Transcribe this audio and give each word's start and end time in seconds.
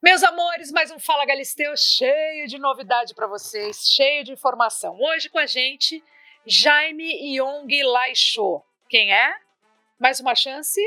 Meus 0.00 0.22
amores, 0.22 0.70
mais 0.70 0.92
um 0.92 0.98
Fala 1.00 1.26
Galisteu 1.26 1.76
cheio 1.76 2.46
de 2.46 2.56
novidade 2.56 3.16
para 3.16 3.26
vocês, 3.26 3.88
cheio 3.88 4.22
de 4.22 4.30
informação. 4.30 4.96
Hoje 4.96 5.28
com 5.28 5.40
a 5.40 5.44
gente, 5.44 6.04
Jaime 6.46 7.36
Yong 7.36 7.82
Laixo. 7.82 8.62
Quem 8.88 9.12
é? 9.12 9.36
Mais 9.98 10.20
uma 10.20 10.36
chance? 10.36 10.80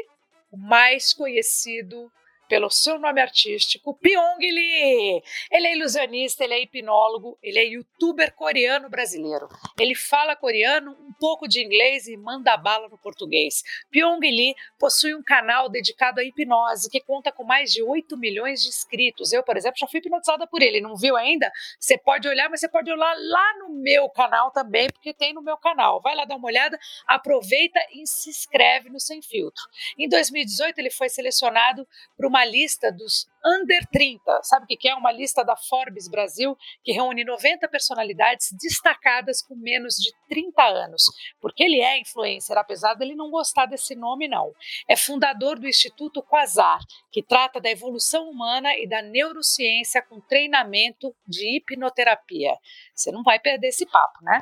O 0.50 0.56
mais 0.56 1.14
conhecido 1.14 2.10
pelo 2.52 2.70
seu 2.70 3.00
nome 3.00 3.22
artístico, 3.22 3.94
Pyong 3.94 4.38
Lee. 4.42 5.24
Ele 5.50 5.68
é 5.68 5.74
ilusionista, 5.74 6.44
ele 6.44 6.54
é 6.54 6.62
hipnólogo, 6.62 7.40
ele 7.42 7.58
é 7.58 7.64
youtuber 7.64 8.34
coreano 8.34 8.90
brasileiro. 8.90 9.48
Ele 9.80 9.96
fala 9.96 10.36
coreano, 10.36 10.92
um 10.92 11.14
pouco 11.14 11.48
de 11.48 11.64
inglês 11.64 12.08
e 12.08 12.18
manda 12.18 12.58
bala 12.58 12.90
no 12.90 12.98
português. 12.98 13.64
Pyong 13.90 14.20
Lee 14.20 14.54
possui 14.78 15.16
um 15.16 15.24
canal 15.24 15.70
dedicado 15.70 16.20
à 16.20 16.26
hipnose 16.26 16.90
que 16.90 17.00
conta 17.00 17.32
com 17.32 17.46
mais 17.46 17.72
de 17.72 17.82
8 17.82 18.18
milhões 18.18 18.62
de 18.62 18.68
inscritos. 18.68 19.32
Eu, 19.32 19.44
por 19.44 19.56
exemplo, 19.56 19.78
já 19.80 19.88
fui 19.88 20.00
hipnotizada 20.02 20.46
por 20.46 20.62
ele. 20.62 20.82
Não 20.82 20.98
viu 20.98 21.16
ainda? 21.16 21.50
Você 21.80 21.98
pode 21.98 22.28
olhar, 22.28 22.50
mas 22.50 22.60
você 22.60 22.68
pode 22.68 22.92
olhar 22.92 23.16
lá 23.18 23.60
no 23.60 23.70
meu 23.70 24.10
canal 24.10 24.52
também, 24.52 24.90
porque 24.90 25.14
tem 25.14 25.34
no 25.34 25.42
meu 25.42 25.56
canal. 25.56 26.02
Vai 26.02 26.16
lá 26.16 26.26
dar 26.26 26.36
uma 26.36 26.50
olhada, 26.50 26.78
aproveita 27.08 27.80
e 27.94 28.06
se 28.06 28.30
inscreve 28.30 28.90
no 28.90 29.00
Sem 29.00 29.22
Filtro. 29.22 29.64
Em 29.98 30.10
2018, 30.10 30.80
ele 30.80 30.90
foi 30.90 31.08
selecionado 31.08 31.88
para 32.18 32.28
uma 32.28 32.41
uma 32.42 32.46
lista 32.46 32.92
dos 32.92 33.30
Under 33.46 33.86
30. 33.92 34.42
Sabe 34.44 34.66
o 34.66 34.68
que 34.68 34.88
é? 34.88 34.96
Uma 34.96 35.12
lista 35.12 35.44
da 35.44 35.56
Forbes 35.56 36.08
Brasil 36.08 36.58
que 36.84 36.92
reúne 36.92 37.24
90 37.24 37.68
personalidades 37.68 38.50
destacadas 38.60 39.42
com 39.44 39.56
menos 39.56 39.96
de 39.96 40.12
30 40.28 40.64
anos. 40.64 41.04
Porque 41.40 41.64
ele 41.64 41.82
é 41.82 42.00
influencer, 42.00 42.58
apesar 42.58 42.96
dele 42.96 43.16
não 43.16 43.30
gostar 43.30 43.68
desse 43.68 43.96
nome, 43.96 44.28
não. 44.28 44.52
É 44.88 44.96
fundador 44.96 45.60
do 45.60 45.68
Instituto 45.68 46.24
Quasar, 46.24 46.80
que 47.12 47.22
trata 47.22 47.62
da 47.62 47.70
evolução 47.70 48.30
humana 48.30 48.76
e 48.78 48.88
da 48.88 49.02
neurociência 49.02 50.02
com 50.02 50.20
treinamento 50.20 51.16
de 51.28 51.58
hipnoterapia. 51.58 52.56
Você 52.96 53.12
não 53.12 53.22
vai 53.22 53.40
perder 53.40 53.68
esse 53.68 53.86
papo, 53.86 54.24
né? 54.24 54.42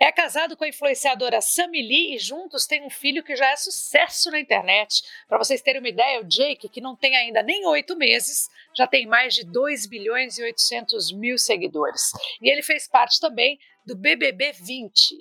É 0.00 0.10
casado 0.10 0.56
com 0.56 0.64
a 0.64 0.68
influenciadora 0.68 1.40
Sammy 1.40 1.82
Lee 1.82 2.14
e 2.14 2.18
juntos 2.18 2.66
têm 2.66 2.84
um 2.84 2.90
filho 2.90 3.22
que 3.22 3.36
já 3.36 3.50
é 3.50 3.56
sucesso 3.56 4.30
na 4.30 4.40
internet. 4.40 5.02
Para 5.28 5.38
vocês 5.38 5.60
terem 5.60 5.80
uma 5.80 5.88
ideia, 5.88 6.20
o 6.20 6.24
Jake, 6.24 6.68
que 6.68 6.80
não 6.80 6.96
tem 6.96 7.16
ainda 7.16 7.42
nem 7.42 7.66
oito 7.66 7.96
meses, 7.96 8.48
já 8.74 8.86
tem 8.86 9.06
mais 9.06 9.34
de 9.34 9.44
2 9.44 9.86
bilhões 9.86 10.38
e 10.38 10.42
800 10.42 11.12
mil 11.12 11.38
seguidores. 11.38 12.10
E 12.40 12.50
ele 12.50 12.62
fez 12.62 12.88
parte 12.88 13.20
também 13.20 13.58
do 13.84 13.96
BBB 13.96 14.52
20. 14.52 15.16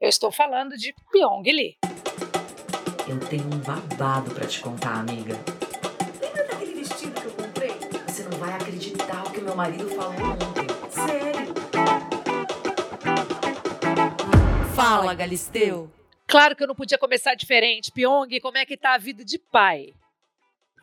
Eu 0.00 0.08
estou 0.08 0.30
falando 0.30 0.76
de 0.76 0.94
Pyong 1.10 1.42
Lee. 1.44 1.76
Eu 3.08 3.20
tenho 3.28 3.44
um 3.44 3.58
babado 3.58 4.34
para 4.34 4.46
te 4.46 4.60
contar, 4.60 5.00
amiga. 5.00 5.34
Lembra 6.20 6.44
daquele 6.44 6.74
vestido 6.74 7.20
que 7.20 7.26
eu 7.26 7.32
comprei? 7.32 7.70
Você 8.06 8.24
não 8.24 8.38
vai 8.38 8.52
acreditar 8.52 9.24
o 9.26 9.32
que 9.32 9.40
meu 9.40 9.54
marido 9.54 9.88
falou 9.90 10.45
Fala, 14.96 15.12
Galisteu. 15.12 15.92
Claro 16.26 16.56
que 16.56 16.62
eu 16.62 16.66
não 16.66 16.74
podia 16.74 16.96
começar 16.96 17.34
diferente. 17.34 17.92
Pyong, 17.92 18.40
como 18.40 18.56
é 18.56 18.64
que 18.64 18.78
tá 18.78 18.94
a 18.94 18.98
vida 18.98 19.22
de 19.22 19.38
pai? 19.38 19.92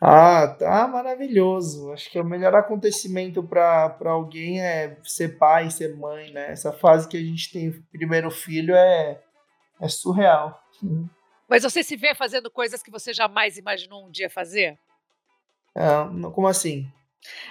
Ah, 0.00 0.46
tá 0.56 0.86
maravilhoso. 0.86 1.92
Acho 1.92 2.08
que 2.08 2.20
o 2.20 2.24
melhor 2.24 2.54
acontecimento 2.54 3.42
para 3.42 3.98
alguém 4.04 4.62
é 4.62 4.96
ser 5.02 5.36
pai, 5.36 5.68
ser 5.68 5.96
mãe, 5.96 6.30
né? 6.32 6.52
Essa 6.52 6.72
fase 6.72 7.08
que 7.08 7.16
a 7.16 7.20
gente 7.20 7.50
tem 7.50 7.72
primeiro 7.90 8.30
filho 8.30 8.74
é, 8.76 9.20
é 9.80 9.88
surreal. 9.88 10.62
Mas 11.48 11.64
você 11.64 11.82
se 11.82 11.96
vê 11.96 12.14
fazendo 12.14 12.48
coisas 12.50 12.84
que 12.84 12.92
você 12.92 13.12
jamais 13.12 13.58
imaginou 13.58 14.06
um 14.06 14.10
dia 14.10 14.30
fazer? 14.30 14.78
É, 15.74 15.84
como 16.32 16.46
assim? 16.46 16.86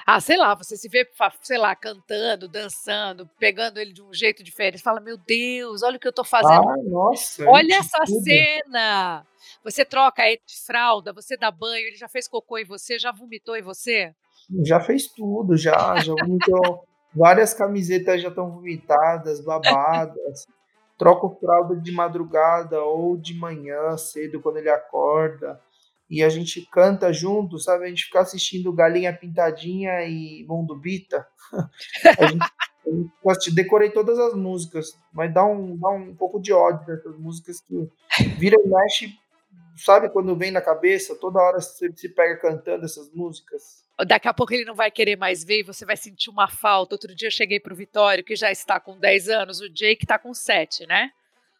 Ah, 0.05 0.19
sei 0.19 0.37
lá, 0.37 0.53
você 0.55 0.75
se 0.75 0.87
vê, 0.87 1.07
sei 1.41 1.57
lá, 1.57 1.75
cantando, 1.75 2.47
dançando, 2.47 3.29
pegando 3.39 3.79
ele 3.79 3.93
de 3.93 4.01
um 4.01 4.13
jeito 4.13 4.43
diferente. 4.43 4.83
Fala, 4.83 4.99
meu 4.99 5.17
Deus, 5.17 5.81
olha 5.83 5.97
o 5.97 5.99
que 5.99 6.07
eu 6.07 6.13
tô 6.13 6.23
fazendo. 6.23 6.69
Ah, 6.69 6.77
nossa. 6.83 7.47
olha 7.49 7.75
essa 7.75 8.03
tudo. 8.05 8.23
cena. 8.23 9.25
Você 9.63 9.83
troca 9.83 10.27
ele 10.27 10.41
de 10.45 10.59
fralda, 10.65 11.13
você 11.13 11.35
dá 11.37 11.51
banho, 11.51 11.87
ele 11.87 11.95
já 11.95 12.07
fez 12.07 12.27
cocô 12.27 12.57
em 12.57 12.65
você, 12.65 12.97
já 12.97 13.11
vomitou 13.11 13.55
em 13.55 13.61
você? 13.61 14.13
Já 14.63 14.79
fez 14.79 15.07
tudo, 15.07 15.55
já. 15.57 15.95
Já 15.99 16.13
vomitou. 16.13 16.85
Várias 17.15 17.53
camisetas 17.53 18.21
já 18.21 18.29
estão 18.29 18.51
vomitadas, 18.51 19.39
babadas. 19.41 20.45
Troco 20.97 21.37
fralda 21.39 21.75
de 21.75 21.91
madrugada 21.91 22.81
ou 22.81 23.17
de 23.17 23.33
manhã, 23.33 23.97
cedo, 23.97 24.41
quando 24.41 24.57
ele 24.57 24.69
acorda 24.69 25.59
e 26.13 26.23
a 26.23 26.29
gente 26.29 26.61
canta 26.71 27.11
junto, 27.11 27.57
sabe? 27.57 27.85
A 27.85 27.87
gente 27.87 28.05
fica 28.05 28.19
assistindo 28.19 28.71
Galinha 28.71 29.11
Pintadinha 29.11 30.03
e 30.03 30.45
Mundo 30.47 30.75
Bita. 30.75 31.27
a 32.19 32.27
gente, 32.27 32.45
gente 33.33 33.55
decorei 33.55 33.89
todas 33.89 34.19
as 34.19 34.35
músicas, 34.35 34.95
mas 35.11 35.33
dá 35.33 35.43
um, 35.43 35.75
dá 35.75 35.89
um 35.89 36.13
pouco 36.13 36.39
de 36.39 36.53
ódio 36.53 36.85
dessas 36.85 37.17
músicas 37.17 37.59
que 37.61 37.89
vira 38.37 38.55
e 38.63 38.67
mexe, 38.69 39.17
sabe? 39.75 40.07
Quando 40.07 40.35
vem 40.35 40.51
na 40.51 40.61
cabeça, 40.61 41.15
toda 41.15 41.41
hora 41.41 41.59
você 41.59 41.91
se 41.95 42.09
pega 42.09 42.39
cantando 42.39 42.85
essas 42.85 43.11
músicas. 43.11 43.83
Daqui 44.05 44.27
a 44.27 44.33
pouco 44.35 44.53
ele 44.53 44.65
não 44.65 44.75
vai 44.75 44.91
querer 44.91 45.15
mais 45.15 45.43
ver 45.43 45.61
e 45.61 45.63
você 45.63 45.83
vai 45.83 45.97
sentir 45.97 46.29
uma 46.29 46.47
falta. 46.47 46.93
Outro 46.93 47.15
dia 47.15 47.29
eu 47.29 47.31
cheguei 47.31 47.59
pro 47.59 47.75
Vitório, 47.75 48.23
que 48.23 48.35
já 48.35 48.51
está 48.51 48.79
com 48.79 48.99
10 48.99 49.29
anos, 49.29 49.61
o 49.61 49.67
Jake 49.67 50.05
tá 50.05 50.19
com 50.19 50.31
7, 50.31 50.85
né? 50.85 51.09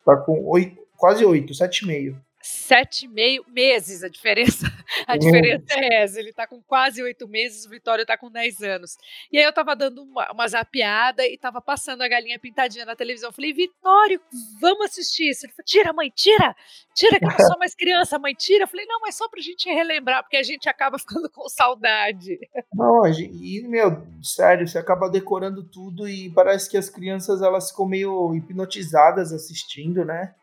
Tá 0.06 0.16
com 0.16 0.48
8, 0.48 0.78
quase 0.96 1.26
8, 1.26 1.54
7,5 1.54 2.22
sete 2.44 3.06
e 3.06 3.08
meio 3.08 3.46
meses 3.48 4.04
a 4.04 4.10
diferença. 4.10 4.68
A 5.08 5.18
diferença 5.18 5.66
é 5.72 6.04
essa. 6.04 6.20
Ele 6.20 6.30
está 6.30 6.46
com 6.46 6.62
quase 6.62 7.02
oito 7.02 7.28
meses, 7.28 7.66
o 7.66 7.70
Vitório 7.70 8.04
está 8.04 8.18
com 8.18 8.30
dez 8.30 8.62
anos. 8.62 8.96
E 9.32 9.38
aí 9.38 9.44
eu 9.44 9.50
estava 9.50 9.76
dando 9.76 10.04
uma, 10.04 10.32
uma 10.32 10.48
zapiada 10.48 11.26
e 11.26 11.34
estava 11.34 11.60
passando 11.60 12.04
a 12.04 12.08
galinha 12.08 12.38
pintadinha 12.38 12.86
na 12.86 12.96
televisão. 12.96 13.30
Eu 13.30 13.34
falei, 13.34 13.54
Vitório, 13.54 14.22
vamos 14.62 14.86
assistir 14.86 15.30
isso. 15.30 15.46
Ele 15.46 15.54
falou, 15.54 15.66
tira, 15.66 15.94
mãe, 15.94 16.12
tira, 16.14 16.56
tira, 16.94 17.18
que 17.18 17.26
eu 17.26 17.30
não 17.30 17.38
sou 17.38 17.58
mais 17.58 17.74
criança, 17.74 18.20
mãe, 18.20 18.34
tira. 18.34 18.66
Eu 18.66 18.68
falei, 18.68 18.86
não, 18.86 19.00
mas 19.02 19.16
só 19.16 19.28
pra 19.28 19.42
gente 19.42 19.68
relembrar, 19.68 20.22
porque 20.22 20.38
a 20.38 20.44
gente 20.44 20.70
acaba 20.70 21.00
ficando 21.00 21.30
com 21.30 21.50
saudade. 21.50 22.38
Não, 22.74 23.08
e, 23.08 23.66
meu, 23.68 24.06
sério, 24.22 24.68
você 24.68 24.78
acaba 24.78 25.10
decorando 25.10 25.64
tudo 25.64 26.08
e 26.08 26.30
parece 26.30 26.70
que 26.70 26.78
as 26.78 26.90
crianças 26.90 27.42
elas 27.42 27.72
ficam 27.72 27.88
meio 27.88 28.36
hipnotizadas 28.36 29.34
assistindo, 29.34 30.06
né? 30.06 30.36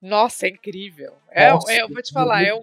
Nossa, 0.00 0.46
é 0.46 0.50
incrível. 0.50 1.14
É, 1.30 1.50
Nossa, 1.50 1.72
é, 1.72 1.82
eu 1.82 1.88
vou 1.88 2.02
te 2.02 2.12
falar, 2.12 2.44
é 2.44 2.54
um, 2.54 2.60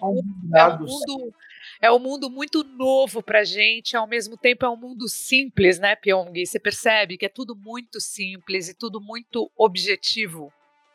é 0.55 0.67
um 0.67 0.79
mundo, 0.79 1.33
é 1.81 1.91
um 1.91 1.99
mundo 1.99 2.29
muito 2.29 2.63
novo 2.63 3.21
pra 3.21 3.43
gente, 3.43 3.97
ao 3.97 4.07
mesmo 4.07 4.37
tempo 4.37 4.65
é 4.65 4.69
um 4.69 4.77
mundo 4.77 5.07
simples, 5.09 5.77
né, 5.77 5.95
Pyong? 5.95 6.45
Você 6.45 6.59
percebe 6.59 7.17
que 7.17 7.25
é 7.25 7.29
tudo 7.29 7.55
muito 7.55 7.99
simples 7.99 8.69
e 8.69 8.73
tudo 8.73 9.01
muito 9.01 9.51
objetivo. 9.57 10.51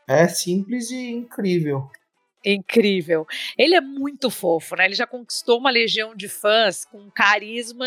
É 0.09 0.27
simples 0.27 0.91
e 0.91 1.11
incrível. 1.11 1.91
Incrível. 2.45 3.27
Ele 3.57 3.75
é 3.75 3.81
muito 3.81 4.31
fofo, 4.31 4.75
né? 4.75 4.87
Ele 4.87 4.95
já 4.95 5.07
conquistou 5.07 5.59
uma 5.59 5.71
legião 5.71 6.15
de 6.15 6.27
fãs 6.27 6.87
com 6.87 7.11
carisma 7.11 7.87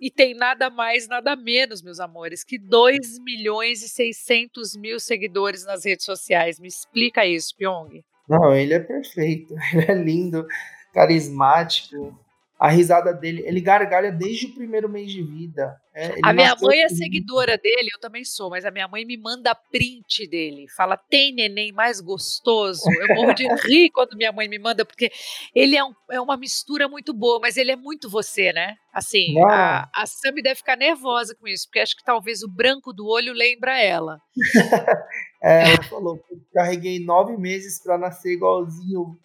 e 0.00 0.10
tem 0.10 0.34
nada 0.34 0.70
mais, 0.70 1.08
nada 1.08 1.34
menos, 1.34 1.82
meus 1.82 1.98
amores, 2.00 2.44
que 2.44 2.58
2 2.58 3.18
milhões 3.20 3.82
e 3.82 3.88
600 3.88 4.76
mil 4.76 5.00
seguidores 5.00 5.64
nas 5.64 5.84
redes 5.84 6.04
sociais. 6.04 6.60
Me 6.60 6.68
explica 6.68 7.26
isso, 7.26 7.54
Pyong. 7.56 8.02
Não, 8.28 8.54
ele 8.54 8.74
é 8.74 8.80
perfeito. 8.80 9.54
Ele 9.72 9.90
é 9.90 9.94
lindo, 9.94 10.46
carismático. 10.92 12.18
A 12.58 12.68
risada 12.68 13.14
dele, 13.14 13.44
ele 13.46 13.60
gargalha 13.60 14.10
desde 14.10 14.46
o 14.46 14.54
primeiro 14.54 14.88
mês 14.88 15.12
de 15.12 15.22
vida. 15.22 15.80
É, 15.94 16.12
a 16.24 16.32
minha 16.32 16.56
mãe 16.60 16.80
é 16.80 16.88
seguidora 16.88 17.56
dele, 17.56 17.90
eu 17.92 18.00
também 18.00 18.24
sou, 18.24 18.50
mas 18.50 18.64
a 18.64 18.70
minha 18.70 18.88
mãe 18.88 19.04
me 19.04 19.16
manda 19.16 19.54
print 19.54 20.28
dele. 20.28 20.66
Fala, 20.76 20.96
tem 20.96 21.32
neném 21.32 21.70
mais 21.70 22.00
gostoso. 22.00 22.82
Eu 23.00 23.14
morro 23.14 23.32
de 23.32 23.46
rir 23.66 23.90
quando 23.90 24.16
minha 24.16 24.32
mãe 24.32 24.48
me 24.48 24.58
manda, 24.58 24.84
porque 24.84 25.10
ele 25.54 25.76
é, 25.76 25.84
um, 25.84 25.92
é 26.10 26.20
uma 26.20 26.36
mistura 26.36 26.88
muito 26.88 27.12
boa, 27.14 27.38
mas 27.40 27.56
ele 27.56 27.70
é 27.70 27.76
muito 27.76 28.10
você, 28.10 28.52
né? 28.52 28.74
Assim, 28.92 29.40
a, 29.44 29.88
a 29.94 30.06
Sammy 30.06 30.42
deve 30.42 30.56
ficar 30.56 30.76
nervosa 30.76 31.36
com 31.36 31.46
isso, 31.46 31.66
porque 31.66 31.78
acho 31.78 31.96
que 31.96 32.04
talvez 32.04 32.42
o 32.42 32.48
branco 32.48 32.92
do 32.92 33.06
olho 33.06 33.32
lembra 33.32 33.80
ela. 33.80 34.20
é, 35.42 35.74
ela 35.74 35.82
falou, 35.84 36.20
carreguei 36.52 37.04
nove 37.04 37.36
meses 37.36 37.80
para 37.80 37.96
nascer 37.96 38.32
igualzinho, 38.32 39.16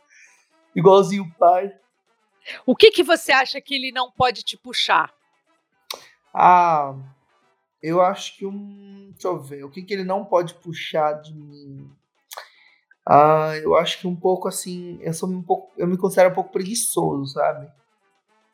igualzinho 0.75 1.24
o 1.24 1.34
pai. 1.40 1.74
O 2.66 2.75
que, 2.75 2.92
que 2.92 3.04
você 3.04 3.31
acha 3.31 3.60
que 3.62 3.75
ele 3.75 3.92
não 3.92 4.12
pode 4.12 4.44
te 4.44 4.57
puxar? 4.57 5.13
Ah, 6.34 6.95
eu 7.81 8.01
acho 8.01 8.38
que 8.38 8.45
um. 8.45 9.12
Deixa 9.12 9.28
eu 9.28 9.40
ver. 9.40 9.63
O 9.63 9.69
que, 9.69 9.84
que 9.84 9.94
ele 9.94 10.04
não 10.04 10.25
pode 10.25 10.54
puxar 10.56 11.13
de 11.22 11.34
mim? 11.34 11.90
Ah, 13.06 13.51
eu 13.62 13.75
acho 13.75 14.00
que 14.00 14.07
um 14.07 14.16
pouco 14.16 14.48
assim. 14.48 14.98
Eu 15.01 15.13
sou 15.13 15.30
um 15.30 15.42
pouco. 15.42 15.72
Eu 15.78 15.88
me 15.88 15.98
considero 15.98 16.31
um 16.31 16.34
pouco 16.34 16.51
preguiçoso, 16.51 17.34
sabe? 17.34 17.69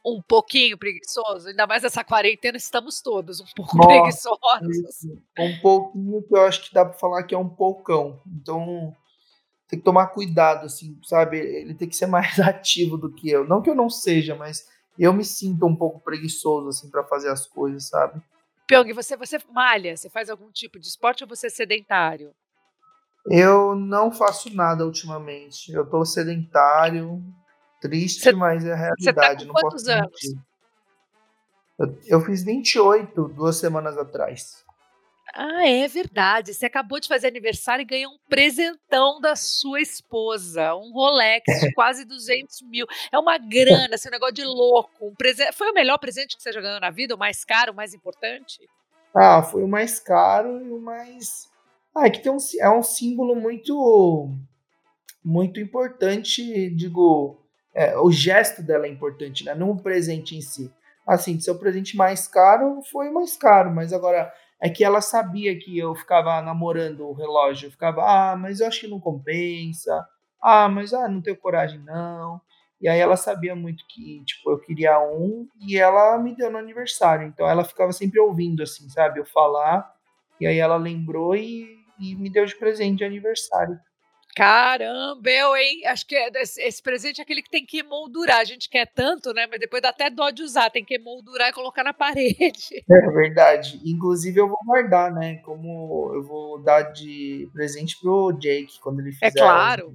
Um 0.06 0.21
pouquinho 0.21 0.77
preguiçoso? 0.77 1.50
Ainda 1.50 1.68
mais 1.68 1.83
nessa 1.83 2.03
quarentena, 2.03 2.57
estamos 2.57 3.01
todos 3.01 3.39
um 3.39 3.45
pouco 3.56 3.77
Nossa, 3.77 3.89
preguiçosos. 3.89 5.06
Um 5.38 5.59
pouquinho 5.59 6.24
que 6.24 6.36
eu 6.36 6.45
acho 6.45 6.63
que 6.63 6.74
dá 6.74 6.86
pra 6.86 6.97
falar 6.97 7.24
que 7.24 7.36
é 7.36 7.38
um 7.38 7.50
poucão. 7.50 8.19
Então 8.25 8.95
tem 9.69 9.77
que 9.77 9.86
tomar 9.86 10.07
cuidado, 10.07 10.66
assim, 10.66 11.00
sabe? 11.04 11.38
Ele 11.38 11.75
tem 11.75 11.88
que 11.88 11.95
ser 11.95 12.07
mais 12.07 12.38
ativo 12.42 12.98
do 12.98 13.12
que 13.12 13.30
eu. 13.30 13.48
Não 13.48 13.62
que 13.62 13.69
eu 13.69 13.75
não 13.75 13.89
seja, 13.89 14.36
mas 14.36 14.68
eu 14.98 15.13
me 15.13 15.24
sinto 15.24 15.66
um 15.66 15.75
pouco 15.75 16.00
preguiçoso, 16.00 16.69
assim, 16.69 16.89
para 16.89 17.04
fazer 17.04 17.30
as 17.30 17.45
coisas, 17.45 17.88
sabe? 17.88 18.19
Pyong, 18.68 18.92
você, 18.94 19.16
você 19.16 19.38
malha? 19.51 19.95
Você 19.95 20.10
faz 20.10 20.30
algum 20.30 20.51
tipo 20.51 20.80
de 20.80 20.88
esporte 20.88 21.24
ou 21.24 21.30
você 21.30 21.48
é 21.48 21.50
sedentário? 21.50 22.33
Eu 23.27 23.75
não 23.75 24.12
faço 24.12 24.54
nada 24.54 24.86
ultimamente. 24.86 25.72
Eu 25.72 25.86
tô 25.86 26.04
sedentário, 26.04 27.24
triste, 27.80 28.31
mas 28.33 28.65
é 28.65 28.74
a 28.74 28.75
realidade. 28.75 29.04
Você 29.04 29.13
tá 29.13 29.36
com 29.45 29.54
quantos 29.54 29.88
anos? 29.88 30.19
Eu, 31.77 31.98
eu 32.07 32.22
fiz 32.22 32.44
28 32.44 33.27
duas 33.30 33.57
semanas 33.57 33.98
atrás. 33.98 34.65
Ah, 35.33 35.67
é 35.67 35.87
verdade. 35.87 36.53
Você 36.53 36.65
acabou 36.65 36.99
de 36.99 37.07
fazer 37.07 37.27
aniversário 37.27 37.83
e 37.83 37.85
ganhou 37.85 38.11
um 38.11 38.17
presentão 38.27 39.19
da 39.21 39.35
sua 39.35 39.81
esposa. 39.81 40.75
Um 40.75 40.91
Rolex 40.91 41.43
de 41.61 41.73
quase 41.73 42.05
200 42.05 42.61
mil. 42.63 42.85
É 43.11 43.17
uma 43.17 43.37
grana, 43.37 43.95
esse 43.95 44.09
negócio 44.09 44.35
de 44.35 44.43
louco. 44.43 45.07
Um 45.07 45.15
presente... 45.15 45.53
Foi 45.53 45.69
o 45.69 45.73
melhor 45.73 45.97
presente 45.97 46.35
que 46.35 46.43
você 46.43 46.51
já 46.51 46.61
ganhou 46.61 46.79
na 46.79 46.89
vida? 46.89 47.15
O 47.15 47.17
mais 47.17 47.45
caro, 47.45 47.71
o 47.71 47.75
mais 47.75 47.93
importante? 47.93 48.59
Ah, 49.15 49.41
foi 49.41 49.63
o 49.63 49.67
mais 49.67 49.99
caro 49.99 50.63
e 50.63 50.71
o 50.71 50.79
mais. 50.79 51.49
Ah, 51.95 52.07
é 52.07 52.09
que 52.09 52.21
tem 52.21 52.31
um, 52.31 52.37
é 52.59 52.69
um 52.69 52.83
símbolo 52.83 53.35
muito. 53.35 54.29
Muito 55.23 55.59
importante, 55.59 56.69
digo. 56.71 57.37
É, 57.73 57.97
o 57.97 58.11
gesto 58.11 58.63
dela 58.63 58.85
é 58.85 58.89
importante, 58.89 59.45
né? 59.45 59.53
Não 59.53 59.71
o 59.71 59.81
presente 59.81 60.35
em 60.35 60.41
si. 60.41 60.71
Assim, 61.05 61.39
seu 61.39 61.57
presente 61.57 61.95
mais 61.97 62.27
caro 62.27 62.81
foi 62.83 63.09
mais 63.09 63.35
caro, 63.35 63.73
mas 63.73 63.91
agora 63.93 64.31
é 64.61 64.69
que 64.69 64.83
ela 64.83 65.01
sabia 65.01 65.57
que 65.57 65.77
eu 65.77 65.95
ficava 65.95 66.41
namorando 66.41 67.07
o 67.07 67.13
relógio. 67.13 67.67
Eu 67.67 67.71
ficava, 67.71 68.03
ah, 68.03 68.35
mas 68.35 68.59
eu 68.59 68.67
acho 68.67 68.81
que 68.81 68.88
não 68.88 69.00
compensa. 69.00 70.06
Ah, 70.41 70.67
mas 70.69 70.94
ah, 70.94 71.07
não 71.07 71.21
tenho 71.21 71.38
coragem 71.38 71.79
não. 71.79 72.41
E 72.81 72.88
aí 72.88 73.00
ela 73.00 73.17
sabia 73.17 73.56
muito 73.56 73.83
que, 73.89 74.23
tipo, 74.25 74.51
eu 74.51 74.59
queria 74.59 75.00
um 75.00 75.47
e 75.59 75.77
ela 75.77 76.17
me 76.17 76.35
deu 76.35 76.50
no 76.51 76.57
aniversário. 76.57 77.27
Então 77.27 77.47
ela 77.47 77.63
ficava 77.65 77.91
sempre 77.91 78.19
ouvindo, 78.19 78.63
assim, 78.63 78.89
sabe? 78.89 79.19
Eu 79.19 79.25
falar. 79.25 79.94
E 80.39 80.47
aí 80.47 80.57
ela 80.57 80.77
lembrou 80.77 81.35
e, 81.35 81.67
e 82.00 82.15
me 82.15 82.29
deu 82.29 82.45
de 82.45 82.55
presente 82.57 83.00
de 83.00 83.03
aniversário. 83.05 83.79
Caramba, 84.35 85.29
eu, 85.29 85.55
hein? 85.55 85.85
Acho 85.85 86.05
que 86.05 86.15
é 86.15 86.29
esse 86.41 86.81
presente 86.81 87.19
é 87.19 87.23
aquele 87.23 87.41
que 87.41 87.49
tem 87.49 87.65
que 87.65 87.79
emoldurar. 87.79 88.39
A 88.39 88.43
gente 88.43 88.69
quer 88.69 88.85
tanto, 88.85 89.33
né? 89.33 89.47
Mas 89.47 89.59
depois 89.59 89.81
dá 89.81 89.89
até 89.89 90.09
dó 90.09 90.29
de 90.29 90.43
usar. 90.43 90.69
Tem 90.69 90.85
que 90.85 90.95
emoldurar 90.95 91.49
e 91.49 91.53
colocar 91.53 91.83
na 91.83 91.93
parede. 91.93 92.83
É 92.89 93.11
verdade. 93.11 93.81
Inclusive, 93.83 94.39
eu 94.39 94.47
vou 94.47 94.59
guardar, 94.65 95.11
né? 95.13 95.37
Como 95.37 96.11
eu 96.13 96.23
vou 96.23 96.61
dar 96.61 96.83
de 96.83 97.49
presente 97.53 97.99
pro 97.99 98.31
Jake 98.33 98.79
quando 98.79 98.99
ele 98.99 99.09
é 99.09 99.13
fizer. 99.13 99.27
É 99.27 99.31
claro. 99.31 99.93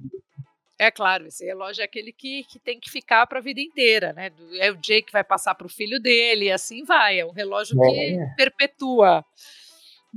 É 0.77 0.91
claro, 0.91 1.27
esse 1.27 1.45
relógio 1.45 1.81
é 1.81 1.85
aquele 1.85 2.11
que, 2.11 2.43
que 2.43 2.59
tem 2.59 2.77
que 2.77 2.91
ficar 2.91 3.25
para 3.27 3.39
a 3.39 3.41
vida 3.41 3.61
inteira, 3.61 4.11
né? 4.11 4.29
É 4.59 4.69
o 4.69 4.75
Jake 4.75 5.03
que 5.03 5.13
vai 5.13 5.23
passar 5.23 5.55
para 5.55 5.65
o 5.65 5.69
filho 5.69 6.01
dele, 6.01 6.45
e 6.45 6.51
assim 6.51 6.83
vai. 6.83 7.19
É 7.19 7.25
um 7.25 7.31
relógio 7.31 7.81
é. 7.81 7.87
que 7.87 8.35
perpetua. 8.35 9.23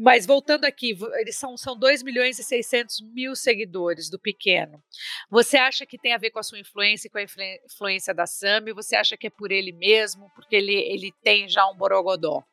Mas 0.00 0.24
voltando 0.24 0.64
aqui, 0.64 0.96
eles 1.14 1.34
são, 1.34 1.56
são 1.56 1.76
2 1.76 2.04
milhões 2.04 2.38
e 2.38 2.44
600 2.44 3.00
mil 3.12 3.34
seguidores 3.34 4.08
do 4.08 4.16
pequeno. 4.16 4.80
Você 5.28 5.56
acha 5.56 5.84
que 5.84 5.98
tem 5.98 6.14
a 6.14 6.18
ver 6.18 6.30
com 6.30 6.38
a 6.38 6.42
sua 6.44 6.60
influência 6.60 7.08
e 7.08 7.10
com 7.10 7.18
a 7.18 7.24
influência 7.66 8.14
da 8.14 8.24
Sami? 8.24 8.72
Você 8.72 8.94
acha 8.94 9.16
que 9.16 9.26
é 9.26 9.30
por 9.30 9.50
ele 9.50 9.72
mesmo, 9.72 10.30
porque 10.36 10.54
ele, 10.54 10.72
ele 10.72 11.12
tem 11.24 11.48
já 11.48 11.68
um 11.68 11.76
borogodó? 11.76 12.44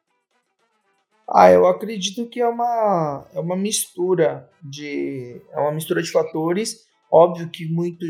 Ah, 1.30 1.52
eu 1.52 1.68
acredito 1.68 2.28
que 2.28 2.42
é 2.42 2.48
uma, 2.48 3.28
é 3.32 3.40
uma 3.40 3.56
mistura 3.56 4.50
de 4.64 5.40
é 5.52 5.60
uma 5.60 5.72
mistura 5.72 6.02
de 6.02 6.12
fatores. 6.12 6.88
Óbvio 7.12 7.48
que 7.52 7.68
muito 7.68 8.06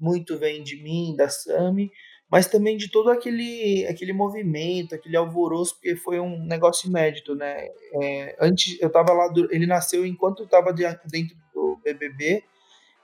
muito 0.00 0.36
vem 0.36 0.64
de 0.64 0.82
mim, 0.82 1.14
da 1.14 1.28
Sami, 1.28 1.92
mas 2.30 2.46
também 2.46 2.76
de 2.76 2.90
todo 2.90 3.10
aquele, 3.10 3.86
aquele 3.86 4.12
movimento, 4.12 4.94
aquele 4.94 5.16
alvoroço, 5.16 5.74
porque 5.74 5.96
foi 5.96 6.20
um 6.20 6.44
negócio 6.44 6.88
inédito, 6.88 7.34
né? 7.34 7.66
É, 8.00 8.36
antes, 8.40 8.80
eu 8.80 8.90
tava 8.90 9.12
lá, 9.12 9.32
ele 9.50 9.66
nasceu 9.66 10.06
enquanto 10.06 10.44
eu 10.44 10.48
tava 10.48 10.72
dentro 10.72 11.36
do 11.52 11.80
BBB, 11.82 12.44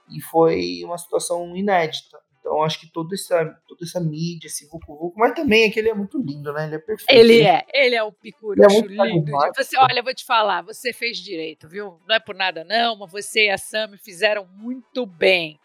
e 0.09 0.21
foi 0.21 0.81
uma 0.85 0.97
situação 0.97 1.55
inédita. 1.55 2.17
Então, 2.39 2.63
acho 2.63 2.79
que 2.79 2.89
toda 2.89 3.13
essa, 3.13 3.43
toda 3.67 3.83
essa 3.83 3.99
mídia, 3.99 4.47
esse 4.47 4.65
vucu-vucu, 4.69 5.13
mas 5.17 5.33
também 5.33 5.65
é 5.65 5.69
que 5.69 5.77
ele 5.77 5.89
é 5.89 5.93
muito 5.93 6.17
lindo, 6.17 6.53
né? 6.53 6.65
Ele 6.65 6.75
é 6.75 6.79
perfeito. 6.79 7.11
Ele 7.11 7.43
né? 7.43 7.63
é, 7.73 7.85
ele 7.85 7.95
é 7.95 8.01
um 8.01 8.11
picurucho 8.13 8.85
é 8.85 8.87
lindo. 8.87 9.31
Você, 9.57 9.77
olha, 9.77 9.99
eu 9.99 10.03
vou 10.03 10.13
te 10.13 10.23
falar, 10.23 10.61
você 10.61 10.93
fez 10.93 11.17
direito, 11.17 11.67
viu? 11.67 11.99
Não 12.07 12.15
é 12.15 12.19
por 12.21 12.33
nada 12.33 12.63
não, 12.63 12.97
mas 12.97 13.11
você 13.11 13.47
e 13.47 13.49
a 13.49 13.57
Sam 13.57 13.97
fizeram 13.97 14.47
muito 14.55 15.05
bem. 15.05 15.59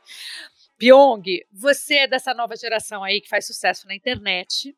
Pyong, 0.83 1.23
você 1.53 1.95
é 1.99 2.07
dessa 2.09 2.35
nova 2.35 2.57
geração 2.57 3.05
aí 3.05 3.21
que 3.21 3.29
faz 3.29 3.47
sucesso 3.47 3.87
na 3.87 3.95
internet. 3.95 4.77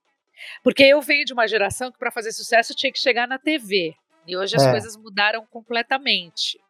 Porque 0.63 0.83
eu 0.83 1.01
venho 1.01 1.25
de 1.25 1.33
uma 1.33 1.49
geração 1.49 1.91
que 1.91 1.99
para 1.99 2.11
fazer 2.11 2.31
sucesso 2.31 2.75
tinha 2.75 2.93
que 2.93 2.99
chegar 2.99 3.27
na 3.27 3.39
TV. 3.39 3.95
E 4.27 4.37
hoje 4.37 4.55
as 4.55 4.65
é. 4.65 4.71
coisas 4.71 4.99
mudaram 4.99 5.47
completamente. 5.47 6.61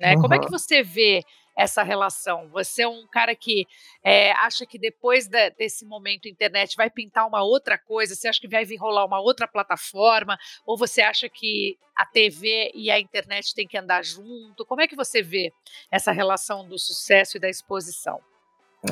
Né? 0.00 0.16
Uhum. 0.16 0.22
Como 0.22 0.34
é 0.34 0.40
que 0.40 0.50
você 0.50 0.82
vê 0.82 1.22
essa 1.56 1.84
relação? 1.84 2.48
Você 2.48 2.82
é 2.82 2.88
um 2.88 3.06
cara 3.06 3.32
que 3.36 3.64
é, 4.02 4.32
acha 4.32 4.66
que 4.66 4.76
depois 4.76 5.28
da, 5.28 5.50
desse 5.50 5.84
momento 5.84 6.26
internet 6.26 6.76
vai 6.76 6.90
pintar 6.90 7.28
uma 7.28 7.44
outra 7.44 7.78
coisa? 7.78 8.16
Você 8.16 8.26
acha 8.26 8.40
que 8.40 8.48
vai 8.48 8.64
vir 8.64 8.78
rolar 8.78 9.04
uma 9.04 9.20
outra 9.20 9.46
plataforma? 9.46 10.36
Ou 10.66 10.76
você 10.76 11.00
acha 11.00 11.28
que 11.28 11.78
a 11.94 12.04
TV 12.04 12.72
e 12.74 12.90
a 12.90 12.98
internet 12.98 13.54
têm 13.54 13.68
que 13.68 13.78
andar 13.78 14.04
junto? 14.04 14.66
Como 14.66 14.80
é 14.80 14.88
que 14.88 14.96
você 14.96 15.22
vê 15.22 15.52
essa 15.92 16.10
relação 16.10 16.66
do 16.66 16.76
sucesso 16.76 17.36
e 17.36 17.40
da 17.40 17.48
exposição? 17.48 18.20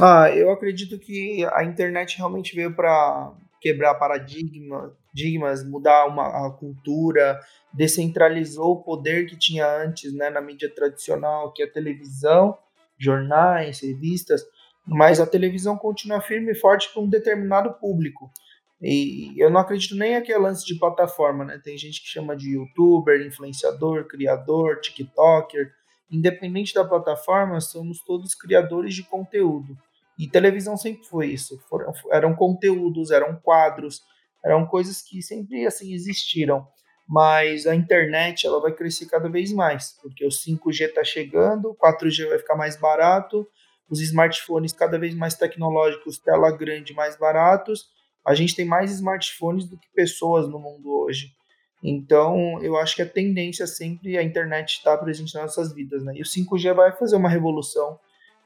Ah, 0.01 0.31
eu 0.31 0.51
acredito 0.51 0.99
que 0.99 1.45
a 1.53 1.65
internet 1.65 2.19
realmente 2.19 2.55
veio 2.55 2.75
para 2.75 3.33
quebrar 3.61 3.95
paradigma, 3.95 4.97
paradigmas, 5.17 5.65
mudar 5.65 6.07
uma, 6.07 6.47
a 6.47 6.51
cultura, 6.51 7.41
descentralizou 7.73 8.73
o 8.73 8.83
poder 8.83 9.27
que 9.27 9.37
tinha 9.37 9.67
antes 9.67 10.13
né, 10.13 10.29
na 10.29 10.41
mídia 10.41 10.73
tradicional, 10.73 11.53
que 11.53 11.63
é 11.63 11.67
a 11.67 11.73
televisão, 11.73 12.57
jornais, 12.99 13.81
revistas, 13.81 14.43
mas 14.87 15.19
a 15.19 15.27
televisão 15.27 15.77
continua 15.77 16.21
firme 16.21 16.53
e 16.53 16.55
forte 16.55 16.93
para 16.93 17.03
um 17.03 17.09
determinado 17.09 17.73
público. 17.75 18.31
E 18.81 19.35
eu 19.39 19.51
não 19.51 19.61
acredito 19.61 19.97
nem 19.97 20.17
aquele 20.17 20.39
lance 20.39 20.65
de 20.67 20.79
plataforma, 20.79 21.45
né? 21.45 21.59
Tem 21.65 21.79
gente 21.79 22.03
que 22.03 22.09
chama 22.09 22.37
de 22.37 22.55
youtuber, 22.55 23.27
influenciador, 23.27 24.07
criador, 24.07 24.81
tiktoker, 24.81 25.73
independente 26.11 26.75
da 26.75 26.85
plataforma, 26.85 27.61
somos 27.61 28.03
todos 28.05 28.35
criadores 28.35 28.95
de 28.95 29.03
conteúdo. 29.03 29.77
E 30.19 30.27
televisão 30.27 30.77
sempre 30.77 31.05
foi 31.05 31.29
isso. 31.29 31.59
Foram, 31.69 31.93
eram 32.11 32.35
conteúdos, 32.35 33.11
eram 33.11 33.37
quadros, 33.37 34.03
eram 34.45 34.67
coisas 34.67 35.03
que 35.03 35.21
sempre 35.21 35.67
assim 35.67 35.93
existiram. 35.93 36.67
Mas 37.09 37.67
a 37.67 37.75
internet 37.75 38.47
ela 38.47 38.61
vai 38.61 38.73
crescer 38.73 39.07
cada 39.07 39.29
vez 39.29 39.53
mais, 39.53 39.97
porque 40.03 40.25
o 40.25 40.29
5G 40.29 40.89
está 40.89 41.05
chegando, 41.05 41.71
o 41.71 41.77
4G 41.77 42.29
vai 42.29 42.39
ficar 42.39 42.57
mais 42.57 42.77
barato, 42.77 43.47
os 43.89 44.01
smartphones 44.01 44.73
cada 44.73 44.99
vez 44.99 45.15
mais 45.15 45.35
tecnológicos, 45.35 46.19
tela 46.19 46.51
grande, 46.51 46.95
mais 46.95 47.17
baratos. 47.17 47.89
A 48.27 48.35
gente 48.35 48.57
tem 48.57 48.65
mais 48.65 48.91
smartphones 48.91 49.67
do 49.67 49.79
que 49.79 49.87
pessoas 49.95 50.49
no 50.49 50.59
mundo 50.59 50.93
hoje. 50.93 51.31
Então, 51.83 52.61
eu 52.63 52.77
acho 52.77 52.97
que 52.97 53.03
a 53.03 53.09
tendência 53.09 53.67
sempre 53.67 54.17
a 54.17 54.23
internet 54.23 54.71
está 54.79 54.97
presente 54.97 55.35
nas 55.35 55.45
nossas 55.45 55.75
vidas, 55.75 56.03
né? 56.03 56.15
E 56.17 56.23
o 56.23 56.25
5G 56.25 56.75
vai 56.75 56.93
fazer 56.93 57.17
uma 57.17 57.29
revolução, 57.29 57.99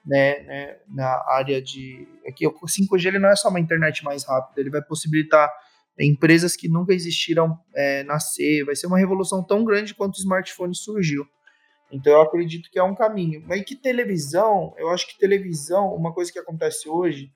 né, 0.05 0.41
né 0.43 0.77
na 0.89 1.25
área 1.29 1.63
de... 1.63 2.07
Aqui, 2.27 2.47
o 2.47 2.53
5G 2.53 3.07
ele 3.07 3.19
não 3.19 3.29
é 3.29 3.37
só 3.37 3.49
uma 3.49 3.61
internet 3.61 4.05
mais 4.05 4.25
rápida, 4.25 4.61
ele 4.61 4.71
vai 4.71 4.83
possibilitar 4.83 5.51
empresas 5.99 6.57
que 6.57 6.69
nunca 6.69 6.95
existiram 6.95 7.59
é, 7.75 8.03
nascer, 8.05 8.65
vai 8.65 8.75
ser 8.75 8.87
uma 8.87 8.99
revolução 8.99 9.45
tão 9.45 9.65
grande 9.65 9.95
quanto 9.95 10.17
o 10.17 10.21
smartphone 10.21 10.75
surgiu. 10.75 11.27
Então, 11.93 12.13
eu 12.13 12.23
acredito 12.23 12.71
que 12.71 12.79
é 12.79 12.83
um 12.83 12.95
caminho. 12.95 13.43
Mas 13.47 13.63
que 13.63 13.75
televisão, 13.75 14.75
eu 14.79 14.91
acho 14.91 15.07
que 15.09 15.19
televisão, 15.19 15.95
uma 15.95 16.13
coisa 16.13 16.33
que 16.33 16.39
acontece 16.39 16.89
hoje 16.89 17.31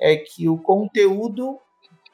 é 0.00 0.16
que 0.16 0.48
o 0.48 0.58
conteúdo 0.58 1.58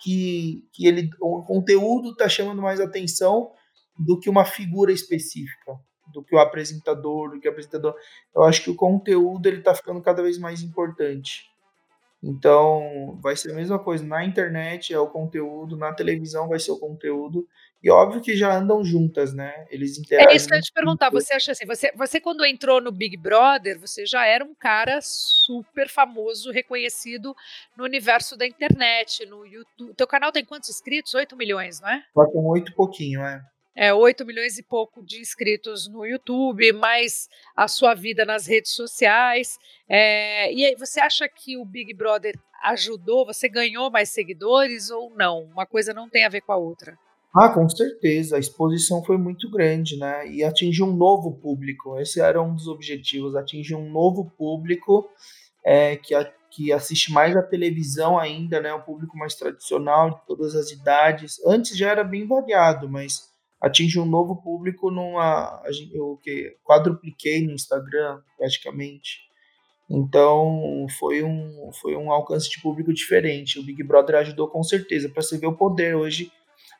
que, 0.03 0.67
que 0.73 0.87
ele, 0.87 1.11
o 1.21 1.43
conteúdo 1.43 2.11
está 2.11 2.29
chamando 2.29 2.61
mais 2.61 2.81
atenção 2.81 3.53
do 3.97 4.19
que 4.19 4.29
uma 4.29 4.45
figura 4.45 4.93
específica, 4.93 5.79
do 6.13 6.23
que 6.25 6.35
o 6.35 6.39
apresentador, 6.39 7.31
do 7.31 7.41
que 7.41 7.49
o 7.49 7.51
apresentador. 7.51 7.95
Eu 8.35 8.43
acho 8.43 8.65
que 8.65 8.71
o 8.71 8.75
conteúdo 8.75 9.47
ele 9.47 9.59
está 9.59 9.75
ficando 9.75 10.03
cada 10.03 10.23
vez 10.23 10.39
mais 10.39 10.63
importante. 10.63 11.51
Então, 12.23 13.19
vai 13.21 13.37
ser 13.37 13.53
a 13.53 13.55
mesma 13.55 13.79
coisa. 13.79 14.05
Na 14.05 14.25
internet 14.25 14.93
é 14.93 14.99
o 14.99 15.09
conteúdo, 15.09 15.77
na 15.77 15.93
televisão 15.93 16.49
vai 16.49 16.59
ser 16.59 16.73
o 16.73 16.79
conteúdo. 16.79 17.47
E 17.83 17.91
óbvio 17.91 18.21
que 18.21 18.37
já 18.37 18.57
andam 18.57 18.85
juntas, 18.85 19.35
né? 19.35 19.67
Eles 19.69 19.99
interagem. 19.99 20.33
É 20.33 20.37
isso 20.37 20.47
que 20.47 20.55
eu 20.55 20.59
ia 20.59 20.63
te 20.63 20.73
perguntar. 20.73 21.11
Você 21.11 21.35
acha 21.35 21.51
assim, 21.51 21.67
você, 21.67 21.91
você 21.97 22.21
quando 22.21 22.45
entrou 22.45 22.81
no 22.81 22.93
Big 22.93 23.17
Brother, 23.17 23.81
você 23.81 24.07
já 24.07 24.25
era 24.25 24.45
um 24.45 24.55
cara 24.55 25.01
super 25.03 25.89
famoso, 25.89 26.53
reconhecido 26.53 27.35
no 27.77 27.83
universo 27.83 28.37
da 28.37 28.47
internet, 28.47 29.27
no 29.27 29.45
YouTube. 29.45 29.95
Teu 29.95 30.07
canal 30.07 30.31
tem 30.31 30.45
quantos 30.45 30.71
inscritos? 30.71 31.13
8 31.13 31.37
milhões, 31.37 31.81
não 31.81 31.89
é? 31.89 32.05
Tá 32.15 32.25
com 32.27 32.47
8 32.47 32.73
pouquinho, 32.77 33.21
é. 33.21 33.43
é, 33.75 33.93
8 33.93 34.25
milhões 34.25 34.59
e 34.59 34.63
pouco 34.63 35.05
de 35.05 35.21
inscritos 35.21 35.89
no 35.89 36.07
YouTube, 36.07 36.73
mais 36.73 37.29
a 37.57 37.67
sua 37.67 37.95
vida 37.95 38.25
nas 38.25 38.47
redes 38.47 38.71
sociais. 38.71 39.59
É, 39.89 40.53
e 40.53 40.65
aí, 40.67 40.77
você 40.77 41.01
acha 41.01 41.29
que 41.29 41.57
o 41.57 41.65
Big 41.65 41.93
Brother 41.95 42.39
ajudou? 42.63 43.27
Você 43.27 43.49
ganhou 43.49 43.91
mais 43.91 44.11
seguidores 44.11 44.89
ou 44.89 45.11
não? 45.17 45.41
Uma 45.47 45.67
coisa 45.67 45.93
não 45.93 46.09
tem 46.09 46.25
a 46.25 46.29
ver 46.29 46.43
com 46.43 46.53
a 46.53 46.57
outra. 46.57 46.97
Ah, 47.35 47.49
com 47.49 47.67
certeza. 47.69 48.37
A 48.37 48.39
exposição 48.39 49.03
foi 49.03 49.17
muito 49.17 49.51
grande, 49.51 49.97
né? 49.97 50.29
E 50.29 50.45
atingiu 50.45 50.87
um 50.87 50.95
novo 50.95 51.33
público. 51.33 51.99
Esse 51.99 52.21
era 52.21 52.43
um 52.43 52.55
dos 52.55 52.69
objetivos: 52.69 53.35
atingir 53.35 53.75
um 53.75 53.91
novo 53.91 54.31
público 54.37 55.09
é, 55.65 55.97
que, 55.97 56.15
a, 56.15 56.31
que 56.51 56.73
assiste 56.73 57.11
mais 57.11 57.35
a 57.35 57.43
televisão 57.43 58.19
ainda, 58.19 58.61
né? 58.61 58.75
Um 58.75 58.83
público 58.83 59.17
mais 59.17 59.35
tradicional, 59.35 60.11
de 60.11 60.27
todas 60.27 60.55
as 60.55 60.71
idades. 60.71 61.41
Antes 61.47 61.77
já 61.77 61.91
era 61.91 62.05
bem 62.05 62.27
variado, 62.27 62.89
mas 62.89 63.31
atinge 63.61 63.99
um 63.99 64.05
novo 64.05 64.37
público 64.43 64.91
numa. 64.91 65.63
Eu 65.91 66.19
que 66.23 66.55
quadrupliquei 66.63 67.47
no 67.47 67.53
Instagram, 67.53 68.21
praticamente. 68.37 69.21
Então 69.89 70.87
foi 70.99 71.23
um, 71.23 71.71
foi 71.81 71.97
um 71.97 72.13
alcance 72.13 72.51
de 72.51 72.61
público 72.61 72.93
diferente. 72.93 73.59
O 73.59 73.63
Big 73.63 73.83
Brother 73.83 74.17
ajudou 74.17 74.49
com 74.49 74.63
certeza 74.63 75.09
para 75.09 75.23
você 75.23 75.39
ver 75.39 75.47
o 75.47 75.57
poder 75.57 75.97
hoje 75.97 76.31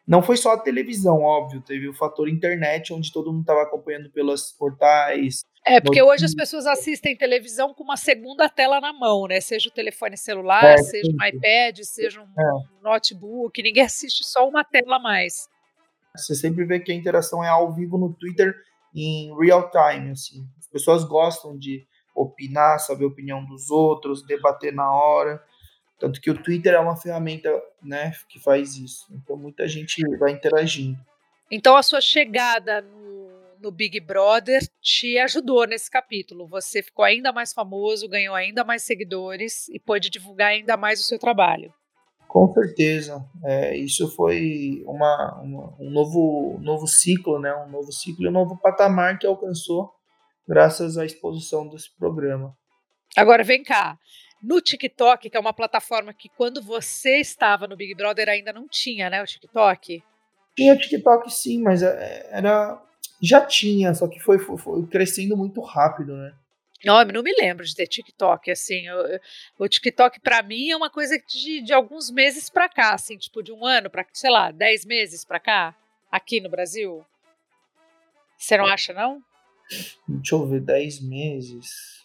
não 0.07 0.23
foi 0.23 0.37
só 0.37 0.53
a 0.53 0.59
televisão, 0.59 1.21
óbvio, 1.21 1.61
teve 1.61 1.89
o 1.89 1.95
fator 1.95 2.29
internet, 2.29 2.93
onde 2.93 3.13
todo 3.13 3.33
mundo 3.33 3.43
estava 3.43 3.63
acompanhando 3.63 4.11
pelos 4.11 4.53
portais. 4.53 5.45
É, 5.65 5.81
porque 5.81 6.03
hoje 6.03 6.25
as 6.25 6.35
pessoas 6.35 6.67
assistem 6.67 7.17
televisão 7.17 7.73
com 7.73 7.85
uma 7.85 7.97
segunda 7.97 8.49
tela 8.49 8.81
na 8.81 8.93
mão, 8.93 9.29
né? 9.29 9.41
Seja 9.41 9.69
o 9.69 9.73
telefone 9.73 10.17
celular, 10.17 10.65
é, 10.65 10.79
seja 10.79 11.09
sim. 11.09 11.17
um 11.21 11.25
iPad, 11.25 11.79
seja 11.83 12.21
um 12.21 12.25
é. 12.25 12.83
notebook, 12.83 13.63
ninguém 13.63 13.85
assiste 13.85 14.25
só 14.25 14.49
uma 14.49 14.65
tela 14.65 14.97
a 14.97 15.01
mais. 15.01 15.49
Você 16.17 16.35
sempre 16.35 16.65
vê 16.65 16.81
que 16.81 16.91
a 16.91 16.95
interação 16.95 17.43
é 17.43 17.49
ao 17.49 17.73
vivo 17.73 17.97
no 17.97 18.13
Twitter 18.13 18.55
em 18.95 19.35
real 19.39 19.71
time, 19.71 20.11
assim. 20.11 20.47
As 20.59 20.67
pessoas 20.67 21.05
gostam 21.05 21.57
de 21.57 21.87
opinar, 22.15 22.79
saber 22.81 23.05
a 23.05 23.09
opinião 23.09 23.45
dos 23.45 23.71
outros, 23.71 24.27
debater 24.27 24.73
na 24.73 24.91
hora. 24.93 25.43
Tanto 26.03 26.21
que 26.21 26.33
o 26.33 26.43
Twitter 26.43 26.75
é 26.75 26.81
uma 26.81 26.97
ferramenta 26.97 27.49
né, 27.81 28.11
que 28.29 28.41
faz 28.41 28.77
isso. 28.77 29.07
Então 29.13 29.37
muita 29.37 29.69
gente 29.69 30.03
vai 30.19 30.33
interagindo. 30.33 30.99
Então 31.49 31.77
a 31.77 31.83
sua 31.85 32.01
chegada 32.01 32.83
no, 32.83 33.31
no 33.61 33.71
Big 33.71 34.01
Brother 34.01 34.67
te 34.81 35.17
ajudou 35.19 35.65
nesse 35.65 35.89
capítulo. 35.89 36.49
Você 36.49 36.83
ficou 36.83 37.05
ainda 37.05 37.33
mais 37.33 37.53
famoso, 37.53 38.09
ganhou 38.09 38.35
ainda 38.35 38.65
mais 38.65 38.83
seguidores 38.83 39.69
e 39.69 39.79
pôde 39.79 40.11
divulgar 40.11 40.49
ainda 40.49 40.77
mais 40.77 40.99
o 40.99 41.05
seu 41.05 41.21
trabalho. 41.21 41.73
Com 42.27 42.53
certeza. 42.53 43.25
É, 43.45 43.77
isso 43.77 44.11
foi 44.17 44.83
uma, 44.85 45.41
uma, 45.41 45.77
um 45.79 45.89
novo, 45.89 46.59
novo 46.61 46.89
ciclo, 46.89 47.39
né? 47.39 47.55
um 47.55 47.71
novo 47.71 47.93
ciclo 47.93 48.25
e 48.25 48.29
um 48.29 48.33
novo 48.33 48.59
patamar 48.61 49.21
que 49.21 49.27
alcançou 49.27 49.89
graças 50.49 50.99
à 50.99 51.07
exposição 51.07 51.69
desse 51.69 51.97
programa. 51.97 52.57
Agora 53.17 53.45
vem 53.45 53.63
cá 53.63 53.97
no 54.43 54.61
TikTok, 54.61 55.31
que 55.31 55.37
é 55.37 55.41
uma 55.41 55.53
plataforma 55.53 56.13
que 56.13 56.29
quando 56.29 56.61
você 56.61 57.19
estava 57.19 57.69
no 57.69 57.77
Big 57.77 57.95
Brother 57.95 58.29
ainda 58.29 58.53
não 58.53 58.67
tinha, 58.67 59.09
né, 59.09 59.23
o 59.23 59.27
TikTok? 59.27 60.03
Tinha 60.57 60.77
TikTok 60.77 61.33
sim, 61.33 61.63
mas 61.63 61.83
é, 61.83 62.29
era 62.31 62.83
já 63.23 63.41
tinha, 63.41 63.95
só 63.95 64.09
que 64.09 64.19
foi, 64.19 64.39
foi, 64.39 64.59
foi 64.59 64.87
crescendo 64.87 65.37
muito 65.37 65.61
rápido, 65.61 66.17
né? 66.17 66.35
Não, 66.85 67.01
eu 67.01 67.07
não 67.07 67.23
me 67.23 67.33
lembro 67.39 67.65
de 67.65 67.77
ter 67.77 67.87
TikTok, 67.87 68.51
assim, 68.51 68.89
eu, 68.89 69.21
o 69.57 69.69
TikTok 69.69 70.19
para 70.19 70.43
mim 70.43 70.71
é 70.71 70.77
uma 70.77 70.91
coisa 70.91 71.17
de, 71.17 71.63
de 71.63 71.73
alguns 71.73 72.11
meses 72.11 72.51
para 72.51 72.69
cá, 72.69 72.95
assim, 72.95 73.17
tipo 73.17 73.41
de 73.41 73.53
um 73.53 73.65
ano 73.65 73.89
para, 73.89 74.05
sei 74.13 74.31
lá, 74.31 74.51
dez 74.51 74.85
meses 74.85 75.25
para 75.25 75.39
cá, 75.39 75.77
aqui 76.11 76.41
no 76.41 76.51
Brasil. 76.51 77.07
Você 78.37 78.57
não 78.57 78.67
acha, 78.67 78.93
não? 78.93 79.23
Deixa 80.09 80.35
eu 80.35 80.45
ver, 80.49 80.61
dez 80.61 81.01
meses 81.01 82.02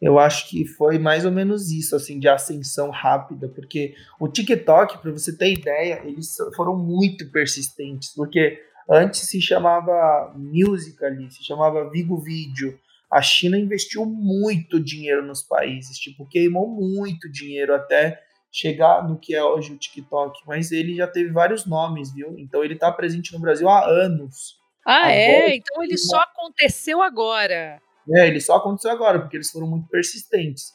eu 0.00 0.18
acho 0.18 0.48
que 0.48 0.64
foi 0.64 0.98
mais 0.98 1.24
ou 1.24 1.32
menos 1.32 1.70
isso, 1.72 1.96
assim, 1.96 2.18
de 2.18 2.28
ascensão 2.28 2.90
rápida, 2.90 3.48
porque 3.48 3.94
o 4.20 4.28
TikTok, 4.28 4.98
para 4.98 5.10
você 5.10 5.36
ter 5.36 5.52
ideia, 5.52 6.02
eles 6.04 6.36
foram 6.54 6.76
muito 6.76 7.30
persistentes, 7.30 8.14
porque 8.14 8.60
antes 8.88 9.20
se 9.22 9.40
chamava 9.40 10.32
Musical.ly, 10.36 11.30
se 11.30 11.44
chamava 11.44 11.90
Vigo 11.90 12.16
Video. 12.18 12.78
A 13.10 13.20
China 13.22 13.58
investiu 13.58 14.04
muito 14.04 14.78
dinheiro 14.78 15.24
nos 15.26 15.42
países, 15.42 15.98
tipo, 15.98 16.28
queimou 16.28 16.68
muito 16.68 17.30
dinheiro 17.30 17.74
até 17.74 18.20
chegar 18.52 19.06
no 19.06 19.18
que 19.18 19.34
é 19.34 19.42
hoje 19.42 19.72
o 19.72 19.78
TikTok, 19.78 20.40
mas 20.46 20.70
ele 20.70 20.94
já 20.94 21.06
teve 21.06 21.30
vários 21.30 21.66
nomes, 21.66 22.12
viu? 22.12 22.34
Então 22.38 22.62
ele 22.62 22.74
está 22.74 22.90
presente 22.92 23.32
no 23.32 23.40
Brasil 23.40 23.68
há 23.68 23.84
anos. 23.84 24.56
Ah, 24.86 25.00
agora, 25.00 25.12
é? 25.12 25.56
Então 25.56 25.82
ele 25.82 25.98
só 25.98 26.18
aconteceu 26.18 27.02
agora. 27.02 27.80
É, 28.10 28.26
ele 28.28 28.40
só 28.40 28.56
aconteceu 28.56 28.90
agora, 28.90 29.20
porque 29.20 29.36
eles 29.36 29.50
foram 29.50 29.66
muito 29.66 29.88
persistentes. 29.88 30.72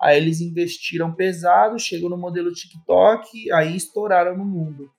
Aí 0.00 0.16
eles 0.16 0.40
investiram 0.40 1.14
pesado, 1.14 1.78
chegou 1.78 2.08
no 2.08 2.16
modelo 2.16 2.52
TikTok, 2.52 3.52
aí 3.52 3.76
estouraram 3.76 4.36
no 4.36 4.44
mundo. 4.44 4.90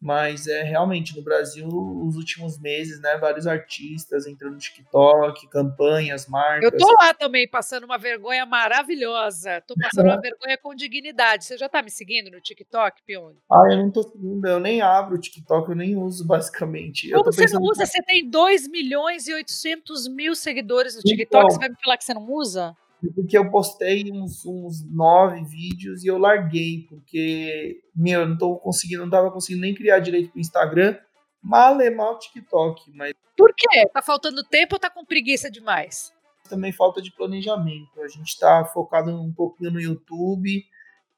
Mas 0.00 0.46
é 0.46 0.62
realmente 0.62 1.16
no 1.16 1.22
Brasil, 1.22 1.66
os 1.66 2.16
últimos 2.16 2.58
meses, 2.58 3.00
né? 3.00 3.16
Vários 3.16 3.46
artistas 3.46 4.26
entrando 4.26 4.54
no 4.54 4.58
TikTok, 4.58 5.48
campanhas, 5.48 6.26
marcas. 6.26 6.70
Eu 6.70 6.76
tô 6.76 6.92
lá 6.92 7.14
também 7.14 7.48
passando 7.48 7.84
uma 7.84 7.96
vergonha 7.96 8.44
maravilhosa. 8.44 9.62
Tô 9.66 9.74
passando 9.80 10.06
uma 10.06 10.20
vergonha 10.20 10.58
com 10.58 10.74
dignidade. 10.74 11.44
Você 11.44 11.56
já 11.56 11.68
tá 11.68 11.82
me 11.82 11.90
seguindo 11.90 12.30
no 12.30 12.40
TikTok, 12.40 13.02
Pione? 13.04 13.38
Ah, 13.50 13.66
eu 13.70 13.78
não 13.78 13.90
tô 13.90 14.02
seguindo, 14.02 14.46
eu 14.46 14.60
nem 14.60 14.82
abro 14.82 15.14
o 15.14 15.20
TikTok, 15.20 15.70
eu 15.70 15.76
nem 15.76 15.96
uso, 15.96 16.26
basicamente. 16.26 17.10
Como 17.10 17.24
você 17.24 17.46
não 17.52 17.62
usa? 17.62 17.86
Você 17.86 18.02
tem 18.02 18.28
2 18.28 18.68
milhões 18.68 19.26
e 19.26 19.32
800 19.32 20.08
mil 20.08 20.34
seguidores 20.34 20.96
no 20.96 21.02
TikTok, 21.02 21.46
então, 21.46 21.50
você 21.50 21.58
vai 21.58 21.68
me 21.70 21.76
falar 21.82 21.96
que 21.96 22.04
você 22.04 22.14
não 22.14 22.30
usa? 22.30 22.76
Porque 23.12 23.36
eu 23.36 23.50
postei 23.50 24.10
uns, 24.10 24.44
uns 24.46 24.84
nove 24.90 25.42
vídeos 25.44 26.04
e 26.04 26.06
eu 26.06 26.18
larguei, 26.18 26.86
porque, 26.88 27.80
meu, 27.94 28.20
eu 28.20 28.28
não 28.28 28.38
tô 28.38 28.56
conseguindo, 28.56 29.02
não 29.02 29.10
tava 29.10 29.30
conseguindo 29.30 29.62
nem 29.62 29.74
criar 29.74 29.98
direito 29.98 30.30
pro 30.30 30.40
Instagram, 30.40 30.96
mal 31.42 31.80
é 31.80 31.90
mal 31.90 32.18
TikTok, 32.18 32.90
mas... 32.94 33.12
Por 33.36 33.52
quê? 33.56 33.88
Tá 33.92 34.00
faltando 34.00 34.44
tempo 34.44 34.76
ou 34.76 34.78
tá 34.78 34.88
com 34.88 35.04
preguiça 35.04 35.50
demais? 35.50 36.12
Também 36.48 36.72
falta 36.72 37.02
de 37.02 37.10
planejamento, 37.10 38.00
a 38.00 38.08
gente 38.08 38.38
tá 38.38 38.64
focado 38.66 39.10
um 39.10 39.32
pouquinho 39.32 39.72
no 39.72 39.80
YouTube, 39.80 40.64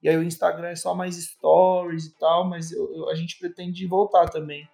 e 0.03 0.09
aí 0.09 0.17
o 0.17 0.23
Instagram 0.23 0.69
é 0.69 0.77
só 0.77 0.95
mais 0.95 1.17
stories 1.17 2.07
e 2.07 2.19
tal, 2.19 2.49
mas 2.49 2.73
eu, 2.73 2.95
eu, 2.95 3.11
a 3.11 3.15
gente 3.15 3.39
pretende 3.39 3.87
voltar 3.87 4.29
também 4.29 4.69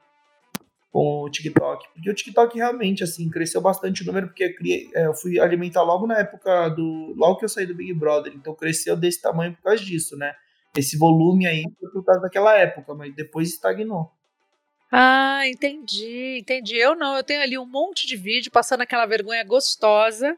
com 0.92 1.22
o 1.22 1.30
TikTok. 1.30 1.88
Porque 1.94 2.10
o 2.10 2.14
TikTok 2.14 2.54
realmente, 2.54 3.02
assim, 3.02 3.28
cresceu 3.30 3.62
bastante 3.62 4.02
o 4.02 4.06
número, 4.06 4.28
porque 4.28 4.44
eu, 4.44 4.54
criei, 4.54 4.90
é, 4.94 5.06
eu 5.06 5.14
fui 5.14 5.40
alimentar 5.40 5.82
logo 5.82 6.06
na 6.06 6.18
época 6.18 6.68
do. 6.68 7.14
Logo 7.16 7.38
que 7.38 7.46
eu 7.46 7.48
saí 7.48 7.66
do 7.66 7.74
Big 7.74 7.94
Brother. 7.94 8.32
Então 8.36 8.54
cresceu 8.54 8.94
desse 8.94 9.20
tamanho 9.20 9.54
por 9.54 9.62
causa 9.62 9.82
disso, 9.82 10.16
né? 10.16 10.34
Esse 10.76 10.98
volume 10.98 11.46
aí 11.46 11.64
por 11.92 12.04
causa 12.04 12.20
daquela 12.20 12.56
época, 12.56 12.94
mas 12.94 13.14
depois 13.14 13.48
estagnou. 13.48 14.10
Ah, 14.90 15.48
entendi, 15.48 16.38
entendi. 16.40 16.76
Eu 16.76 16.94
não, 16.94 17.16
eu 17.16 17.24
tenho 17.24 17.40
ali 17.40 17.56
um 17.56 17.66
monte 17.66 18.06
de 18.06 18.14
vídeo 18.14 18.52
passando 18.52 18.82
aquela 18.82 19.06
vergonha 19.06 19.42
gostosa. 19.42 20.36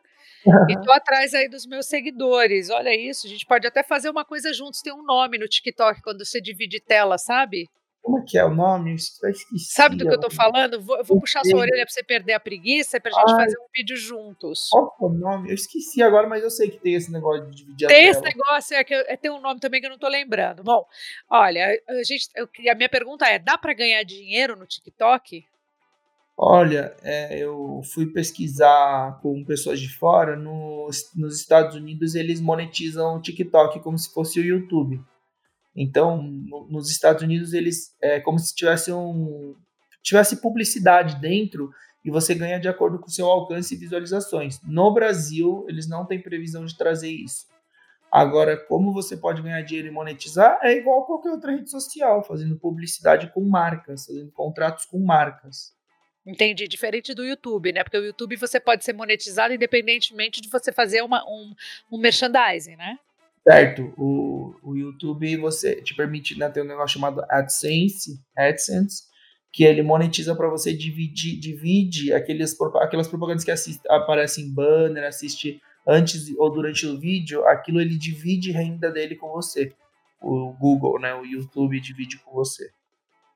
e 0.69 0.81
tô 0.85 0.93
atrás 0.93 1.35
aí 1.35 1.49
dos 1.49 1.67
meus 1.67 1.87
seguidores. 1.87 2.71
Olha 2.71 2.95
isso, 2.95 3.27
a 3.27 3.31
gente 3.31 3.45
pode 3.45 3.67
até 3.67 3.83
fazer 3.83 4.09
uma 4.09 4.25
coisa 4.25 4.53
juntos. 4.53 4.81
Tem 4.81 4.93
um 4.93 5.03
nome 5.03 5.39
no 5.39 5.49
TikTok 5.49 6.01
quando 6.03 6.25
você 6.25 6.41
divide 6.41 6.81
tela, 6.81 7.19
sabe? 7.19 7.69
Como 8.05 8.19
é 8.19 8.23
que 8.23 8.37
é 8.37 8.45
o 8.45 8.55
nome? 8.55 8.91
Eu 8.91 9.31
esqueci. 9.31 9.73
Sabe 9.73 9.97
do 9.97 10.07
que 10.07 10.15
eu 10.15 10.21
tô 10.21 10.29
falando? 10.29 10.79
Vou, 10.79 10.99
eu 10.99 11.05
vou 11.05 11.19
puxar 11.19 11.43
sua 11.43 11.59
orelha 11.59 11.87
pra 11.87 11.91
você 11.91 12.03
perder 12.03 12.35
a 12.35 12.39
preguiça 12.39 13.01
pra 13.01 13.11
gente 13.11 13.31
fazer 13.31 13.57
um 13.57 13.67
vídeo 13.75 13.97
juntos. 13.97 14.69
Qual 14.71 14.95
é 15.01 15.05
o 15.07 15.09
nome? 15.09 15.49
Eu 15.49 15.55
esqueci 15.55 16.03
agora, 16.03 16.29
mas 16.29 16.45
eu 16.45 16.51
sei 16.51 16.69
que 16.69 16.77
tem 16.77 16.93
esse 16.93 17.11
negócio 17.11 17.47
de 17.47 17.57
dividir 17.57 17.89
tem 17.89 18.09
a 18.09 18.11
esse 18.11 18.21
negócio, 18.21 18.77
é 18.77 18.85
que 18.85 18.93
é, 18.93 19.17
tem 19.17 19.31
um 19.31 19.41
nome 19.41 19.59
também 19.59 19.81
que 19.81 19.87
eu 19.87 19.91
não 19.91 19.99
tô 19.99 20.07
lembrando. 20.07 20.63
Bom, 20.63 20.87
olha, 21.31 21.67
a, 21.89 22.03
gente, 22.03 22.29
eu, 22.37 22.47
a 22.71 22.75
minha 22.75 22.91
pergunta 22.91 23.25
é: 23.25 23.39
dá 23.39 23.57
para 23.57 23.73
ganhar 23.73 24.03
dinheiro 24.03 24.55
no 24.55 24.67
TikTok? 24.67 25.43
Olha, 26.37 26.95
é, 27.03 27.39
eu 27.39 27.81
fui 27.95 28.05
pesquisar 28.05 29.19
com 29.23 29.43
pessoas 29.47 29.81
de 29.81 29.89
fora. 29.89 30.37
Nos, 30.37 31.11
nos 31.17 31.41
Estados 31.41 31.75
Unidos, 31.75 32.15
eles 32.15 32.39
monetizam 32.39 33.17
o 33.17 33.23
TikTok 33.23 33.81
como 33.81 33.97
se 33.97 34.13
fosse 34.13 34.39
o 34.39 34.45
YouTube. 34.45 35.01
Então, 35.75 36.23
no, 36.23 36.67
nos 36.69 36.91
Estados 36.91 37.23
Unidos, 37.23 37.53
eles 37.53 37.97
é 38.01 38.21
como 38.21 38.39
se 38.39 38.55
tivesse 38.55 38.93
um 38.93 39.57
tivesse 40.03 40.41
publicidade 40.41 41.19
dentro 41.21 41.73
e 42.05 42.11
você 42.11 42.35
ganha 42.35 42.61
de 42.61 42.69
acordo 42.69 42.99
com 42.99 43.07
o 43.07 43.11
seu 43.11 43.27
alcance 43.27 43.75
e 43.75 43.79
visualizações. 43.79 44.61
No 44.63 44.93
Brasil, 44.93 45.65
eles 45.69 45.89
não 45.89 46.05
têm 46.05 46.21
previsão 46.21 46.67
de 46.67 46.77
trazer 46.77 47.11
isso. 47.11 47.47
Agora, 48.13 48.57
como 48.57 48.93
você 48.93 49.17
pode 49.17 49.43
ganhar 49.43 49.63
dinheiro 49.63 49.89
e 49.89 49.91
monetizar, 49.91 50.61
é 50.63 50.73
igual 50.73 51.03
a 51.03 51.07
qualquer 51.07 51.31
outra 51.31 51.51
rede 51.51 51.69
social, 51.69 52.23
fazendo 52.23 52.57
publicidade 52.57 53.33
com 53.33 53.41
marcas, 53.41 54.07
fazendo 54.07 54.31
contratos 54.31 54.85
com 54.85 55.01
marcas. 55.01 55.75
Entendi, 56.25 56.69
diferente 56.69 57.13
do 57.13 57.25
YouTube, 57.25 57.73
né? 57.73 57.83
Porque 57.83 57.99
o 57.99 58.05
YouTube 58.05 58.37
você 58.37 58.61
pode 58.61 58.85
ser 58.85 58.93
monetizado 58.93 59.53
independentemente 59.53 60.41
de 60.41 60.49
você 60.49 60.73
fazer 60.73 61.03
uma, 61.03 61.25
um, 61.25 61.55
um 61.91 61.99
merchandising, 61.99 62.77
né? 62.77 62.99
Certo, 63.47 63.93
o, 63.99 64.55
o 64.63 64.75
YouTube 64.75 65.37
você 65.37 65.83
te 65.83 65.95
permite 65.95 66.39
né, 66.39 66.49
ter 66.49 66.63
um 66.63 66.67
negócio 66.67 66.95
chamado 66.95 67.23
AdSense, 67.29 68.19
AdSense, 68.35 69.03
que 69.53 69.65
ele 69.65 69.83
monetiza 69.83 70.35
para 70.35 70.49
você 70.49 70.73
dividir, 70.73 71.39
divide 71.39 72.11
aqueles, 72.15 72.57
aquelas 72.81 73.07
propagandas 73.07 73.45
que 73.45 73.51
assiste, 73.51 73.83
aparecem 73.91 74.47
em 74.47 74.53
banner, 74.53 75.05
assiste 75.05 75.61
antes 75.87 76.35
ou 76.39 76.51
durante 76.51 76.87
o 76.87 76.99
vídeo, 76.99 77.47
aquilo 77.47 77.83
ele 77.83 77.99
divide 77.99 78.51
renda 78.51 78.91
dele 78.91 79.15
com 79.15 79.29
você. 79.31 79.73
O 80.23 80.55
Google, 80.55 80.99
né, 80.99 81.15
o 81.15 81.27
YouTube 81.27 81.79
divide 81.81 82.19
com 82.21 82.33
você. 82.33 82.71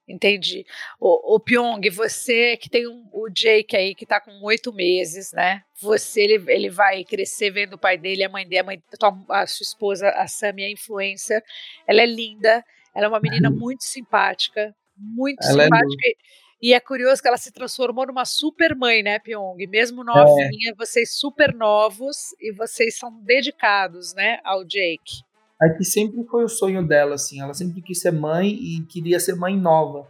Entendi. 0.09 0.65
O, 0.99 1.35
o 1.35 1.41
Pyong, 1.41 1.81
você 1.91 2.57
que 2.57 2.71
tem 2.71 2.89
um, 2.89 3.07
o 3.13 3.29
Jake 3.29 3.77
aí 3.77 3.95
que 3.95 4.05
está 4.05 4.19
com 4.21 4.43
oito 4.43 4.73
meses, 4.73 5.33
né? 5.33 5.63
Você 5.81 6.23
ele, 6.23 6.51
ele 6.51 6.71
vai 6.71 7.05
crescer 7.05 7.51
vendo 7.51 7.75
o 7.75 7.79
pai 7.79 7.99
dele, 7.99 8.25
a 8.25 8.29
mãe 8.29 8.49
dele, 8.49 8.61
a, 8.61 8.65
mãe, 8.65 8.83
a 9.29 9.47
sua 9.47 9.65
esposa, 9.65 10.09
a 10.11 10.27
Sammy, 10.27 10.65
a 10.65 10.71
influência. 10.71 11.43
Ela 11.87 12.03
é 12.03 12.07
linda, 12.07 12.65
ela 12.95 13.07
é 13.07 13.09
uma 13.09 13.21
menina 13.21 13.51
muito 13.51 13.85
simpática, 13.85 14.75
muito 14.97 15.45
ela 15.45 15.63
é 15.63 15.65
simpática. 15.65 16.09
É 16.09 16.39
e 16.61 16.75
é 16.75 16.81
curioso 16.81 17.23
que 17.23 17.29
ela 17.29 17.37
se 17.37 17.53
transformou 17.53 18.07
numa 18.07 18.25
super 18.25 18.75
mãe, 18.75 19.01
né, 19.01 19.21
Pyong? 19.21 19.65
Mesmo 19.69 20.03
novinha, 20.03 20.73
é. 20.73 20.75
vocês 20.77 21.13
super 21.13 21.55
novos 21.55 22.35
e 22.41 22.53
vocês 22.53 22.99
são 22.99 23.13
dedicados, 23.23 24.13
né, 24.13 24.41
ao 24.43 24.65
Jake. 24.65 25.23
É 25.61 25.69
que 25.71 25.85
sempre 25.85 26.25
foi 26.25 26.45
o 26.45 26.49
sonho 26.49 26.87
dela, 26.87 27.15
assim. 27.15 27.41
Ela 27.41 27.55
sempre 27.55 27.83
quis 27.83 28.01
ser 28.01 28.13
mãe 28.13 28.49
e 28.49 28.85
queria 28.87 29.19
ser 29.19 29.35
mãe 29.35 29.57
nova. 29.57 30.09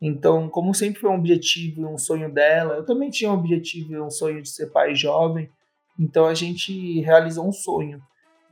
Então, 0.00 0.48
como 0.48 0.74
sempre 0.74 1.00
foi 1.00 1.10
um 1.10 1.14
objetivo 1.16 1.80
e 1.80 1.84
um 1.84 1.98
sonho 1.98 2.32
dela, 2.32 2.74
eu 2.74 2.84
também 2.84 3.10
tinha 3.10 3.30
um 3.30 3.34
objetivo 3.34 3.92
e 3.92 4.00
um 4.00 4.10
sonho 4.10 4.42
de 4.42 4.48
ser 4.48 4.66
pai 4.66 4.94
jovem. 4.94 5.50
Então 5.98 6.26
a 6.26 6.34
gente 6.34 7.00
realizou 7.00 7.48
um 7.48 7.52
sonho. 7.52 8.00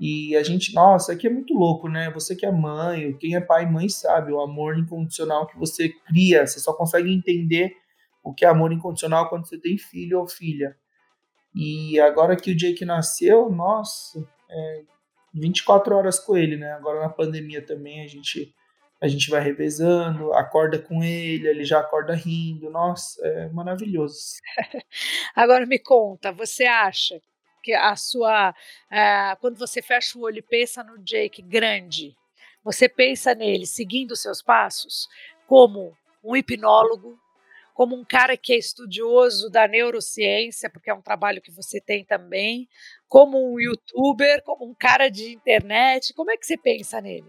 E 0.00 0.34
a 0.34 0.42
gente, 0.42 0.74
nossa, 0.74 1.12
aqui 1.12 1.26
é 1.26 1.30
muito 1.30 1.54
louco, 1.54 1.88
né? 1.88 2.10
Você 2.10 2.34
que 2.34 2.44
é 2.44 2.50
mãe, 2.50 3.12
quem 3.18 3.36
é 3.36 3.40
pai 3.40 3.64
e 3.64 3.70
mãe 3.70 3.88
sabe, 3.88 4.32
o 4.32 4.40
amor 4.40 4.76
incondicional 4.76 5.46
que 5.46 5.56
você 5.56 5.88
cria, 6.06 6.46
você 6.46 6.58
só 6.58 6.72
consegue 6.72 7.12
entender 7.12 7.76
o 8.22 8.32
que 8.32 8.44
é 8.44 8.48
amor 8.48 8.72
incondicional 8.72 9.28
quando 9.28 9.46
você 9.46 9.58
tem 9.58 9.78
filho 9.78 10.20
ou 10.20 10.26
filha. 10.26 10.76
E 11.54 12.00
agora 12.00 12.34
que 12.34 12.50
o 12.50 12.56
Jake 12.56 12.84
nasceu, 12.84 13.48
nossa, 13.50 14.26
é 14.50 14.82
24 15.34 15.94
horas 15.94 16.18
com 16.18 16.36
ele, 16.36 16.56
né? 16.56 16.72
Agora 16.72 17.00
na 17.00 17.08
pandemia 17.08 17.64
também 17.64 18.02
a 18.02 18.08
gente 18.08 18.54
a 19.00 19.08
gente 19.08 19.28
vai 19.28 19.42
revezando, 19.42 20.32
acorda 20.32 20.78
com 20.78 21.02
ele, 21.04 21.46
ele 21.46 21.64
já 21.64 21.80
acorda 21.80 22.14
rindo. 22.14 22.70
Nossa, 22.70 23.20
é 23.26 23.48
maravilhoso. 23.50 24.36
Agora 25.36 25.66
me 25.66 25.78
conta, 25.78 26.32
você 26.32 26.64
acha 26.64 27.20
que 27.62 27.74
a 27.74 27.94
sua. 27.96 28.50
Uh, 28.50 29.40
quando 29.40 29.58
você 29.58 29.82
fecha 29.82 30.18
o 30.18 30.22
olho 30.22 30.38
e 30.38 30.42
pensa 30.42 30.82
no 30.82 30.98
Jake 30.98 31.42
grande, 31.42 32.16
você 32.62 32.88
pensa 32.88 33.34
nele 33.34 33.66
seguindo 33.66 34.16
seus 34.16 34.40
passos 34.40 35.06
como 35.46 35.94
um 36.22 36.34
hipnólogo, 36.34 37.18
como 37.74 37.96
um 37.96 38.04
cara 38.04 38.36
que 38.36 38.52
é 38.52 38.56
estudioso 38.56 39.50
da 39.50 39.66
neurociência, 39.66 40.70
porque 40.70 40.88
é 40.88 40.94
um 40.94 41.02
trabalho 41.02 41.42
que 41.42 41.50
você 41.50 41.80
tem 41.80 42.04
também, 42.04 42.68
como 43.08 43.52
um 43.52 43.60
youtuber, 43.60 44.42
como 44.44 44.64
um 44.64 44.74
cara 44.74 45.10
de 45.10 45.32
internet. 45.32 46.14
Como 46.14 46.30
é 46.30 46.36
que 46.36 46.46
você 46.46 46.56
pensa 46.56 47.00
nele? 47.00 47.26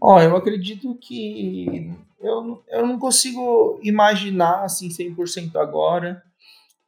Ó, 0.00 0.14
oh, 0.14 0.20
eu 0.20 0.36
acredito 0.36 0.94
que 0.94 1.92
eu, 2.20 2.64
eu 2.68 2.86
não 2.86 2.98
consigo 2.98 3.80
imaginar 3.82 4.62
assim 4.62 4.88
100% 4.88 5.56
agora. 5.56 6.22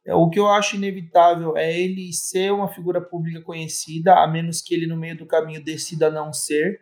É, 0.05 0.15
o 0.15 0.29
que 0.29 0.39
eu 0.39 0.47
acho 0.47 0.77
inevitável 0.77 1.57
é 1.57 1.77
ele 1.77 2.13
ser 2.13 2.51
uma 2.51 2.69
figura 2.69 3.01
pública 3.01 3.41
conhecida, 3.41 4.15
a 4.15 4.25
menos 4.25 4.61
que 4.61 4.73
ele 4.73 4.87
no 4.87 4.97
meio 4.97 5.17
do 5.17 5.25
caminho 5.25 5.63
decida 5.63 6.09
não 6.09 6.31
ser. 6.31 6.79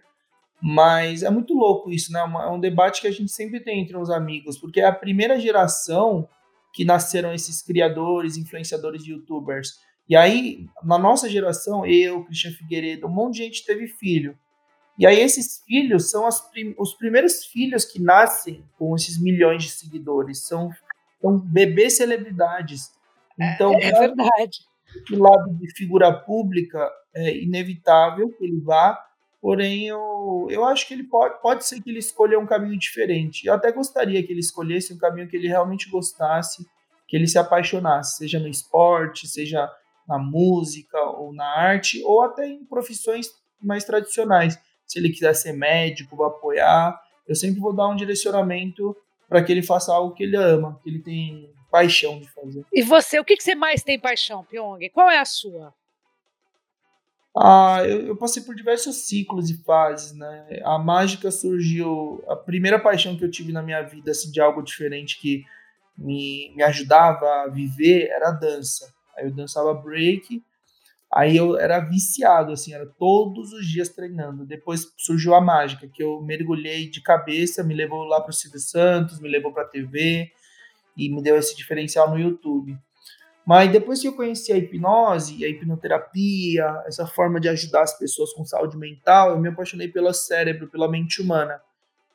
Mas 0.62 1.24
é 1.24 1.30
muito 1.30 1.56
louco 1.56 1.92
isso, 1.92 2.14
né? 2.14 2.20
É 2.20 2.50
um 2.50 2.60
debate 2.60 3.02
que 3.02 3.08
a 3.08 3.12
gente 3.12 3.32
sempre 3.32 3.60
tem 3.60 3.82
entre 3.82 3.98
os 3.98 4.12
amigos, 4.12 4.58
porque 4.60 4.80
é 4.80 4.86
a 4.86 4.94
primeira 4.94 5.40
geração 5.40 6.30
que 6.72 6.86
nasceram 6.86 7.34
esses 7.34 7.62
criadores, 7.62 8.38
influenciadores 8.38 9.04
de 9.04 9.12
youtubers. 9.12 9.80
E 10.08 10.16
aí, 10.16 10.68
na 10.84 10.98
nossa 10.98 11.28
geração, 11.30 11.86
eu, 11.86 12.24
Christian 12.26 12.52
Figueiredo, 12.52 13.08
um 13.08 13.12
monte 13.12 13.36
de 13.36 13.44
gente 13.44 13.66
teve 13.66 13.88
filho. 13.88 14.38
E 15.00 15.08
aí, 15.08 15.20
esses 15.20 15.64
filhos 15.66 16.12
são 16.12 16.28
prim 16.52 16.76
os 16.78 16.94
primeiros 16.94 17.46
filhos 17.46 17.84
que 17.84 18.00
nascem 18.00 18.64
com 18.78 18.96
esses 18.96 19.20
milhões 19.20 19.64
de 19.64 19.70
seguidores. 19.72 20.46
São, 20.46 20.70
são 21.20 21.40
bebês 21.40 21.98
celebridades. 21.98 22.92
Então, 23.40 23.74
é, 23.74 23.88
é 23.88 24.00
verdade. 24.00 24.60
Do 25.10 25.20
lado 25.20 25.54
de 25.56 25.74
figura 25.74 26.14
pública, 26.14 26.90
é 27.16 27.38
inevitável 27.38 28.30
que 28.38 28.44
ele 28.44 28.60
vá, 28.62 28.98
porém 29.42 29.88
eu, 29.88 30.48
eu 30.50 30.64
acho 30.64 30.88
que 30.88 30.94
ele 30.94 31.04
pode, 31.04 31.42
pode 31.42 31.66
ser 31.66 31.82
que 31.82 31.90
ele 31.90 32.00
escolha 32.00 32.40
um 32.40 32.46
caminho 32.46 32.78
diferente. 32.78 33.48
Eu 33.48 33.54
até 33.54 33.72
gostaria 33.72 34.22
que 34.24 34.32
ele 34.32 34.40
escolhesse 34.40 34.94
um 34.94 34.98
caminho 34.98 35.28
que 35.28 35.36
ele 35.36 35.48
realmente 35.48 35.90
gostasse, 35.90 36.66
que 37.08 37.18
ele 37.18 37.28
se 37.28 37.38
apaixonasse, 37.38 38.18
seja 38.18 38.40
no 38.40 38.48
esporte, 38.48 39.28
seja 39.28 39.70
na 40.08 40.18
música 40.18 41.00
ou 41.02 41.34
na 41.34 41.46
arte, 41.46 42.02
ou 42.04 42.22
até 42.22 42.48
em 42.48 42.64
profissões 42.66 43.28
mais 43.62 43.84
tradicionais. 43.84 44.58
Se 44.86 45.00
ele 45.00 45.10
quiser 45.10 45.34
ser 45.34 45.54
médico, 45.54 46.16
vou 46.16 46.26
apoiar. 46.26 47.00
Eu 47.28 47.36
sempre 47.36 47.60
vou 47.60 47.74
dar 47.74 47.88
um 47.88 47.96
direcionamento 47.96 48.96
para 49.28 49.44
que 49.44 49.52
ele 49.52 49.62
faça 49.62 49.94
algo 49.94 50.14
que 50.14 50.24
ele 50.24 50.36
ama, 50.36 50.80
que 50.84 50.90
ele 50.90 51.00
tem 51.00 51.50
paixão 51.72 52.20
de 52.20 52.30
fazer. 52.30 52.66
E 52.72 52.82
você, 52.82 53.20
o 53.20 53.24
que, 53.24 53.38
que 53.38 53.44
você 53.44 53.56
mais 53.56 53.82
tem 53.82 53.98
paixão, 53.98 54.44
Pyong? 54.44 54.90
Qual 54.90 55.10
é 55.10 55.18
a 55.18 55.26
sua? 55.26 55.74
Ah, 57.36 57.82
eu, 57.86 58.08
eu, 58.08 58.16
passei 58.18 58.44
por 58.44 58.54
diversos 58.54 59.08
ciclos 59.08 59.50
e 59.50 59.64
fases, 59.64 60.14
né? 60.14 60.62
A 60.66 60.78
mágica 60.78 61.32
surgiu, 61.32 62.22
a 62.28 62.36
primeira 62.36 62.78
paixão 62.78 63.16
que 63.18 63.24
eu 63.24 63.32
tive 63.32 63.54
na 63.54 63.62
minha 63.62 63.82
vida, 63.84 64.12
assim, 64.12 64.30
de 64.30 64.42
algo 64.42 64.62
diferente 64.62 65.20
que 65.20 65.46
me, 65.98 66.52
me 66.56 66.64
ajudava 66.64 67.26
a 67.44 67.48
viver 67.48 68.10
era 68.10 68.30
a 68.30 68.32
dança. 68.32 68.94
Aí 69.18 69.26
eu 69.26 69.32
dançava 69.32 69.74
break, 69.74 70.44
aí 71.14 71.38
eu 71.38 71.58
era 71.58 71.80
viciado, 71.80 72.52
assim, 72.52 72.74
era 72.74 72.86
todos 72.86 73.54
os 73.54 73.66
dias 73.66 73.88
treinando. 73.88 74.46
Depois 74.46 74.92
surgiu 74.98 75.34
a 75.34 75.40
mágica, 75.40 75.88
que 75.88 76.04
eu 76.04 76.22
mergulhei 76.22 76.90
de 76.90 77.02
cabeça, 77.02 77.64
me 77.64 77.74
levou 77.74 78.04
lá 78.04 78.20
para 78.20 78.32
o 78.32 78.34
Silvio 78.34 78.60
Santos, 78.60 79.22
me 79.22 79.30
levou 79.30 79.54
para 79.54 79.64
a 79.64 79.68
TV, 79.68 80.30
e 80.98 81.10
me 81.10 81.22
deu 81.22 81.38
esse 81.38 81.56
diferencial 81.56 82.10
no 82.10 82.20
YouTube. 82.20 82.78
Mas 83.52 83.70
depois 83.70 84.00
que 84.00 84.08
eu 84.08 84.16
conheci 84.16 84.54
a 84.54 84.58
hipnose, 84.58 85.44
a 85.44 85.50
hipnoterapia, 85.50 86.84
essa 86.86 87.06
forma 87.06 87.38
de 87.38 87.50
ajudar 87.50 87.82
as 87.82 87.98
pessoas 87.98 88.32
com 88.32 88.46
saúde 88.46 88.78
mental, 88.78 89.32
eu 89.32 89.40
me 89.40 89.50
apaixonei 89.50 89.90
pelo 89.90 90.14
cérebro, 90.14 90.70
pela 90.70 90.90
mente 90.90 91.22
humana. 91.22 91.62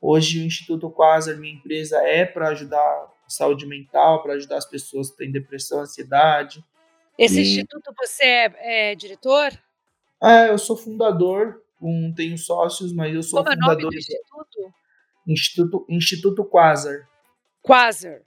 Hoje 0.01 0.40
o 0.40 0.46
Instituto 0.46 0.90
Quasar, 0.90 1.37
minha 1.37 1.53
empresa, 1.53 1.99
é 1.99 2.25
para 2.25 2.49
ajudar 2.49 2.79
a 2.79 3.11
saúde 3.29 3.66
mental, 3.66 4.22
para 4.22 4.33
ajudar 4.33 4.57
as 4.57 4.64
pessoas 4.64 5.11
que 5.11 5.18
têm 5.18 5.31
depressão, 5.31 5.81
ansiedade. 5.81 6.64
Esse 7.18 7.38
e... 7.38 7.42
instituto 7.42 7.92
você 7.99 8.25
é, 8.25 8.92
é, 8.92 8.94
diretor? 8.94 9.53
É, 10.22 10.49
eu 10.49 10.57
sou 10.57 10.75
fundador, 10.75 11.62
um, 11.83 12.14
tenho 12.14 12.38
sócios, 12.38 12.94
mas 12.94 13.14
eu 13.14 13.22
sou 13.22 13.44
Como 13.44 13.55
fundador. 13.55 13.75
Como 13.75 13.81
é 13.81 13.83
o 13.83 13.90
nome 13.90 13.94
do 13.94 13.99
instituto? 13.99 14.75
Instituto, 15.27 15.87
instituto 15.90 16.44
Quasar. 16.46 17.07
Quasar. 17.61 18.22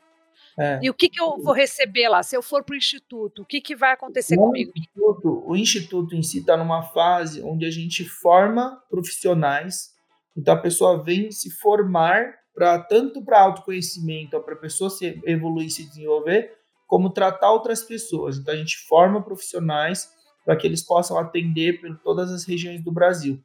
É. 0.60 0.80
E 0.82 0.90
o 0.90 0.94
que, 0.94 1.10
que 1.10 1.22
eu 1.22 1.38
vou 1.42 1.54
receber 1.54 2.10
lá? 2.10 2.22
Se 2.22 2.36
eu 2.36 2.42
for 2.42 2.64
para 2.64 2.74
o 2.74 2.78
instituto, 2.78 3.44
o 3.44 3.46
que, 3.46 3.62
que 3.62 3.76
vai 3.76 3.94
acontecer 3.94 4.36
no 4.36 4.48
comigo? 4.48 4.74
Instituto, 4.76 5.44
o 5.48 5.56
instituto 5.56 6.16
em 6.16 6.22
si 6.22 6.40
está 6.40 6.58
numa 6.58 6.84
fase 6.84 7.42
onde 7.42 7.66
a 7.66 7.72
gente 7.72 8.04
forma 8.04 8.82
profissionais. 8.90 9.92
Então 10.36 10.54
a 10.54 10.62
pessoa 10.62 11.02
vem 11.02 11.32
se 11.32 11.50
formar 11.50 12.36
para 12.54 12.78
tanto 12.78 13.24
para 13.24 13.40
autoconhecimento, 13.40 14.38
para 14.42 14.54
a 14.54 14.58
pessoa 14.58 14.90
se 14.90 15.22
evoluir, 15.26 15.70
se 15.70 15.88
desenvolver, 15.88 16.52
como 16.86 17.10
tratar 17.10 17.52
outras 17.52 17.82
pessoas. 17.82 18.38
Então 18.38 18.54
a 18.54 18.58
gente 18.58 18.78
forma 18.80 19.24
profissionais 19.24 20.10
para 20.44 20.58
que 20.58 20.68
eles 20.68 20.86
possam 20.86 21.18
atender 21.18 21.80
por 21.80 21.98
todas 22.00 22.32
as 22.32 22.44
regiões 22.44 22.84
do 22.84 22.92
Brasil. 22.92 23.42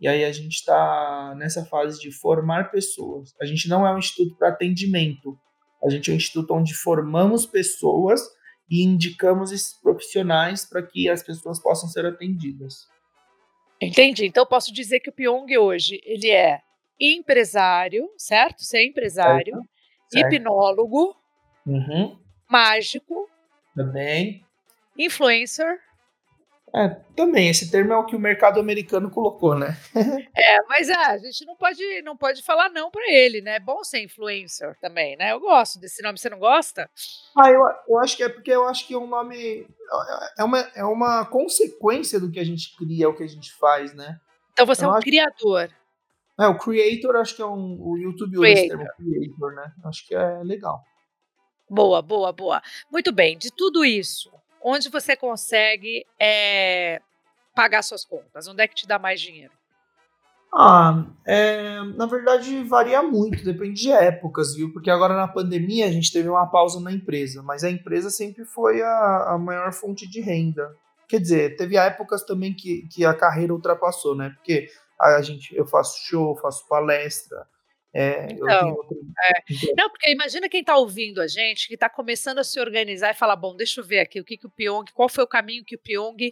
E 0.00 0.06
aí 0.06 0.24
a 0.24 0.32
gente 0.32 0.54
está 0.54 1.34
nessa 1.36 1.64
fase 1.64 2.00
de 2.00 2.12
formar 2.12 2.70
pessoas. 2.70 3.34
A 3.40 3.46
gente 3.46 3.68
não 3.68 3.86
é 3.86 3.92
um 3.92 3.98
instituto 3.98 4.36
para 4.36 4.48
atendimento, 4.48 5.36
a 5.84 5.90
gente 5.90 6.10
é 6.10 6.14
um 6.14 6.16
instituto 6.16 6.54
onde 6.54 6.74
formamos 6.74 7.44
pessoas 7.44 8.20
e 8.70 8.84
indicamos 8.84 9.52
esses 9.52 9.74
profissionais 9.74 10.64
para 10.64 10.82
que 10.82 11.08
as 11.08 11.22
pessoas 11.22 11.60
possam 11.60 11.88
ser 11.88 12.06
atendidas. 12.06 12.86
Entendi. 13.80 14.26
Então 14.26 14.46
posso 14.46 14.72
dizer 14.72 15.00
que 15.00 15.10
o 15.10 15.12
Pyong 15.12 15.58
hoje 15.58 16.00
ele 16.04 16.30
é 16.30 16.60
empresário, 16.98 18.08
certo? 18.16 18.62
Você 18.62 18.78
é 18.78 18.86
empresário, 18.86 19.60
certo. 20.08 20.32
Hipnólogo, 20.32 21.16
uhum. 21.66 22.16
mágico, 22.48 23.28
também, 23.74 24.44
influencer, 24.96 25.78
é, 26.74 26.88
também, 27.14 27.50
esse 27.50 27.70
termo 27.70 27.92
é 27.92 27.96
o 27.96 28.06
que 28.06 28.16
o 28.16 28.20
mercado 28.20 28.58
americano 28.58 29.10
colocou, 29.10 29.54
né? 29.54 29.76
é, 30.34 30.62
mas 30.66 30.88
é, 30.88 30.94
a 30.94 31.18
gente 31.18 31.44
não 31.44 31.54
pode, 31.54 32.02
não 32.02 32.16
pode 32.16 32.42
falar 32.42 32.70
não 32.70 32.90
para 32.90 33.12
ele, 33.12 33.42
né? 33.42 33.56
É 33.56 33.60
bom 33.60 33.84
ser 33.84 34.02
influencer 34.02 34.74
também, 34.80 35.14
né? 35.16 35.32
Eu 35.32 35.40
gosto 35.40 35.78
desse 35.78 36.02
nome, 36.02 36.18
você 36.18 36.30
não 36.30 36.38
gosta? 36.38 36.88
Ah, 37.36 37.50
eu, 37.50 37.60
eu 37.88 37.98
acho 37.98 38.16
que 38.16 38.22
é 38.22 38.28
porque 38.28 38.50
eu 38.50 38.66
acho 38.66 38.86
que 38.86 38.94
é 38.94 38.98
um 38.98 39.06
nome. 39.06 39.66
É 40.38 40.44
uma, 40.44 40.58
é 40.74 40.84
uma 40.84 41.26
consequência 41.26 42.18
do 42.18 42.30
que 42.30 42.40
a 42.40 42.44
gente 42.44 42.74
cria, 42.74 43.08
o 43.08 43.14
que 43.14 43.22
a 43.22 43.28
gente 43.28 43.52
faz, 43.52 43.92
né? 43.92 44.18
Então 44.52 44.64
você 44.64 44.86
eu 44.86 44.94
é 44.94 44.96
um 44.96 45.00
criador. 45.00 45.70
É, 46.40 46.46
o 46.46 46.56
creator 46.56 47.16
acho 47.16 47.36
que 47.36 47.42
é 47.42 47.46
um. 47.46 47.78
O 47.82 47.98
YouTube 47.98 48.38
usa 48.38 48.48
esse 48.48 48.68
termo 48.68 48.86
creator, 48.96 49.54
né? 49.54 49.72
Acho 49.84 50.06
que 50.06 50.14
é 50.14 50.42
legal. 50.42 50.80
Boa, 51.68 52.00
boa, 52.00 52.32
boa. 52.32 52.62
Muito 52.90 53.12
bem, 53.12 53.36
de 53.36 53.50
tudo 53.50 53.84
isso, 53.84 54.30
onde 54.62 54.88
você 54.88 55.16
consegue 55.16 56.06
é, 56.18 57.00
pagar 57.54 57.82
suas 57.82 58.04
contas? 58.04 58.46
Onde 58.46 58.62
é 58.62 58.68
que 58.68 58.74
te 58.74 58.86
dá 58.86 58.98
mais 58.98 59.20
dinheiro? 59.20 59.52
Ah, 60.54 61.06
é, 61.26 61.82
na 61.96 62.04
verdade 62.04 62.62
varia 62.64 63.02
muito, 63.02 63.42
depende 63.42 63.80
de 63.80 63.90
épocas, 63.90 64.54
viu? 64.54 64.70
Porque 64.70 64.90
agora 64.90 65.16
na 65.16 65.26
pandemia 65.26 65.86
a 65.86 65.90
gente 65.90 66.12
teve 66.12 66.28
uma 66.28 66.46
pausa 66.46 66.78
na 66.78 66.92
empresa, 66.92 67.42
mas 67.42 67.64
a 67.64 67.70
empresa 67.70 68.10
sempre 68.10 68.44
foi 68.44 68.82
a, 68.82 69.32
a 69.32 69.38
maior 69.38 69.72
fonte 69.72 70.06
de 70.06 70.20
renda. 70.20 70.70
Quer 71.08 71.20
dizer, 71.20 71.56
teve 71.56 71.76
épocas 71.76 72.22
também 72.22 72.54
que, 72.54 72.86
que 72.88 73.02
a 73.04 73.14
carreira 73.14 73.54
ultrapassou, 73.54 74.14
né? 74.14 74.30
Porque 74.30 74.68
a 75.00 75.22
gente, 75.22 75.54
eu 75.56 75.66
faço 75.66 75.98
show, 76.06 76.36
faço 76.36 76.68
palestra, 76.68 77.46
é, 77.94 78.32
então, 78.32 78.76
é. 79.24 79.32
Não, 79.76 79.90
porque 79.90 80.10
imagina 80.10 80.48
quem 80.48 80.60
está 80.60 80.76
ouvindo 80.76 81.20
a 81.20 81.26
gente, 81.26 81.68
que 81.68 81.74
está 81.74 81.90
começando 81.90 82.38
a 82.38 82.44
se 82.44 82.58
organizar 82.58 83.10
e 83.10 83.18
falar, 83.18 83.36
bom, 83.36 83.54
deixa 83.54 83.80
eu 83.80 83.84
ver 83.84 84.00
aqui 84.00 84.20
o 84.20 84.24
que, 84.24 84.38
que 84.38 84.46
o 84.46 84.50
Pyong, 84.50 84.90
qual 84.94 85.08
foi 85.08 85.24
o 85.24 85.28
caminho 85.28 85.64
que 85.64 85.76
o 85.76 85.78
Pyong 85.78 86.30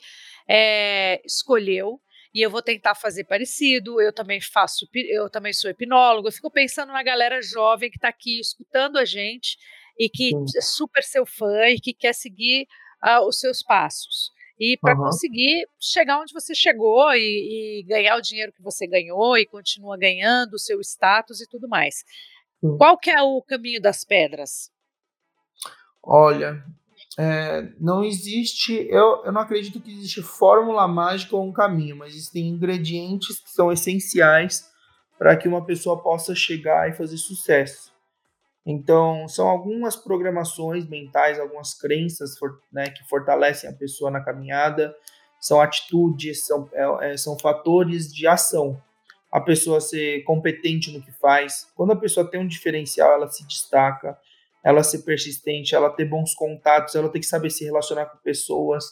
é, 0.48 1.20
escolheu 1.24 2.00
e 2.32 2.40
eu 2.40 2.50
vou 2.50 2.62
tentar 2.62 2.94
fazer 2.94 3.24
parecido. 3.24 4.00
Eu 4.00 4.12
também 4.12 4.40
faço, 4.40 4.88
eu 4.94 5.28
também 5.28 5.52
sou 5.52 5.70
hipnólogo. 5.70 6.28
Eu 6.28 6.32
fico 6.32 6.50
pensando 6.50 6.92
na 6.92 7.02
galera 7.02 7.42
jovem 7.42 7.90
que 7.90 7.96
está 7.96 8.08
aqui 8.08 8.40
escutando 8.40 8.98
a 8.98 9.04
gente 9.04 9.58
e 9.98 10.08
que 10.08 10.30
Sim. 10.30 10.58
é 10.58 10.60
super 10.60 11.02
seu 11.02 11.26
fã 11.26 11.68
e 11.68 11.80
que 11.80 11.92
quer 11.92 12.14
seguir 12.14 12.66
uh, 13.04 13.26
os 13.26 13.38
seus 13.38 13.62
passos. 13.62 14.32
E 14.60 14.76
para 14.76 14.94
uhum. 14.94 15.04
conseguir 15.04 15.66
chegar 15.80 16.20
onde 16.20 16.34
você 16.34 16.54
chegou 16.54 17.10
e, 17.14 17.80
e, 17.80 17.82
ganhar 17.84 18.16
o 18.16 18.20
dinheiro 18.20 18.52
que 18.52 18.62
você 18.62 18.86
ganhou 18.86 19.38
e 19.38 19.46
continua 19.46 19.96
ganhando 19.96 20.54
o 20.54 20.58
seu 20.58 20.78
status 20.82 21.40
e 21.40 21.48
tudo 21.48 21.66
mais. 21.66 22.04
Sim. 22.60 22.76
Qual 22.76 22.98
que 22.98 23.10
é 23.10 23.22
o 23.22 23.40
caminho 23.40 23.80
das 23.80 24.04
pedras? 24.04 24.70
Olha, 26.02 26.62
é, 27.18 27.72
não 27.80 28.04
existe, 28.04 28.74
eu, 28.90 29.24
eu 29.24 29.32
não 29.32 29.40
acredito 29.40 29.80
que 29.80 29.90
existe 29.90 30.22
fórmula 30.22 30.86
mágica 30.86 31.36
ou 31.36 31.46
um 31.46 31.52
caminho, 31.52 31.96
mas 31.96 32.14
existem 32.14 32.48
ingredientes 32.48 33.40
que 33.40 33.50
são 33.50 33.72
essenciais 33.72 34.70
para 35.18 35.36
que 35.36 35.48
uma 35.48 35.64
pessoa 35.64 36.02
possa 36.02 36.34
chegar 36.34 36.88
e 36.88 36.94
fazer 36.94 37.16
sucesso. 37.16 37.89
Então, 38.64 39.26
são 39.26 39.48
algumas 39.48 39.96
programações 39.96 40.86
mentais, 40.86 41.40
algumas 41.40 41.74
crenças 41.74 42.34
né, 42.72 42.90
que 42.90 43.02
fortalecem 43.08 43.68
a 43.68 43.72
pessoa 43.72 44.10
na 44.10 44.20
caminhada, 44.20 44.94
são 45.40 45.60
atitudes, 45.60 46.46
são, 46.46 46.68
é, 46.72 47.12
é, 47.12 47.16
são 47.16 47.38
fatores 47.38 48.12
de 48.12 48.26
ação. 48.26 48.80
A 49.32 49.40
pessoa 49.40 49.80
ser 49.80 50.22
competente 50.24 50.92
no 50.92 51.00
que 51.00 51.12
faz. 51.12 51.66
Quando 51.74 51.92
a 51.92 51.96
pessoa 51.96 52.28
tem 52.28 52.40
um 52.40 52.46
diferencial, 52.46 53.12
ela 53.12 53.28
se 53.28 53.46
destaca 53.46 54.18
ela 54.62 54.82
ser 54.82 54.98
persistente, 54.98 55.74
ela 55.74 55.90
ter 55.90 56.04
bons 56.04 56.34
contatos, 56.34 56.94
ela 56.94 57.08
tem 57.08 57.20
que 57.20 57.26
saber 57.26 57.50
se 57.50 57.64
relacionar 57.64 58.06
com 58.06 58.18
pessoas. 58.18 58.84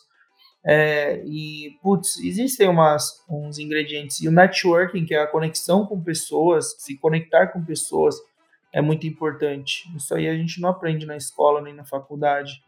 É, 0.65 1.23
e, 1.25 1.79
putz, 1.83 2.19
existem 2.19 2.69
umas, 2.69 3.25
uns 3.29 3.59
ingredientes. 3.59 4.21
E 4.21 4.29
o 4.29 4.33
networking, 4.33 5.05
que 5.05 5.15
é 5.15 5.23
a 5.23 5.27
conexão 5.27 5.87
com 5.87 6.03
pessoas, 6.03 6.75
se 6.79 6.97
conectar 6.97 7.49
com 7.49 7.65
pessoas, 7.65 8.17
é 8.79 8.81
muito 8.81 9.09
importante. 9.09 9.93
Isso 9.97 10.14
aí 10.14 10.29
a 10.29 10.37
gente 10.37 10.61
não 10.61 10.69
aprende 10.69 11.05
na 11.05 11.17
escola 11.17 11.61
nem 11.61 11.75
na 11.75 11.85
faculdade. 11.85 12.62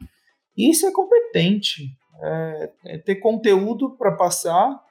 E 0.57 0.69
isso 0.69 0.85
é 0.85 0.91
competente. 0.91 1.89
É, 2.21 2.71
é 2.87 2.99
ter 2.99 3.15
conteúdo 3.17 3.91
para 3.97 4.11
passar 4.11 4.85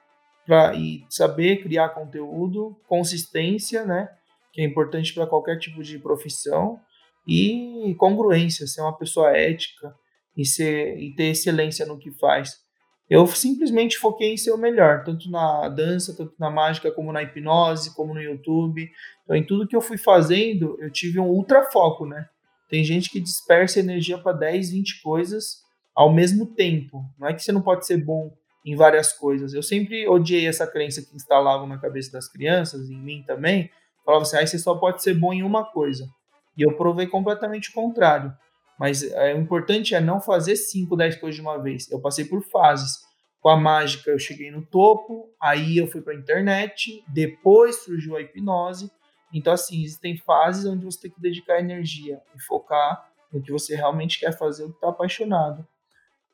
pra, 0.46 0.74
e 0.74 1.04
saber 1.10 1.62
criar 1.62 1.90
conteúdo, 1.90 2.74
consistência, 2.88 3.84
né? 3.84 4.08
Que 4.50 4.62
é 4.62 4.64
importante 4.64 5.12
para 5.12 5.26
qualquer 5.26 5.58
tipo 5.58 5.82
de 5.82 5.98
profissão 5.98 6.80
e 7.28 7.94
congruência, 7.98 8.66
ser 8.66 8.80
uma 8.80 8.96
pessoa 8.96 9.36
ética 9.36 9.94
e, 10.34 10.46
ser, 10.46 10.98
e 10.98 11.14
ter 11.14 11.32
excelência 11.32 11.84
no 11.84 11.98
que 11.98 12.10
faz. 12.12 12.64
Eu 13.10 13.26
simplesmente 13.26 13.98
foquei 13.98 14.34
em 14.34 14.36
ser 14.36 14.52
o 14.52 14.56
melhor, 14.56 15.02
tanto 15.02 15.28
na 15.28 15.68
dança, 15.68 16.16
tanto 16.16 16.32
na 16.38 16.48
mágica, 16.48 16.92
como 16.92 17.12
na 17.12 17.20
hipnose, 17.20 17.92
como 17.96 18.14
no 18.14 18.22
YouTube. 18.22 18.88
Então, 19.24 19.34
em 19.34 19.44
tudo 19.44 19.66
que 19.66 19.74
eu 19.74 19.80
fui 19.80 19.98
fazendo, 19.98 20.78
eu 20.80 20.88
tive 20.92 21.18
um 21.18 21.26
ultra 21.26 21.64
foco, 21.64 22.06
né? 22.06 22.28
Tem 22.68 22.84
gente 22.84 23.10
que 23.10 23.18
dispersa 23.18 23.80
energia 23.80 24.16
para 24.16 24.30
10, 24.30 24.70
20 24.70 25.02
coisas 25.02 25.64
ao 25.92 26.12
mesmo 26.12 26.46
tempo. 26.54 27.04
Não 27.18 27.26
é 27.26 27.34
que 27.34 27.42
você 27.42 27.50
não 27.50 27.60
pode 27.60 27.84
ser 27.84 27.96
bom 27.96 28.32
em 28.64 28.76
várias 28.76 29.12
coisas. 29.12 29.54
Eu 29.54 29.62
sempre 29.62 30.06
odiei 30.06 30.46
essa 30.46 30.64
crença 30.64 31.02
que 31.02 31.16
instalavam 31.16 31.66
na 31.66 31.78
cabeça 31.78 32.12
das 32.12 32.28
crianças, 32.28 32.88
em 32.88 32.96
mim 32.96 33.24
também. 33.26 33.68
Falava 34.04 34.22
assim, 34.22 34.36
ah, 34.36 34.46
você 34.46 34.56
só 34.56 34.76
pode 34.76 35.02
ser 35.02 35.14
bom 35.14 35.32
em 35.32 35.42
uma 35.42 35.64
coisa. 35.64 36.08
E 36.56 36.62
eu 36.62 36.76
provei 36.76 37.08
completamente 37.08 37.70
o 37.70 37.72
contrário. 37.72 38.32
Mas 38.80 39.02
é, 39.02 39.34
o 39.34 39.38
importante 39.38 39.94
é 39.94 40.00
não 40.00 40.22
fazer 40.22 40.56
5, 40.56 40.96
10 40.96 41.16
coisas 41.16 41.36
de 41.36 41.42
uma 41.42 41.58
vez. 41.58 41.90
Eu 41.90 42.00
passei 42.00 42.24
por 42.24 42.42
fases. 42.42 42.98
Com 43.38 43.50
a 43.50 43.56
mágica 43.56 44.10
eu 44.10 44.18
cheguei 44.18 44.50
no 44.50 44.64
topo, 44.64 45.28
aí 45.38 45.76
eu 45.76 45.86
fui 45.86 46.00
para 46.00 46.14
a 46.14 46.16
internet, 46.16 47.04
depois 47.06 47.84
surgiu 47.84 48.16
a 48.16 48.22
hipnose. 48.22 48.90
Então, 49.32 49.52
assim, 49.52 49.82
existem 49.82 50.16
fases 50.16 50.64
onde 50.64 50.84
você 50.84 51.02
tem 51.02 51.10
que 51.10 51.20
dedicar 51.20 51.60
energia 51.60 52.22
e 52.34 52.42
focar 52.42 53.06
no 53.30 53.42
que 53.42 53.52
você 53.52 53.76
realmente 53.76 54.18
quer 54.18 54.36
fazer, 54.36 54.64
o 54.64 54.70
que 54.70 54.76
está 54.76 54.88
apaixonado. 54.88 55.66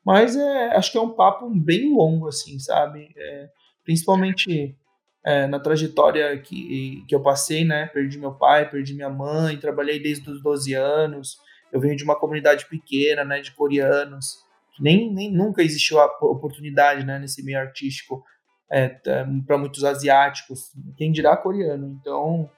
Mas 0.03 0.35
é, 0.37 0.75
acho 0.75 0.91
que 0.91 0.97
é 0.97 1.01
um 1.01 1.11
papo 1.11 1.49
bem 1.49 1.93
longo, 1.93 2.29
assim, 2.29 2.59
sabe? 2.59 3.09
É, 3.15 3.49
principalmente 3.83 4.75
é, 5.23 5.47
na 5.47 5.59
trajetória 5.59 6.37
que, 6.39 7.03
que 7.07 7.13
eu 7.13 7.21
passei, 7.21 7.65
né? 7.65 7.87
Perdi 7.87 8.17
meu 8.17 8.33
pai, 8.33 8.69
perdi 8.69 8.93
minha 8.93 9.09
mãe, 9.09 9.57
trabalhei 9.57 9.99
desde 9.99 10.29
os 10.29 10.41
12 10.41 10.73
anos. 10.73 11.37
Eu 11.71 11.79
venho 11.79 11.95
de 11.95 12.03
uma 12.03 12.15
comunidade 12.15 12.65
pequena, 12.67 13.23
né? 13.23 13.41
De 13.41 13.51
coreanos. 13.51 14.45
Nem, 14.79 15.11
nem 15.13 15.31
nunca 15.31 15.61
existiu 15.61 15.99
a 15.99 16.05
oportunidade, 16.05 17.05
né? 17.05 17.19
Nesse 17.19 17.43
meio 17.43 17.59
artístico 17.59 18.23
é, 18.69 18.89
para 19.45 19.57
muitos 19.57 19.83
asiáticos. 19.83 20.71
Quem 20.97 21.11
dirá 21.11 21.35
coreano? 21.35 21.97
Então, 21.99 22.49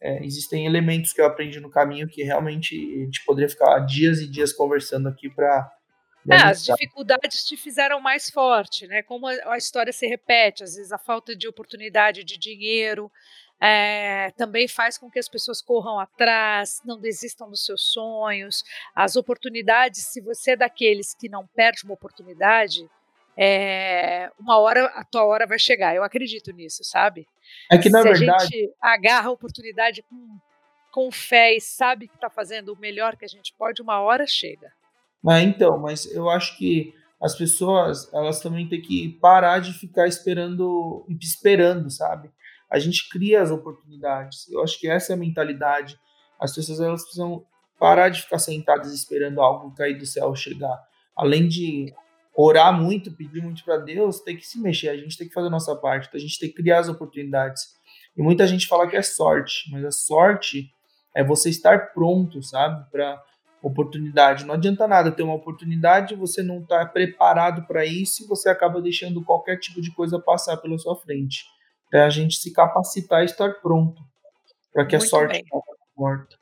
é, 0.00 0.24
existem 0.24 0.66
elementos 0.66 1.12
que 1.12 1.20
eu 1.20 1.26
aprendi 1.26 1.60
no 1.60 1.70
caminho 1.70 2.08
que 2.08 2.22
realmente 2.22 2.74
a 2.74 3.04
gente 3.04 3.24
poderia 3.24 3.48
ficar 3.48 3.78
dias 3.80 4.20
e 4.20 4.28
dias 4.28 4.52
conversando 4.52 5.08
aqui 5.08 5.28
para 5.28 5.70
é, 6.30 6.36
as 6.36 6.64
dificuldades 6.64 7.44
te 7.44 7.56
fizeram 7.56 8.00
mais 8.00 8.28
forte, 8.28 8.86
né? 8.86 9.02
Como 9.02 9.26
a, 9.26 9.32
a, 9.52 9.56
história 9.56 9.92
se 9.92 10.06
repete, 10.06 10.62
às 10.62 10.74
vezes 10.74 10.92
a 10.92 10.98
falta 10.98 11.34
de 11.34 11.48
oportunidade 11.48 12.22
de 12.22 12.36
dinheiro 12.36 13.10
é, 13.60 14.30
também 14.36 14.68
faz 14.68 14.96
com 14.96 15.10
que 15.10 15.18
as 15.18 15.28
pessoas 15.28 15.60
corram 15.60 15.98
atrás, 15.98 16.80
não 16.84 16.98
desistam 16.98 17.50
dos 17.50 17.64
seus 17.64 17.82
sonhos. 17.82 18.64
As 18.94 19.16
oportunidades, 19.16 20.04
se 20.04 20.20
você 20.20 20.52
é 20.52 20.56
daqueles 20.56 21.14
que 21.14 21.28
não 21.28 21.46
perde 21.46 21.84
uma 21.84 21.94
oportunidade, 21.94 22.88
é, 23.36 24.30
uma 24.38 24.58
hora 24.58 24.86
a 24.86 25.04
tua 25.04 25.24
hora 25.24 25.46
vai 25.46 25.58
chegar. 25.58 25.94
Eu 25.94 26.04
acredito 26.04 26.52
nisso, 26.52 26.84
sabe? 26.84 27.26
É 27.70 27.78
que 27.78 27.90
na 27.90 28.02
se 28.02 28.08
verdade 28.12 28.36
a 28.36 28.38
gente 28.44 28.74
agarra 28.80 29.28
a 29.28 29.32
oportunidade 29.32 30.02
com, 30.02 30.38
com 30.92 31.10
fé 31.10 31.54
e 31.54 31.60
sabe 31.60 32.08
que 32.08 32.14
está 32.14 32.30
fazendo 32.30 32.72
o 32.72 32.78
melhor 32.78 33.16
que 33.16 33.24
a 33.24 33.28
gente 33.28 33.54
pode, 33.56 33.82
uma 33.82 34.00
hora 34.00 34.26
chega. 34.26 34.72
Mas 35.22 35.44
então, 35.44 35.78
mas 35.78 36.06
eu 36.12 36.30
acho 36.30 36.56
que 36.56 36.94
as 37.20 37.36
pessoas, 37.36 38.12
elas 38.14 38.40
também 38.40 38.68
têm 38.68 38.80
que 38.80 39.18
parar 39.20 39.60
de 39.60 39.72
ficar 39.72 40.06
esperando, 40.06 41.04
esperando, 41.20 41.90
sabe? 41.90 42.30
A 42.70 42.78
gente 42.78 43.08
cria 43.08 43.42
as 43.42 43.50
oportunidades. 43.50 44.48
Eu 44.50 44.62
acho 44.62 44.78
que 44.78 44.88
essa 44.88 45.12
é 45.12 45.14
a 45.14 45.18
mentalidade. 45.18 45.98
As 46.40 46.54
pessoas 46.54 46.80
elas 46.80 47.02
precisam 47.02 47.44
parar 47.78 48.08
de 48.08 48.22
ficar 48.22 48.38
sentadas 48.38 48.92
esperando 48.92 49.40
algo 49.40 49.74
cair 49.74 49.96
do 49.96 50.06
céu 50.06 50.34
chegar. 50.34 50.78
Além 51.16 51.48
de 51.48 51.92
orar 52.36 52.72
muito, 52.72 53.12
pedir 53.12 53.42
muito 53.42 53.64
para 53.64 53.78
Deus, 53.78 54.20
tem 54.20 54.36
que 54.36 54.46
se 54.46 54.60
mexer. 54.60 54.90
A 54.90 54.96
gente 54.96 55.16
tem 55.16 55.26
que 55.26 55.34
fazer 55.34 55.48
a 55.48 55.50
nossa 55.50 55.74
parte. 55.74 56.08
A 56.14 56.20
gente 56.20 56.38
tem 56.38 56.48
que 56.48 56.56
criar 56.56 56.80
as 56.80 56.88
oportunidades. 56.88 57.76
E 58.16 58.22
muita 58.22 58.46
gente 58.46 58.66
fala 58.66 58.86
que 58.88 58.96
é 58.96 59.02
sorte, 59.02 59.70
mas 59.70 59.84
a 59.84 59.90
sorte 59.90 60.70
é 61.14 61.24
você 61.24 61.50
estar 61.50 61.92
pronto, 61.92 62.42
sabe? 62.42 62.88
Para 62.90 63.20
oportunidade. 63.62 64.44
Não 64.44 64.54
adianta 64.54 64.86
nada 64.86 65.10
ter 65.10 65.22
uma 65.22 65.34
oportunidade, 65.34 66.14
você 66.14 66.42
não 66.42 66.60
está 66.60 66.84
preparado 66.86 67.66
para 67.66 67.84
isso 67.84 68.22
e 68.22 68.26
você 68.26 68.48
acaba 68.48 68.80
deixando 68.80 69.24
qualquer 69.24 69.58
tipo 69.58 69.80
de 69.80 69.92
coisa 69.92 70.18
passar 70.18 70.56
pela 70.58 70.78
sua 70.78 70.96
frente. 70.96 71.44
É 71.92 72.00
a 72.00 72.10
gente 72.10 72.36
se 72.36 72.52
capacitar 72.52 73.22
e 73.22 73.26
estar 73.26 73.54
pronto 73.60 74.02
para 74.72 74.86
que 74.86 74.96
Muito 74.96 75.06
a 75.06 75.08
sorte 75.08 75.44
não 75.52 75.62
morta. 75.96 76.36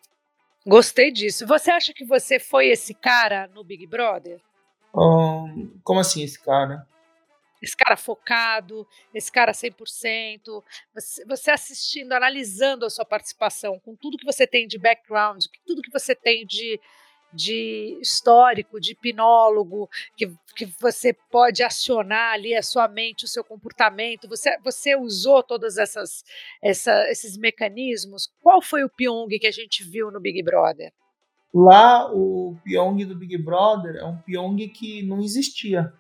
Gostei 0.67 1.13
disso. 1.13 1.47
Você 1.47 1.71
acha 1.71 1.95
que 1.95 2.05
você 2.05 2.41
foi 2.41 2.67
esse 2.67 2.93
cara 2.93 3.47
no 3.55 3.63
Big 3.63 3.87
Brother? 3.87 4.41
Um, 4.95 5.79
como 5.85 6.01
assim 6.01 6.23
esse 6.23 6.43
cara? 6.43 6.87
Esse 7.63 7.77
cara 7.77 7.97
focado, 7.97 8.87
esse 9.15 9.31
cara 9.31 9.53
100%, 9.53 10.63
você, 10.93 11.25
você 11.25 11.51
assistindo, 11.51 12.13
analisando 12.13 12.85
a 12.85 12.91
sua 12.91 13.05
participação, 13.05 13.79
com 13.79 13.97
tudo 13.97 14.19
que 14.19 14.27
você 14.27 14.47
tem 14.47 14.67
de 14.67 14.79
background, 14.79 15.45
tudo 15.67 15.83
que 15.83 15.91
você 15.91 16.15
tem 16.15 16.45
de, 16.45 16.81
de 17.33 17.99
histórico, 18.01 18.81
de 18.81 18.93
hipnólogo, 18.93 19.89
que, 20.17 20.33
que 20.55 20.67
você 20.81 21.13
pode 21.13 21.63
acionar 21.63 22.33
ali 22.33 22.55
a 22.55 22.63
sua 22.63 22.89
mente, 22.89 23.25
o 23.25 23.29
seu 23.29 23.45
comportamento. 23.45 24.29
Você, 24.29 24.59
você 24.63 24.97
usou 24.97 25.43
todos 25.43 25.77
essas, 25.77 26.25
essa, 26.63 27.11
esses 27.11 27.37
mecanismos? 27.37 28.31
Qual 28.43 28.63
foi 28.63 28.85
o 28.85 28.91
Pyong 28.91 29.29
que 29.39 29.47
a 29.47 29.53
gente 29.53 29.85
viu 29.85 30.11
no 30.11 30.21
Big 30.21 30.43
Brother? 30.43 30.93
Lá, 31.55 32.13
o 32.13 32.57
Pyong 32.65 33.05
do 33.05 33.17
Big 33.17 33.39
Brother 33.39 33.97
é 33.97 34.05
um 34.05 34.19
Pyong 34.19 34.69
que 34.69 35.03
não 35.03 35.21
existia. 35.21 35.93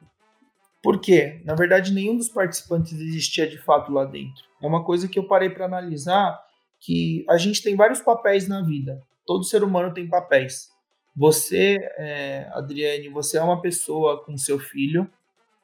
Por 0.83 1.01
quê? 1.01 1.41
Na 1.45 1.55
verdade, 1.55 1.93
nenhum 1.93 2.17
dos 2.17 2.29
participantes 2.29 2.93
existia 2.93 3.49
de 3.49 3.59
fato 3.59 3.91
lá 3.91 4.05
dentro. 4.05 4.45
É 4.63 4.67
uma 4.67 4.85
coisa 4.85 5.09
que 5.09 5.19
eu 5.19 5.27
parei 5.27 5.51
para 5.51 5.65
analisar 5.65 6.39
que 6.79 7.25
a 7.29 7.37
gente 7.39 7.63
tem 7.63 7.75
vários 7.75 8.01
papéis 8.01 8.47
na 8.47 8.63
vida. 8.63 9.03
Todo 9.27 9.45
ser 9.45 9.65
humano 9.65 9.93
tem 9.93 10.09
papéis. 10.09 10.69
Você, 11.17 11.79
é, 11.97 12.51
Adriane, 12.53 13.09
você 13.09 13.39
é 13.39 13.43
uma 13.43 13.63
pessoa 13.63 14.23
com 14.23 14.37
seu 14.37 14.59
filho, 14.59 15.11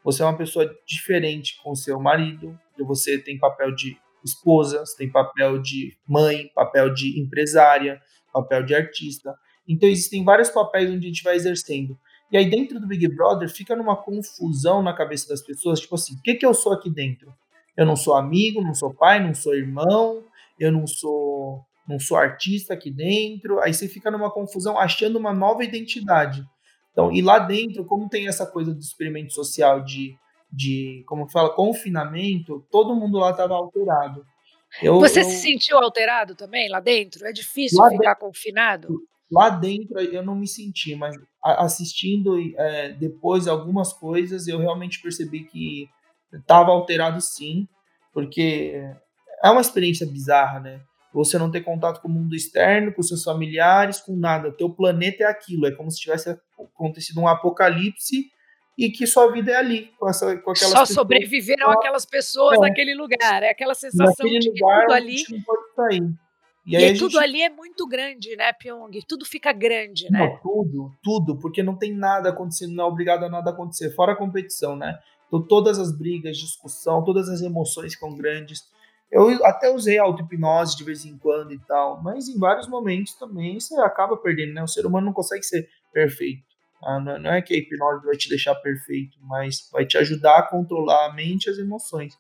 você 0.03 0.23
é 0.23 0.25
uma 0.25 0.37
pessoa 0.37 0.69
diferente 0.87 1.61
com 1.63 1.75
seu 1.75 2.01
marido, 2.01 2.59
você 2.79 3.19
tem 3.19 3.39
papel 3.39 3.75
de 3.75 3.97
esposa, 4.25 4.81
você 4.81 4.97
tem 4.97 5.11
papel 5.11 5.61
de 5.61 5.97
mãe, 6.09 6.51
papel 6.55 6.93
de 6.95 7.21
empresária, 7.21 8.01
papel 8.33 8.65
de 8.65 8.75
artista. 8.75 9.37
Então 9.69 9.89
existem 9.89 10.25
vários 10.25 10.49
papéis 10.49 10.91
onde 10.91 11.07
a 11.07 11.09
gente 11.09 11.23
vai 11.23 11.37
exercendo. 11.37 11.99
E 12.31 12.37
aí 12.37 12.49
dentro 12.49 12.81
do 12.81 12.87
Big 12.87 13.07
Brother 13.09 13.49
fica 13.49 13.77
numa 13.77 13.97
confusão 13.97 14.83
na 14.83 14.95
cabeça 14.95 15.29
das 15.29 15.43
pessoas, 15.43 15.81
tipo 15.81 15.95
assim, 15.95 16.15
o 16.15 16.23
que, 16.23 16.35
que 16.35 16.47
eu 16.47 16.55
sou 16.55 16.73
aqui 16.73 16.89
dentro? 16.89 17.33
Eu 17.77 17.85
não 17.85 17.95
sou 17.95 18.15
amigo, 18.15 18.63
não 18.63 18.75
sou 18.75 18.93
pai, 18.93 19.23
não 19.23 19.35
sou 19.35 19.55
irmão, 19.55 20.25
eu 20.59 20.73
não 20.73 20.87
sou 20.87 21.63
não 21.89 21.99
sou 21.99 22.17
artista 22.17 22.75
aqui 22.75 22.91
dentro. 22.91 23.61
Aí 23.61 23.73
você 23.73 23.89
fica 23.89 24.11
numa 24.11 24.31
confusão 24.31 24.79
achando 24.79 25.19
uma 25.19 25.33
nova 25.33 25.65
identidade. 25.65 26.45
Então, 26.93 27.11
e 27.11 27.23
lá 27.23 27.39
dentro, 27.39 27.85
como 27.85 28.09
tem 28.09 28.29
essa 28.29 28.47
coisa 28.47 28.73
do 28.73 28.81
experimento 28.81 29.33
social 29.33 29.83
de, 29.83 30.15
de 30.53 31.03
como 31.07 31.29
fala, 31.29 31.55
confinamento, 31.55 32.65
todo 32.71 32.95
mundo 32.95 33.19
lá 33.19 33.31
estava 33.31 33.55
alterado. 33.55 34.25
Eu, 34.81 35.01
Você 35.01 35.21
eu, 35.21 35.25
se 35.25 35.37
sentiu 35.37 35.79
alterado 35.79 36.35
também 36.35 36.69
lá 36.69 36.81
dentro? 36.81 37.27
É 37.27 37.33
difícil 37.33 37.83
ficar 37.91 38.15
dentro, 38.15 38.21
confinado? 38.21 38.89
Lá 39.31 39.49
dentro 39.49 39.99
eu 39.99 40.23
não 40.23 40.35
me 40.35 40.47
senti, 40.47 40.95
mas 40.95 41.17
assistindo 41.43 42.39
é, 42.57 42.91
depois 42.93 43.49
algumas 43.49 43.93
coisas, 43.93 44.47
eu 44.47 44.59
realmente 44.59 45.01
percebi 45.01 45.45
que 45.45 45.89
estava 46.33 46.71
alterado 46.71 47.21
sim, 47.21 47.67
porque 48.13 48.83
é 49.43 49.51
uma 49.51 49.61
experiência 49.61 50.07
bizarra, 50.07 50.61
né? 50.61 50.81
Você 51.13 51.39
não 51.39 51.51
ter 51.51 51.61
contato 51.61 52.01
com 52.01 52.09
o 52.09 52.11
mundo 52.11 52.35
externo, 52.35 52.93
com 52.93 53.03
seus 53.03 53.23
familiares, 53.23 54.01
com 54.01 54.17
nada. 54.17 54.49
O 54.49 54.53
teu 54.53 54.71
planeta 54.71 55.25
é 55.25 55.27
aquilo, 55.27 55.67
é 55.67 55.71
como 55.71 55.91
se 55.91 56.01
tivesse 56.01 56.39
acontecido 56.59 57.21
um 57.21 57.29
apocalipse 57.29 58.31
e 58.79 58.91
que 58.91 59.07
sua 59.07 59.31
vida 59.31 59.53
é 59.53 59.57
ali, 59.57 59.93
com, 59.99 60.09
essa, 60.09 60.27
com 60.39 60.51
aquelas 60.51 60.73
Só 60.73 60.81
pessoas. 60.81 60.89
sobreviveram 60.89 61.71
aquelas 61.71 62.07
pessoas 62.07 62.57
é. 62.59 62.61
naquele 62.61 62.95
lugar, 62.95 63.43
é 63.43 63.51
aquela 63.51 63.75
sensação 63.75 64.07
naquele 64.07 64.39
de 64.39 64.53
que 64.53 64.63
lugar 64.63 64.87
tudo 64.87 64.95
ali... 64.95 65.23
não 65.31 65.43
pode 65.43 65.75
sair. 65.75 66.15
E, 66.65 66.77
e 66.77 66.99
tudo 66.99 67.13
gente... 67.13 67.25
ali 67.25 67.43
é 67.43 67.51
muito 67.51 67.87
grande, 67.87 68.37
né, 68.37 68.53
Pyong? 68.53 68.93
Tudo 69.07 69.25
fica 69.25 69.53
grande, 69.53 70.11
né? 70.11 70.21
Não, 70.21 70.39
tudo, 70.41 70.93
tudo, 71.03 71.39
porque 71.39 71.63
não 71.63 71.77
tem 71.77 71.93
nada 71.93 72.31
acontecendo, 72.31 72.73
não 72.73 72.85
é 72.85 72.87
obrigado 72.87 73.25
a 73.25 73.29
nada 73.29 73.51
acontecer, 73.51 73.95
fora 73.95 74.13
a 74.13 74.17
competição, 74.17 74.77
né? 74.77 74.99
Então 75.27 75.43
todas 75.43 75.79
as 75.79 75.97
brigas, 75.97 76.39
discussão, 76.39 77.05
todas 77.05 77.29
as 77.29 77.43
emoções 77.43 77.95
ficam 77.95 78.15
grandes. 78.15 78.63
Eu 79.13 79.45
até 79.45 79.71
usei 79.71 79.99
auto-hipnose 79.99 80.75
de 80.75 80.85
vez 80.85 81.05
em 81.05 81.19
quando 81.19 81.53
e 81.53 81.59
tal, 81.59 82.03
mas 82.03 82.29
em 82.29 82.39
vários 82.39 82.67
momentos 82.67 83.13
também 83.13 83.61
você 83.61 83.79
acaba 83.83 84.17
perdendo, 84.17 84.55
né? 84.55 84.63
O 84.63 84.67
ser 84.67 84.87
humano 84.87 85.05
não 85.05 85.13
consegue 85.13 85.43
ser 85.43 85.69
perfeito. 85.93 86.43
Ah, 86.83 86.99
não 86.99 87.31
é 87.31 87.43
que 87.43 87.53
a 87.53 87.57
hipnose 87.59 88.07
vai 88.07 88.17
te 88.17 88.29
deixar 88.31 88.55
perfeito, 88.55 89.19
mas 89.21 89.69
vai 89.71 89.85
te 89.85 89.99
ajudar 89.99 90.39
a 90.39 90.43
controlar 90.49 91.11
a 91.11 91.13
mente 91.13 91.47
e 91.47 91.51
as 91.51 91.59
emoções. 91.59 92.19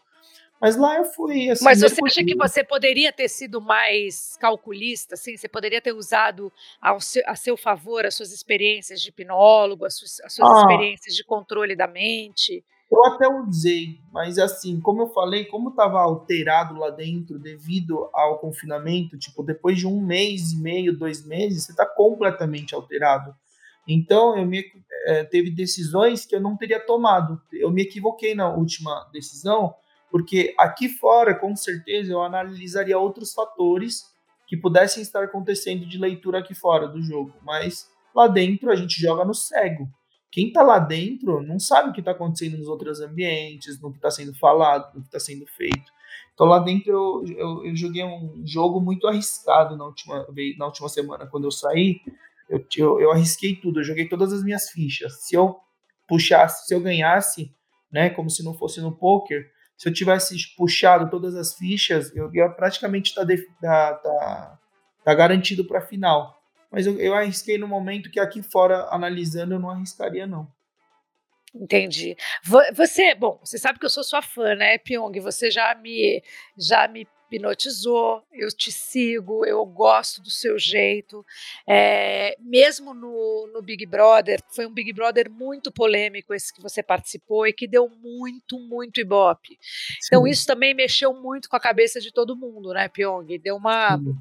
Mas 0.60 0.76
lá 0.76 0.96
eu 0.96 1.04
fui 1.04 1.50
assim. 1.50 1.64
Mas 1.64 1.80
você 1.80 1.96
acha 2.04 2.22
que 2.22 2.36
você 2.36 2.62
poderia 2.62 3.12
ter 3.12 3.28
sido 3.28 3.60
mais 3.60 4.36
calculista, 4.36 5.14
assim? 5.14 5.36
Você 5.36 5.48
poderia 5.48 5.80
ter 5.80 5.92
usado 5.92 6.52
ao 6.80 7.00
seu, 7.00 7.22
a 7.26 7.34
seu 7.34 7.56
favor 7.56 8.04
as 8.04 8.14
suas 8.14 8.32
experiências 8.32 9.00
de 9.00 9.08
hipnólogo, 9.08 9.84
as 9.84 9.96
suas, 9.96 10.20
as 10.20 10.34
suas 10.34 10.48
ah, 10.48 10.60
experiências 10.60 11.16
de 11.16 11.24
controle 11.24 11.74
da 11.74 11.88
mente? 11.88 12.62
Eu 12.92 13.06
até 13.06 13.26
usei, 13.26 13.98
mas 14.12 14.38
assim, 14.38 14.78
como 14.78 15.00
eu 15.00 15.06
falei, 15.14 15.46
como 15.46 15.70
estava 15.70 15.98
alterado 15.98 16.78
lá 16.78 16.90
dentro 16.90 17.38
devido 17.38 18.10
ao 18.12 18.38
confinamento, 18.38 19.16
tipo, 19.16 19.42
depois 19.42 19.78
de 19.78 19.86
um 19.86 19.98
mês 19.98 20.52
e 20.52 20.60
meio, 20.60 20.94
dois 20.94 21.24
meses, 21.24 21.64
você 21.64 21.72
está 21.72 21.86
completamente 21.86 22.74
alterado. 22.74 23.34
Então, 23.88 24.36
eu 24.36 24.44
me, 24.44 24.62
é, 25.06 25.24
teve 25.24 25.50
decisões 25.50 26.26
que 26.26 26.36
eu 26.36 26.40
não 26.40 26.54
teria 26.54 26.78
tomado. 26.78 27.40
Eu 27.50 27.70
me 27.70 27.80
equivoquei 27.80 28.34
na 28.34 28.54
última 28.54 29.08
decisão, 29.10 29.74
porque 30.10 30.54
aqui 30.58 30.86
fora, 30.86 31.34
com 31.34 31.56
certeza, 31.56 32.12
eu 32.12 32.20
analisaria 32.20 32.98
outros 32.98 33.32
fatores 33.32 34.02
que 34.46 34.54
pudessem 34.54 35.02
estar 35.02 35.24
acontecendo 35.24 35.86
de 35.86 35.96
leitura 35.96 36.40
aqui 36.40 36.54
fora 36.54 36.86
do 36.86 37.00
jogo. 37.00 37.32
Mas 37.42 37.88
lá 38.14 38.28
dentro 38.28 38.70
a 38.70 38.76
gente 38.76 39.00
joga 39.00 39.24
no 39.24 39.34
cego 39.34 39.88
quem 40.32 40.48
está 40.48 40.62
lá 40.62 40.78
dentro 40.78 41.42
não 41.42 41.60
sabe 41.60 41.90
o 41.90 41.92
que 41.92 42.00
está 42.00 42.12
acontecendo 42.12 42.56
nos 42.56 42.66
outros 42.66 43.00
ambientes, 43.02 43.78
no 43.78 43.90
que 43.90 43.98
está 43.98 44.10
sendo 44.10 44.34
falado, 44.34 44.94
no 44.94 45.02
que 45.02 45.08
está 45.08 45.20
sendo 45.20 45.46
feito. 45.46 45.92
Então 46.32 46.46
lá 46.46 46.58
dentro 46.58 46.90
eu, 46.90 47.36
eu, 47.36 47.66
eu, 47.66 47.76
joguei 47.76 48.02
um 48.02 48.42
jogo 48.46 48.80
muito 48.80 49.06
arriscado 49.06 49.76
na 49.76 49.84
última, 49.84 50.26
na 50.56 50.66
última 50.66 50.88
semana. 50.88 51.26
Quando 51.26 51.44
eu 51.44 51.50
saí, 51.50 52.00
eu, 52.48 52.64
eu, 52.78 53.00
eu 53.00 53.12
arrisquei 53.12 53.56
tudo, 53.56 53.80
eu 53.80 53.84
joguei 53.84 54.08
todas 54.08 54.32
as 54.32 54.42
minhas 54.42 54.70
fichas. 54.70 55.20
Se 55.20 55.36
eu 55.36 55.60
puxasse, 56.08 56.66
se 56.66 56.74
eu 56.74 56.80
ganhasse, 56.80 57.54
né, 57.92 58.08
como 58.08 58.30
se 58.30 58.42
não 58.42 58.54
fosse 58.54 58.80
no 58.80 58.90
poker, 58.90 59.50
se 59.76 59.86
eu 59.86 59.92
tivesse 59.92 60.34
puxado 60.56 61.10
todas 61.10 61.34
as 61.34 61.54
fichas, 61.54 62.14
eu 62.16 62.34
ia 62.34 62.48
praticamente 62.48 63.10
estar 63.10 63.26
tá, 63.26 63.36
tá, 63.60 63.94
tá, 63.94 64.58
tá 65.04 65.14
garantido 65.14 65.66
para 65.66 65.80
a 65.80 65.86
final. 65.86 66.41
Mas 66.72 66.86
eu, 66.86 66.98
eu 66.98 67.14
arrisquei 67.14 67.58
no 67.58 67.68
momento 67.68 68.10
que 68.10 68.18
aqui 68.18 68.42
fora, 68.42 68.88
analisando, 68.90 69.54
eu 69.54 69.60
não 69.60 69.68
arriscaria, 69.68 70.26
não. 70.26 70.50
Entendi. 71.54 72.16
Você, 72.72 73.14
bom, 73.14 73.38
você 73.44 73.58
sabe 73.58 73.78
que 73.78 73.84
eu 73.84 73.90
sou 73.90 74.02
sua 74.02 74.22
fã, 74.22 74.54
né, 74.54 74.78
Pyong? 74.78 75.20
Você 75.20 75.50
já 75.50 75.74
me, 75.74 76.22
já 76.56 76.88
me 76.88 77.06
hipnotizou, 77.30 78.22
eu 78.32 78.48
te 78.48 78.72
sigo, 78.72 79.44
eu 79.44 79.62
gosto 79.66 80.22
do 80.22 80.30
seu 80.30 80.58
jeito. 80.58 81.22
É, 81.66 82.36
mesmo 82.40 82.94
no, 82.94 83.50
no 83.52 83.60
Big 83.60 83.84
Brother, 83.84 84.42
foi 84.48 84.64
um 84.64 84.72
Big 84.72 84.94
Brother 84.94 85.30
muito 85.30 85.70
polêmico 85.70 86.32
esse 86.32 86.54
que 86.54 86.62
você 86.62 86.82
participou 86.82 87.46
e 87.46 87.52
que 87.52 87.68
deu 87.68 87.86
muito, 87.86 88.58
muito 88.58 88.98
ibope. 88.98 89.58
Então 90.06 90.26
isso 90.26 90.46
também 90.46 90.72
mexeu 90.72 91.12
muito 91.12 91.50
com 91.50 91.56
a 91.56 91.60
cabeça 91.60 92.00
de 92.00 92.10
todo 92.10 92.34
mundo, 92.34 92.72
né, 92.72 92.88
Pyong? 92.88 93.38
Deu 93.38 93.56
uma. 93.56 93.98
Sim 93.98 94.16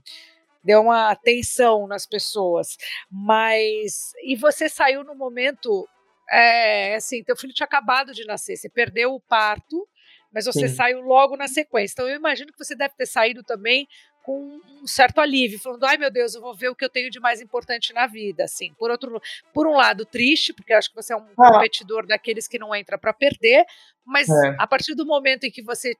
deu 0.63 0.82
uma 0.82 1.15
tensão 1.15 1.88
nas 1.88 2.06
pessoas. 2.06 2.78
Mas. 3.10 4.12
E 4.24 4.36
você 4.36 4.69
saiu 4.69 5.04
no 5.04 5.15
momento. 5.15 5.88
É, 6.30 6.95
assim, 6.95 7.24
teu 7.24 7.36
filho 7.36 7.54
tinha 7.54 7.65
acabado 7.65 8.13
de 8.13 8.24
nascer, 8.26 8.56
você 8.56 8.69
perdeu 8.69 9.13
o 9.13 9.19
parto, 9.19 9.86
mas 10.32 10.45
você 10.45 10.69
Sim. 10.69 10.76
saiu 10.76 11.02
logo 11.02 11.36
na 11.36 11.45
sequência. 11.45 11.93
Então 11.93 12.08
eu 12.08 12.15
imagino 12.15 12.54
que 12.54 12.58
você 12.58 12.74
deve 12.74 12.93
ter 12.95 13.06
saído 13.06 13.43
também 13.43 13.86
com 14.24 14.62
um 14.82 14.88
certo 14.88 15.19
alívio, 15.19 15.60
falando, 15.60 15.84
ai 15.84 15.97
meu 15.97 16.12
Deus, 16.12 16.36
eu 16.36 16.41
vou 16.41 16.56
ver 16.56 16.69
o 16.69 16.76
que 16.76 16.86
eu 16.86 16.89
tenho 16.89 17.10
de 17.10 17.19
mais 17.19 17.41
importante 17.41 17.91
na 17.91 18.08
vida, 18.08 18.43
assim. 18.43 18.74
Por 18.76 18.91
outro, 18.91 19.21
por 19.54 19.67
um 19.67 19.76
lado 19.76 20.06
triste, 20.06 20.54
porque 20.54 20.74
acho 20.74 20.89
que 20.89 20.95
você 20.95 21.13
é 21.13 21.17
um 21.17 21.28
ah. 21.38 21.52
competidor 21.52 22.06
daqueles 22.06 22.47
que 22.47 22.60
não 22.60 22.74
entra 22.74 22.97
para 22.97 23.13
perder, 23.13 23.65
mas 24.06 24.30
é. 24.30 24.56
a 24.60 24.67
partir 24.67 24.95
do 24.95 25.06
momento 25.06 25.45
em 25.45 25.52
que 25.52 25.62
você 25.62 25.95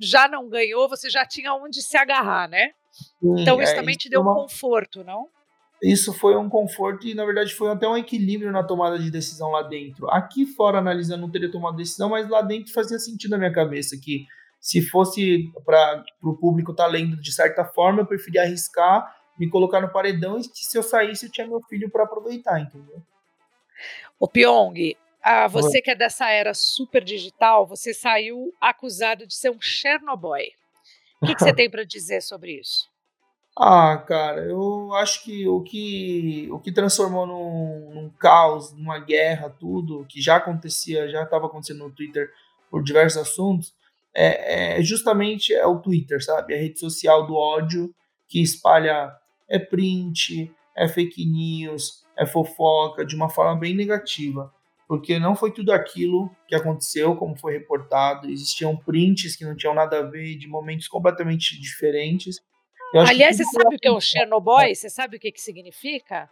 já 0.00 0.28
não 0.28 0.48
ganhou, 0.48 0.88
você 0.88 1.10
já 1.10 1.26
tinha 1.26 1.52
onde 1.54 1.82
se 1.82 1.96
agarrar, 1.96 2.48
né? 2.48 2.72
Sim, 2.98 3.40
então 3.40 3.60
isso 3.60 3.72
é, 3.72 3.74
também 3.74 3.96
te 3.96 4.08
deu 4.08 4.20
uma... 4.20 4.32
um 4.32 4.42
conforto, 4.42 5.04
não? 5.04 5.28
Isso 5.82 6.12
foi 6.12 6.36
um 6.36 6.48
conforto 6.48 7.06
e, 7.06 7.14
na 7.14 7.24
verdade, 7.24 7.54
foi 7.54 7.70
até 7.70 7.86
um 7.86 7.96
equilíbrio 7.96 8.50
na 8.50 8.64
tomada 8.64 8.98
de 8.98 9.10
decisão 9.10 9.50
lá 9.50 9.62
dentro. 9.62 10.10
Aqui 10.10 10.44
fora, 10.44 10.78
analisando, 10.78 11.22
não 11.22 11.30
teria 11.30 11.50
tomado 11.50 11.76
decisão, 11.76 12.08
mas 12.08 12.28
lá 12.28 12.42
dentro 12.42 12.72
fazia 12.72 12.98
sentido 12.98 13.32
na 13.32 13.38
minha 13.38 13.52
cabeça 13.52 13.96
que 13.96 14.26
se 14.60 14.82
fosse 14.82 15.52
para 15.64 16.04
o 16.22 16.36
público 16.36 16.72
estar 16.72 16.84
tá 16.84 16.90
lendo 16.90 17.16
de 17.16 17.32
certa 17.32 17.64
forma, 17.64 18.00
eu 18.00 18.06
preferia 18.06 18.42
arriscar, 18.42 19.16
me 19.38 19.48
colocar 19.48 19.80
no 19.80 19.92
paredão 19.92 20.36
e 20.36 20.42
se 20.42 20.76
eu 20.76 20.82
saísse, 20.82 21.26
eu 21.26 21.32
tinha 21.32 21.46
meu 21.46 21.60
filho 21.68 21.88
para 21.88 22.02
aproveitar, 22.02 22.60
entendeu? 22.60 23.00
O 24.18 24.26
Pyong, 24.26 24.96
ah, 25.22 25.46
você 25.46 25.80
que 25.80 25.92
é 25.92 25.94
dessa 25.94 26.28
era 26.28 26.52
super 26.54 27.04
digital, 27.04 27.66
você 27.66 27.94
saiu 27.94 28.52
acusado 28.60 29.26
de 29.26 29.34
ser 29.34 29.50
um 29.50 29.60
Chernobyl. 29.60 30.52
O 31.20 31.26
que, 31.26 31.34
que 31.34 31.42
você 31.42 31.52
tem 31.52 31.70
para 31.70 31.84
dizer 31.84 32.20
sobre 32.22 32.58
isso? 32.58 32.86
Ah, 33.60 33.98
cara, 34.06 34.42
eu 34.42 34.94
acho 34.94 35.24
que 35.24 35.48
o 35.48 35.60
que, 35.60 36.48
o 36.52 36.60
que 36.60 36.70
transformou 36.70 37.26
num, 37.26 37.92
num 37.92 38.08
caos, 38.10 38.72
numa 38.72 39.00
guerra, 39.00 39.50
tudo, 39.50 40.06
que 40.08 40.22
já 40.22 40.36
acontecia, 40.36 41.08
já 41.08 41.24
estava 41.24 41.46
acontecendo 41.46 41.80
no 41.80 41.90
Twitter 41.90 42.30
por 42.70 42.84
diversos 42.84 43.20
assuntos, 43.20 43.74
é, 44.14 44.76
é, 44.78 44.82
justamente 44.82 45.52
é 45.52 45.66
o 45.66 45.80
Twitter, 45.80 46.22
sabe? 46.22 46.54
A 46.54 46.56
rede 46.56 46.78
social 46.78 47.26
do 47.26 47.34
ódio 47.34 47.92
que 48.28 48.40
espalha 48.40 49.12
é 49.48 49.58
print, 49.58 50.54
é 50.76 50.86
fake 50.86 51.26
news, 51.26 52.04
é 52.16 52.24
fofoca 52.24 53.04
de 53.04 53.16
uma 53.16 53.28
forma 53.28 53.58
bem 53.58 53.74
negativa, 53.74 54.54
porque 54.88 55.18
não 55.18 55.36
foi 55.36 55.52
tudo 55.52 55.70
aquilo 55.70 56.34
que 56.48 56.54
aconteceu, 56.54 57.14
como 57.14 57.36
foi 57.36 57.52
reportado. 57.52 58.30
Existiam 58.30 58.74
prints 58.74 59.36
que 59.36 59.44
não 59.44 59.54
tinham 59.54 59.74
nada 59.74 59.98
a 59.98 60.02
ver, 60.02 60.36
de 60.38 60.48
momentos 60.48 60.88
completamente 60.88 61.60
diferentes. 61.60 62.40
Aliás, 62.94 63.36
você 63.36 63.44
sabe 63.44 63.76
o 63.76 63.78
que 63.78 63.86
é 63.86 63.92
um 63.92 64.00
Chernobyl? 64.00 64.74
Você 64.74 64.88
sabe 64.88 65.18
o 65.18 65.20
que, 65.20 65.30
que 65.30 65.42
significa? 65.42 66.30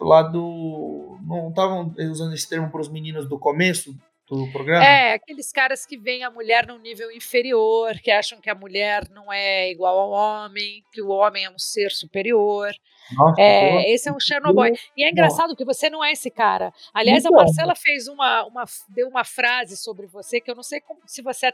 Lá 0.00 0.22
do. 0.22 1.18
Não 1.26 1.48
estavam 1.48 1.92
usando 2.10 2.34
esse 2.34 2.48
termo 2.48 2.70
para 2.70 2.80
os 2.80 2.88
meninos 2.88 3.28
do 3.28 3.36
começo 3.36 3.92
do 4.36 4.50
programa? 4.52 4.84
É, 4.84 5.14
aqueles 5.14 5.50
caras 5.52 5.84
que 5.84 5.96
veem 5.96 6.22
a 6.24 6.30
mulher 6.30 6.66
num 6.66 6.78
nível 6.78 7.10
inferior, 7.10 7.94
que 8.00 8.10
acham 8.10 8.40
que 8.40 8.50
a 8.50 8.54
mulher 8.54 9.08
não 9.10 9.32
é 9.32 9.70
igual 9.70 9.98
ao 9.98 10.10
homem, 10.10 10.84
que 10.92 11.02
o 11.02 11.08
homem 11.08 11.44
é 11.44 11.50
um 11.50 11.58
ser 11.58 11.90
superior. 11.90 12.72
Nossa, 13.12 13.40
é, 13.40 13.90
esse 13.90 14.08
é 14.08 14.12
um 14.12 14.20
Chernobyl. 14.20 14.74
E 14.96 15.04
é 15.04 15.10
engraçado 15.10 15.56
que 15.56 15.64
você 15.64 15.90
não 15.90 16.04
é 16.04 16.12
esse 16.12 16.30
cara. 16.30 16.72
Aliás, 16.94 17.24
então, 17.24 17.38
a 17.38 17.44
Marcela 17.44 17.74
fez 17.74 18.06
uma, 18.08 18.44
uma, 18.44 18.64
deu 18.88 19.08
uma 19.08 19.24
frase 19.24 19.76
sobre 19.76 20.06
você 20.06 20.40
que 20.40 20.50
eu 20.50 20.54
não 20.54 20.62
sei 20.62 20.80
como, 20.80 21.00
se 21.06 21.22
você 21.22 21.52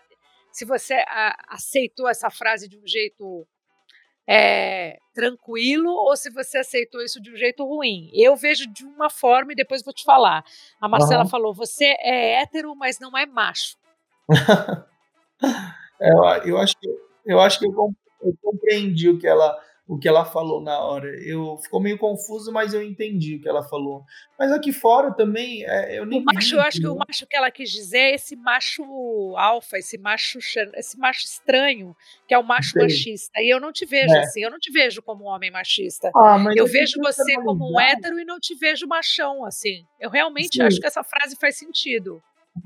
se 0.53 0.65
você 0.65 0.95
a, 1.07 1.37
aceitou 1.51 2.09
essa 2.09 2.31
frase 2.31 2.67
de 2.67 2.79
um 2.79 2.87
jeito 2.87 3.47
é, 4.29 4.99
tranquilo 5.15 5.89
ou 5.89 6.17
se 6.17 6.31
você 6.31 6.59
aceitou 6.59 7.01
isso 7.03 7.21
de 7.21 7.31
um 7.31 7.37
jeito 7.37 7.65
ruim. 7.65 8.11
Eu 8.13 8.37
vejo 8.37 8.67
de 8.67 8.85
uma 8.85 9.09
forma 9.09 9.53
e 9.53 9.57
depois 9.57 9.83
vou 9.83 9.95
te 9.95 10.05
falar. 10.05 10.45
A 10.81 10.89
Marcela 10.89 11.23
uhum. 11.23 11.29
falou: 11.29 11.55
você 11.55 11.95
é 12.01 12.41
hétero, 12.43 12.75
mas 12.75 12.99
não 12.99 13.17
é 13.17 13.25
macho. 13.25 13.77
eu, 16.01 16.25
eu, 16.45 16.59
acho 16.59 16.77
que, 16.79 16.89
eu 17.25 17.41
acho 17.41 17.59
que 17.59 17.67
eu, 17.67 17.95
compreendi 18.43 19.09
o 19.09 19.19
que 19.19 19.27
ela 19.27 19.57
o 19.89 19.97
que 19.99 20.09
ela 20.09 20.25
falou 20.25 20.61
na 20.61 20.79
hora. 20.81 21.09
Eu 21.23 21.57
ficou 21.59 21.81
meio 21.81 21.97
confuso, 21.97 22.53
mas 22.53 22.75
eu 22.75 22.83
entendi 22.83 23.37
o 23.37 23.41
que 23.41 23.49
ela 23.49 23.63
falou. 23.63 24.05
Mas 24.37 24.51
aqui 24.51 24.73
fora 24.73 25.15
também, 25.15 25.65
é, 25.65 25.99
eu 25.99 26.05
nem. 26.05 26.21
O 26.21 26.25
macho, 26.25 26.57
eu 26.57 26.61
acho 26.61 26.81
que 26.81 26.87
o 26.89 26.97
macho 26.97 27.27
que 27.27 27.37
ela 27.37 27.51
quis 27.51 27.71
dizer 27.71 27.99
é 27.99 28.15
esse 28.15 28.35
macho 28.35 28.83
alfa, 29.37 29.79
esse 29.79 29.97
macho, 29.97 30.39
esse 30.75 30.99
macho 30.99 31.25
estranho, 31.25 31.95
que 32.27 32.35
é 32.35 32.39
o 32.39 32.43
macho 32.43 32.71
Sei. 32.71 32.83
machista. 32.83 33.41
E 33.41 33.49
eu 33.49 33.61
não 33.61 33.73
te 33.73 33.87
vejo 33.87 34.13
é. 34.13 34.21
assim, 34.21 34.43
eu 34.43 34.51
não 34.51 34.59
te 34.59 34.73
vejo 34.73 35.01
como 35.03 35.25
um 35.25 35.29
homem 35.29 35.51
machista. 35.53 36.11
Ah, 36.17 36.37
eu 36.55 36.67
vejo 36.67 37.01
você 37.01 37.37
como 37.37 37.73
um 37.73 37.81
hétero 37.81 38.19
e 38.19 38.25
não 38.25 38.41
te 38.41 38.57
vejo 38.57 38.89
machão, 38.89 39.45
assim. 39.45 39.85
Eu 40.01 40.11
realmente 40.11 40.57
Sim. 40.57 40.63
acho 40.63 40.81
que 40.81 40.87
essa 40.87 41.05
frase 41.05 41.37
faz 41.41 41.57
sentido. 41.57 42.21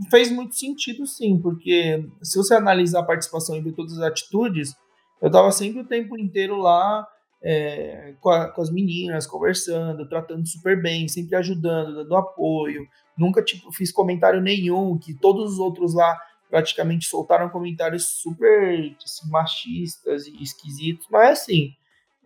Fez 0.08 0.30
muito 0.30 0.54
sentido, 0.54 1.04
sim, 1.04 1.38
porque 1.40 2.06
se 2.22 2.38
você 2.38 2.54
analisar 2.54 3.00
a 3.00 3.04
participação 3.04 3.56
e 3.56 3.60
ver 3.60 3.72
todas 3.72 3.98
as 3.98 4.04
atitudes, 4.04 4.74
eu 5.20 5.26
estava 5.26 5.50
sempre 5.52 5.80
o 5.80 5.86
tempo 5.86 6.18
inteiro 6.18 6.56
lá 6.56 7.06
é, 7.42 8.14
com, 8.20 8.30
a, 8.30 8.48
com, 8.48 8.60
as 8.60 8.70
meninas, 8.70 9.26
conversando, 9.26 10.08
tratando 10.08 10.46
super 10.46 10.80
bem, 10.80 11.08
sempre 11.08 11.36
ajudando, 11.36 11.94
dando 11.94 12.16
apoio. 12.16 12.86
Nunca 13.16 13.42
tipo, 13.42 13.72
fiz 13.72 13.90
comentário 13.90 14.40
nenhum, 14.40 14.98
que 14.98 15.14
todos 15.14 15.54
os 15.54 15.58
outros 15.58 15.94
lá 15.94 16.18
praticamente 16.48 17.06
soltaram 17.06 17.48
comentários 17.48 18.06
super 18.06 18.94
assim, 19.02 19.30
machistas 19.30 20.26
e 20.26 20.42
esquisitos, 20.42 21.06
mas 21.10 21.38
assim, 21.38 21.72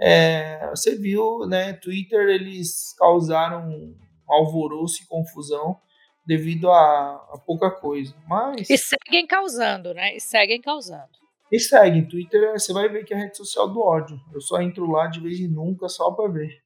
é, 0.00 0.66
você 0.70 0.96
viu, 0.96 1.46
né, 1.46 1.74
Twitter, 1.74 2.28
eles 2.28 2.94
causaram 2.98 3.94
alvoroço 4.26 5.02
e 5.02 5.06
confusão 5.06 5.78
devido 6.26 6.70
a, 6.70 7.28
a 7.34 7.38
pouca 7.44 7.70
coisa, 7.70 8.14
mas... 8.26 8.70
E 8.70 8.78
seguem 8.78 9.26
causando, 9.26 9.92
né, 9.92 10.16
e 10.16 10.20
seguem 10.20 10.60
causando. 10.60 11.23
E 11.50 11.58
segue, 11.60 12.08
Twitter 12.08 12.52
você 12.52 12.72
vai 12.72 12.88
ver 12.88 13.04
que 13.04 13.14
é 13.14 13.16
a 13.16 13.20
rede 13.20 13.36
social 13.36 13.68
do 13.68 13.80
ódio. 13.80 14.20
Eu 14.32 14.40
só 14.40 14.60
entro 14.60 14.90
lá 14.90 15.06
de 15.06 15.20
vez 15.20 15.38
em 15.38 15.48
nunca 15.48 15.88
só 15.88 16.10
para 16.10 16.30
ver. 16.30 16.62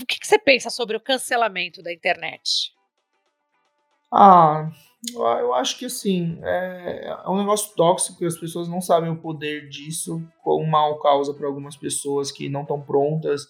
O 0.00 0.06
que, 0.06 0.18
que, 0.18 0.26
você 0.26 0.38
pensa 0.38 0.70
sobre 0.70 0.96
o 0.96 1.00
cancelamento 1.00 1.82
da 1.82 1.92
internet? 1.92 2.72
Ah, 4.12 4.70
eu 5.14 5.54
acho 5.54 5.78
que 5.78 5.86
assim, 5.86 6.38
é, 6.42 7.08
é 7.08 7.28
um 7.28 7.38
negócio 7.38 7.74
tóxico 7.74 8.22
e 8.22 8.26
as 8.26 8.38
pessoas 8.38 8.68
não 8.68 8.80
sabem 8.80 9.10
o 9.10 9.20
poder 9.20 9.68
disso, 9.68 10.22
quão 10.42 10.64
mal 10.64 10.98
causa 10.98 11.34
para 11.34 11.46
algumas 11.46 11.76
pessoas 11.76 12.32
que 12.32 12.48
não 12.48 12.62
estão 12.62 12.80
prontas. 12.80 13.46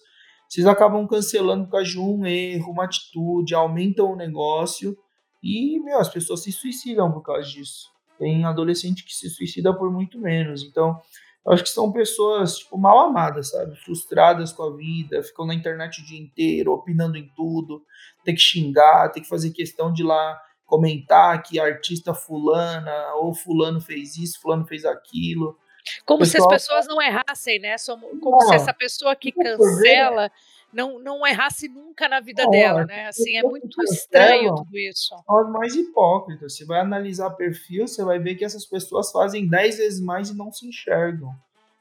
Vocês 0.47 0.65
acabam 0.65 1.07
cancelando 1.07 1.65
por 1.65 1.71
causa 1.73 1.87
de 1.87 1.99
um 1.99 2.25
erro, 2.25 2.71
uma 2.71 2.85
atitude, 2.85 3.53
aumentam 3.53 4.11
o 4.11 4.15
negócio 4.15 4.97
e, 5.43 5.79
meu, 5.79 5.99
as 5.99 6.09
pessoas 6.09 6.43
se 6.43 6.51
suicidam 6.51 7.11
por 7.11 7.21
causa 7.21 7.47
disso. 7.47 7.87
Tem 8.19 8.43
adolescente 8.45 9.03
que 9.03 9.13
se 9.15 9.29
suicida 9.29 9.73
por 9.73 9.91
muito 9.91 10.19
menos. 10.19 10.63
Então, 10.63 11.01
eu 11.45 11.53
acho 11.53 11.63
que 11.63 11.69
são 11.69 11.91
pessoas 11.91 12.57
tipo, 12.57 12.77
mal 12.77 12.99
amadas, 12.99 13.49
sabe? 13.49 13.75
Frustradas 13.77 14.51
com 14.51 14.63
a 14.63 14.75
vida, 14.75 15.23
ficam 15.23 15.45
na 15.45 15.53
internet 15.55 16.01
o 16.01 16.05
dia 16.05 16.19
inteiro, 16.19 16.73
opinando 16.73 17.17
em 17.17 17.27
tudo, 17.35 17.81
tem 18.23 18.35
que 18.35 18.41
xingar, 18.41 19.09
tem 19.09 19.23
que 19.23 19.29
fazer 19.29 19.51
questão 19.51 19.91
de 19.91 20.03
lá 20.03 20.39
comentar 20.65 21.41
que 21.41 21.59
artista 21.59 22.13
fulana 22.13 23.15
ou 23.15 23.33
fulano 23.33 23.81
fez 23.81 24.17
isso, 24.17 24.39
fulano 24.39 24.67
fez 24.67 24.85
aquilo. 24.85 25.57
Como 26.05 26.19
Pessoal, 26.19 26.49
se 26.49 26.55
as 26.55 26.61
pessoas 26.61 26.87
não 26.87 27.01
errassem, 27.01 27.57
né? 27.59 27.75
Como 28.21 28.37
não, 28.37 28.41
se 28.41 28.55
essa 28.55 28.73
pessoa 28.73 29.15
que 29.15 29.31
cancela 29.31 30.29
não, 30.71 30.99
não 30.99 31.25
errasse 31.25 31.67
nunca 31.67 32.07
na 32.07 32.19
vida 32.19 32.47
dela, 32.47 32.85
né? 32.85 33.07
Assim, 33.07 33.35
é 33.35 33.41
muito 33.41 33.81
estranho 33.83 34.53
tudo 34.55 34.77
isso. 34.77 35.15
As 35.27 35.49
mais 35.49 35.75
hipócritas. 35.75 36.55
Você 36.55 36.65
vai 36.65 36.79
analisar 36.79 37.31
perfil, 37.31 37.87
você 37.87 38.03
vai 38.03 38.19
ver 38.19 38.35
que 38.35 38.45
essas 38.45 38.65
pessoas 38.65 39.11
fazem 39.11 39.47
dez 39.47 39.77
vezes 39.77 39.99
mais 39.99 40.29
e 40.29 40.37
não 40.37 40.51
se 40.51 40.67
enxergam. 40.67 41.33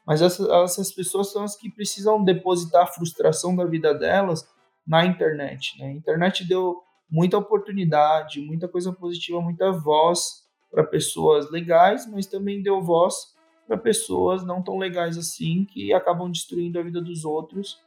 Mas 0.07 0.22
essas, 0.22 0.48
essas 0.48 0.90
pessoas 0.92 1.31
são 1.31 1.44
as 1.44 1.55
que 1.55 1.70
precisam 1.70 2.24
depositar 2.24 2.85
a 2.85 2.87
frustração 2.87 3.55
da 3.55 3.66
vida 3.66 3.92
delas 3.92 4.48
na 4.87 5.05
internet. 5.05 5.79
Né? 5.79 5.88
A 5.88 5.92
internet 5.92 6.48
deu 6.48 6.83
muita 7.11 7.37
oportunidade, 7.37 8.40
muita 8.40 8.66
coisa 8.66 8.90
positiva, 8.90 9.40
muita 9.40 9.70
voz 9.70 10.46
para 10.70 10.83
pessoas 10.83 11.51
legais, 11.51 12.11
mas 12.11 12.27
também 12.27 12.62
deu 12.62 12.83
voz 12.83 13.35
para 13.66 13.77
pessoas 13.77 14.44
não 14.46 14.62
tão 14.62 14.79
legais 14.79 15.18
assim 15.18 15.66
que 15.66 15.92
acabam 15.92 16.31
destruindo 16.31 16.79
a 16.79 16.83
vida 16.83 17.03
dos 17.03 17.27
outros 17.27 17.79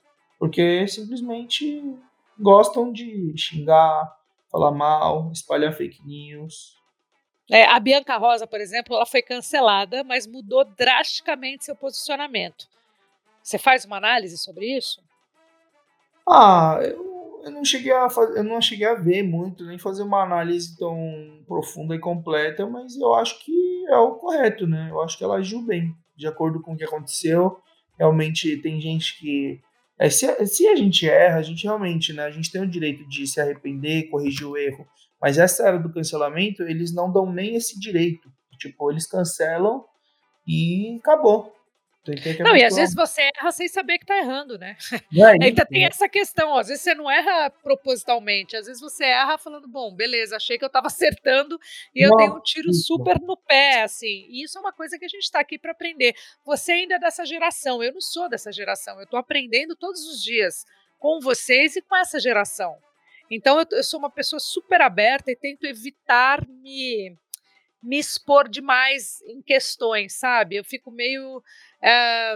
porque 0.42 0.88
simplesmente 0.88 1.96
gostam 2.40 2.92
de 2.92 3.32
xingar, 3.38 4.12
falar 4.52 4.72
mal, 4.72 5.32
espalhar 5.32 5.72
fake 5.72 6.04
news. 6.04 6.76
É, 7.48 7.64
a 7.66 7.80
Bianca 7.80 8.18
Rosa, 8.18 8.48
por 8.48 8.60
exemplo, 8.60 8.96
ela 8.96 9.06
foi 9.06 9.22
cancelada, 9.22 10.04
mas 10.04 10.26
mudou 10.26 10.66
drasticamente 10.66 11.66
seu 11.66 11.76
posicionamento. 11.76 12.68
Você 13.44 13.60
faz 13.60 13.86
uma 13.86 13.98
análise 13.98 14.36
sobre 14.36 14.76
isso? 14.76 15.00
Ah, 16.28 16.80
eu, 16.82 17.42
eu 17.44 17.52
não 17.52 17.64
cheguei 17.64 17.92
a 17.92 18.10
fazer, 18.10 18.40
eu 18.40 18.44
não 18.44 18.60
cheguei 18.60 18.88
a 18.88 18.96
ver 18.96 19.22
muito, 19.22 19.64
nem 19.64 19.78
fazer 19.78 20.02
uma 20.02 20.24
análise 20.24 20.76
tão 20.76 21.44
profunda 21.48 21.94
e 21.94 22.00
completa, 22.00 22.66
mas 22.66 22.98
eu 22.98 23.14
acho 23.14 23.46
que 23.46 23.86
é 23.88 23.98
o 23.98 24.16
correto, 24.16 24.66
né? 24.66 24.88
Eu 24.90 25.02
acho 25.02 25.20
que 25.20 25.24
ela 25.24 25.36
agiu 25.36 25.62
bem, 25.62 25.96
de 26.16 26.26
acordo 26.26 26.60
com 26.64 26.74
o 26.74 26.78
que 26.78 26.84
aconteceu. 26.84 27.60
Realmente 27.96 28.58
tem 28.58 28.82
gente 28.82 29.20
que 29.20 29.62
é, 30.02 30.10
se, 30.10 30.48
se 30.48 30.68
a 30.68 30.76
gente 30.76 31.08
erra, 31.08 31.38
a 31.38 31.42
gente 31.44 31.64
realmente, 31.64 32.12
né, 32.12 32.24
a 32.24 32.32
gente 32.32 32.52
tem 32.52 32.60
o 32.60 32.68
direito 32.68 33.08
de 33.08 33.28
se 33.28 33.40
arrepender, 33.40 34.10
corrigir 34.10 34.48
o 34.48 34.58
erro, 34.58 34.88
mas 35.22 35.38
essa 35.38 35.68
era 35.68 35.78
do 35.78 35.94
cancelamento, 35.94 36.64
eles 36.64 36.92
não 36.92 37.12
dão 37.12 37.32
nem 37.32 37.56
esse 37.56 37.80
direito. 37.80 38.28
Tipo, 38.58 38.92
eles 38.92 39.06
cancelam 39.06 39.86
e 40.48 40.98
acabou. 41.00 41.54
Não, 42.40 42.56
e 42.56 42.64
às 42.64 42.76
vezes 42.76 42.96
você 42.96 43.30
erra 43.36 43.52
sem 43.52 43.68
saber 43.68 44.00
que 44.00 44.06
tá 44.06 44.18
errando, 44.18 44.58
né? 44.58 44.76
É, 45.14 45.38
Ainda 45.46 45.66
tem 45.66 45.86
essa 45.86 46.10
questão, 46.10 46.50
ó, 46.50 46.60
às 46.60 46.68
vezes 46.68 46.82
você 46.82 46.96
não 46.96 47.10
erra 47.10 47.50
propositalmente, 47.50 48.56
às 48.56 48.66
vezes 48.66 48.82
você 48.82 49.06
erra 49.06 49.38
falando, 49.38 49.68
bom, 49.68 49.94
beleza, 49.94 50.36
achei 50.36 50.58
que 50.58 50.66
eu 50.66 50.70
tava 50.70 50.88
acertando 50.88 51.60
e 51.94 52.02
eu 52.06 52.16
dei 52.16 52.30
um 52.30 52.42
tiro 52.42 52.74
super 52.74 53.20
no 53.20 53.38
pé, 53.38 53.84
assim. 53.84 54.26
E 54.30 54.44
isso 54.44 54.58
é 54.58 54.62
uma 54.62 54.74
coisa 54.74 54.98
que 54.98 55.06
a 55.06 55.08
gente 55.08 55.30
tá 55.30 55.40
aqui 55.40 55.60
para 55.60 55.72
aprender. 55.72 56.16
Você 56.46 56.72
ainda 56.72 56.96
é 56.96 57.00
dessa 57.00 57.26
geração, 57.26 57.84
eu 57.84 57.94
não 57.94 58.02
sou 58.02 58.30
dessa 58.30 58.52
geração, 58.52 59.00
eu 59.00 59.08
tô 59.08 59.18
aprendendo 59.18 59.76
todos 59.76 60.02
os 60.08 60.24
dias 60.24 60.66
com 60.98 61.20
vocês 61.20 61.76
e 61.76 61.82
com 61.82 61.96
essa 61.96 62.20
geração. 62.20 62.78
Então 63.30 63.60
eu, 63.60 63.66
eu 63.72 63.84
sou 63.84 64.00
uma 64.00 64.10
pessoa 64.10 64.40
super 64.40 64.82
aberta 64.82 65.32
e 65.32 65.36
tento 65.36 65.66
evitar 65.66 66.46
me 66.48 67.16
me 67.82 67.98
expor 67.98 68.48
demais 68.48 69.22
em 69.24 69.42
questões, 69.42 70.14
sabe? 70.14 70.56
Eu 70.56 70.64
fico 70.64 70.92
meio 70.92 71.42
é, 71.82 72.36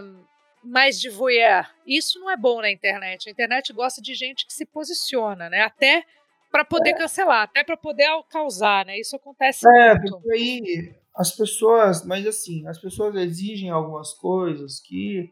mais 0.64 1.00
de 1.00 1.10
voyeur. 1.10 1.70
Isso 1.86 2.20
não 2.20 2.30
é 2.30 2.38
bom 2.38 2.62
na 2.62 2.72
internet. 2.72 3.28
A 3.28 3.32
internet 3.32 3.72
gosta 3.74 4.02
de 4.02 4.14
gente 4.14 4.46
que 4.46 4.54
se 4.54 4.66
posiciona, 4.66 5.50
né? 5.50 5.62
Até 5.62 6.04
para 6.52 6.64
poder 6.64 6.92
é. 6.92 6.94
cancelar, 6.94 7.44
até 7.44 7.64
para 7.64 7.78
poder 7.78 8.08
causar, 8.30 8.86
né? 8.86 9.00
Isso 9.00 9.16
acontece 9.16 9.68
é, 9.68 9.96
muito. 9.96 10.12
Porque 10.20 10.32
aí 10.32 10.96
as 11.16 11.32
pessoas, 11.32 12.06
mas 12.06 12.26
assim, 12.26 12.68
as 12.68 12.80
pessoas 12.80 13.16
exigem 13.16 13.70
algumas 13.70 14.14
coisas 14.14 14.80
que 14.80 15.32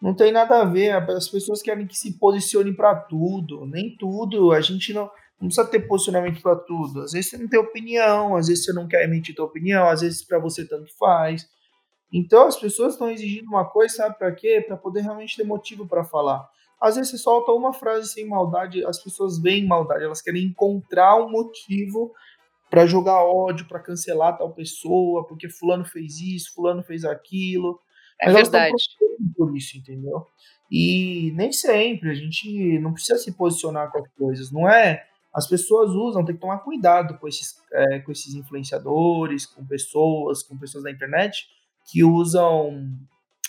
não 0.00 0.14
tem 0.14 0.32
nada 0.32 0.60
a 0.60 0.64
ver. 0.64 0.92
As 1.10 1.28
pessoas 1.28 1.62
querem 1.62 1.86
que 1.86 1.96
se 1.96 2.18
posicione 2.18 2.74
para 2.74 2.94
tudo, 2.94 3.66
nem 3.66 3.96
tudo. 3.96 4.52
A 4.52 4.60
gente 4.60 4.92
não 4.92 5.10
não 5.40 5.46
precisa 5.46 5.66
ter 5.68 5.86
posicionamento 5.86 6.42
para 6.42 6.56
tudo. 6.56 7.02
Às 7.02 7.12
vezes 7.12 7.30
você 7.30 7.38
não 7.38 7.48
tem 7.48 7.60
opinião, 7.60 8.34
às 8.34 8.48
vezes 8.48 8.64
você 8.64 8.72
não 8.72 8.88
quer 8.88 9.04
emitir 9.04 9.36
tua 9.36 9.44
opinião, 9.44 9.88
às 9.88 10.00
vezes 10.00 10.22
para 10.22 10.38
você 10.38 10.66
tanto 10.66 10.92
faz. 10.98 11.48
Então 12.12 12.46
as 12.46 12.56
pessoas 12.56 12.94
estão 12.94 13.10
exigindo 13.10 13.48
uma 13.48 13.64
coisa, 13.64 13.96
sabe 13.96 14.18
para 14.18 14.32
quê? 14.32 14.64
Para 14.66 14.76
poder 14.76 15.02
realmente 15.02 15.36
ter 15.36 15.44
motivo 15.44 15.86
para 15.86 16.04
falar. 16.04 16.48
às 16.80 16.96
vezes 16.96 17.10
você 17.10 17.18
solta 17.18 17.52
uma 17.52 17.72
frase 17.72 18.08
sem 18.08 18.24
maldade, 18.26 18.84
as 18.84 19.02
pessoas 19.02 19.38
veem 19.38 19.66
maldade, 19.66 20.04
elas 20.04 20.22
querem 20.22 20.44
encontrar 20.44 21.16
um 21.16 21.30
motivo 21.30 22.12
para 22.70 22.86
jogar 22.86 23.24
ódio, 23.24 23.66
para 23.66 23.80
cancelar 23.80 24.36
tal 24.38 24.52
pessoa, 24.52 25.26
porque 25.26 25.48
fulano 25.48 25.84
fez 25.84 26.20
isso, 26.20 26.54
fulano 26.54 26.82
fez 26.82 27.04
aquilo. 27.04 27.80
É 28.20 28.26
Mas 28.26 28.48
verdade. 28.48 28.74
por 29.36 29.56
isso, 29.56 29.76
entendeu? 29.78 30.26
E 30.70 31.32
nem 31.34 31.50
sempre 31.52 32.10
a 32.10 32.14
gente 32.14 32.78
não 32.78 32.92
precisa 32.92 33.18
se 33.18 33.32
posicionar 33.32 33.90
com 33.90 33.98
as 33.98 34.08
coisas, 34.12 34.52
não 34.52 34.68
é? 34.68 35.04
As 35.32 35.46
pessoas 35.46 35.90
usam, 35.90 36.24
tem 36.24 36.34
que 36.34 36.40
tomar 36.40 36.58
cuidado 36.58 37.18
com 37.18 37.26
esses, 37.28 37.56
é, 37.72 38.00
com 38.00 38.12
esses 38.12 38.34
influenciadores, 38.34 39.46
com 39.46 39.64
pessoas, 39.64 40.42
com 40.42 40.58
pessoas 40.58 40.84
da 40.84 40.90
internet 40.90 41.46
que 41.88 42.04
usam 42.04 42.86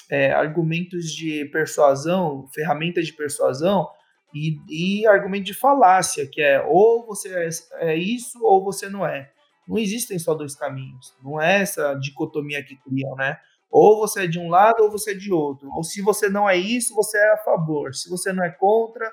é, 0.09 0.31
argumentos 0.31 1.11
de 1.11 1.45
persuasão, 1.45 2.47
ferramentas 2.53 3.05
de 3.05 3.13
persuasão 3.13 3.87
e, 4.33 4.57
e 4.69 5.07
argumento 5.07 5.45
de 5.45 5.53
falácia, 5.53 6.25
que 6.25 6.41
é 6.41 6.61
ou 6.61 7.05
você 7.05 7.29
é, 7.29 7.49
é 7.91 7.95
isso 7.95 8.39
ou 8.43 8.63
você 8.63 8.89
não 8.89 9.05
é. 9.05 9.31
Não 9.67 9.77
existem 9.77 10.17
só 10.17 10.33
dois 10.33 10.55
caminhos, 10.55 11.13
não 11.23 11.39
é 11.39 11.61
essa 11.61 11.93
dicotomia 11.93 12.63
que 12.63 12.75
criam, 12.77 13.15
né? 13.15 13.37
Ou 13.69 13.99
você 13.99 14.23
é 14.23 14.27
de 14.27 14.39
um 14.39 14.49
lado 14.49 14.83
ou 14.83 14.89
você 14.89 15.11
é 15.11 15.15
de 15.15 15.31
outro. 15.31 15.69
Ou 15.75 15.83
se 15.83 16.01
você 16.01 16.27
não 16.27 16.49
é 16.49 16.57
isso, 16.57 16.95
você 16.95 17.19
é 17.19 17.33
a 17.33 17.37
favor. 17.37 17.93
Se 17.93 18.09
você 18.09 18.33
não 18.33 18.43
é 18.43 18.49
contra. 18.49 19.11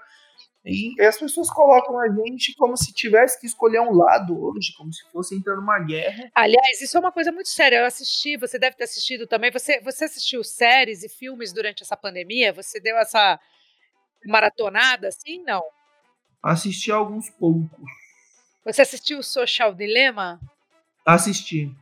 E 0.69 1.01
as 1.01 1.17
pessoas 1.17 1.49
colocam 1.49 1.97
a 2.01 2.09
gente 2.09 2.53
como 2.57 2.77
se 2.77 2.93
tivesse 2.93 3.41
que 3.41 3.47
escolher 3.47 3.81
um 3.81 3.93
lado 3.93 4.37
hoje, 4.37 4.75
como 4.77 4.93
se 4.93 5.09
fosse 5.13 5.37
entrar 5.37 5.55
numa 5.55 5.79
guerra. 5.79 6.29
Aliás, 6.35 6.81
isso 6.81 6.97
é 6.97 7.01
uma 7.01 7.13
coisa 7.13 7.31
muito 7.31 7.49
séria. 7.49 7.77
Eu 7.77 7.87
assisti, 7.87 8.37
você 8.37 8.59
deve 8.59 8.75
ter 8.75 8.83
assistido 8.83 9.29
também. 9.29 9.53
Você, 9.53 9.81
você 9.81 10.07
assistiu 10.07 10.43
séries 10.43 11.05
e 11.05 11.09
filmes 11.09 11.53
durante 11.53 11.85
essa 11.85 11.97
pandemia? 11.97 12.53
Você 12.53 12.81
deu 12.81 12.97
essa 12.97 13.39
maratonada 14.27 15.07
assim? 15.07 15.41
Não. 15.45 15.63
Assisti 16.43 16.91
alguns 16.91 17.31
poucos. 17.31 17.89
Você 18.65 18.83
assistiu 18.83 19.21
o 19.21 19.23
Social 19.23 19.73
Dilemma? 19.73 20.41
Assisti. 21.05 21.73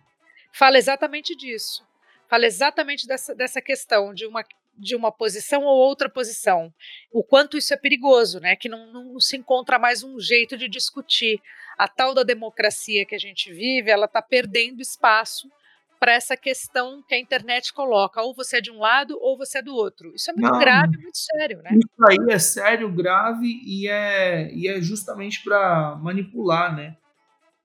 Fala 0.52 0.76
exatamente 0.76 1.34
disso. 1.34 1.82
Fala 2.28 2.44
exatamente 2.44 3.06
dessa, 3.06 3.34
dessa 3.34 3.62
questão 3.62 4.12
de 4.12 4.26
uma, 4.26 4.44
de 4.76 4.96
uma 4.96 5.12
posição 5.12 5.62
ou 5.64 5.76
outra 5.76 6.08
posição. 6.08 6.72
O 7.12 7.22
quanto 7.22 7.56
isso 7.56 7.72
é 7.72 7.76
perigoso, 7.76 8.40
né? 8.40 8.56
Que 8.56 8.68
não, 8.68 8.92
não 8.92 9.20
se 9.20 9.36
encontra 9.36 9.78
mais 9.78 10.02
um 10.02 10.18
jeito 10.18 10.56
de 10.56 10.68
discutir. 10.68 11.40
A 11.76 11.88
tal 11.88 12.14
da 12.14 12.22
democracia 12.22 13.04
que 13.04 13.14
a 13.14 13.18
gente 13.18 13.52
vive, 13.52 13.90
ela 13.90 14.06
está 14.06 14.22
perdendo 14.22 14.80
espaço 14.80 15.50
para 15.98 16.12
essa 16.12 16.36
questão 16.36 17.02
que 17.02 17.14
a 17.14 17.18
internet 17.18 17.72
coloca. 17.72 18.22
Ou 18.22 18.34
você 18.34 18.58
é 18.58 18.60
de 18.60 18.70
um 18.70 18.78
lado 18.78 19.18
ou 19.20 19.36
você 19.36 19.58
é 19.58 19.62
do 19.62 19.74
outro. 19.74 20.14
Isso 20.14 20.30
é 20.30 20.34
muito 20.34 20.52
Não. 20.52 20.58
grave, 20.58 20.96
muito 20.98 21.16
sério, 21.16 21.62
né? 21.62 21.70
Isso 21.72 22.06
aí 22.06 22.34
é 22.34 22.38
sério, 22.38 22.92
grave 22.92 23.60
e 23.64 23.88
é, 23.88 24.52
e 24.52 24.68
é 24.68 24.80
justamente 24.80 25.42
para 25.42 25.96
manipular, 25.96 26.76
né? 26.76 26.96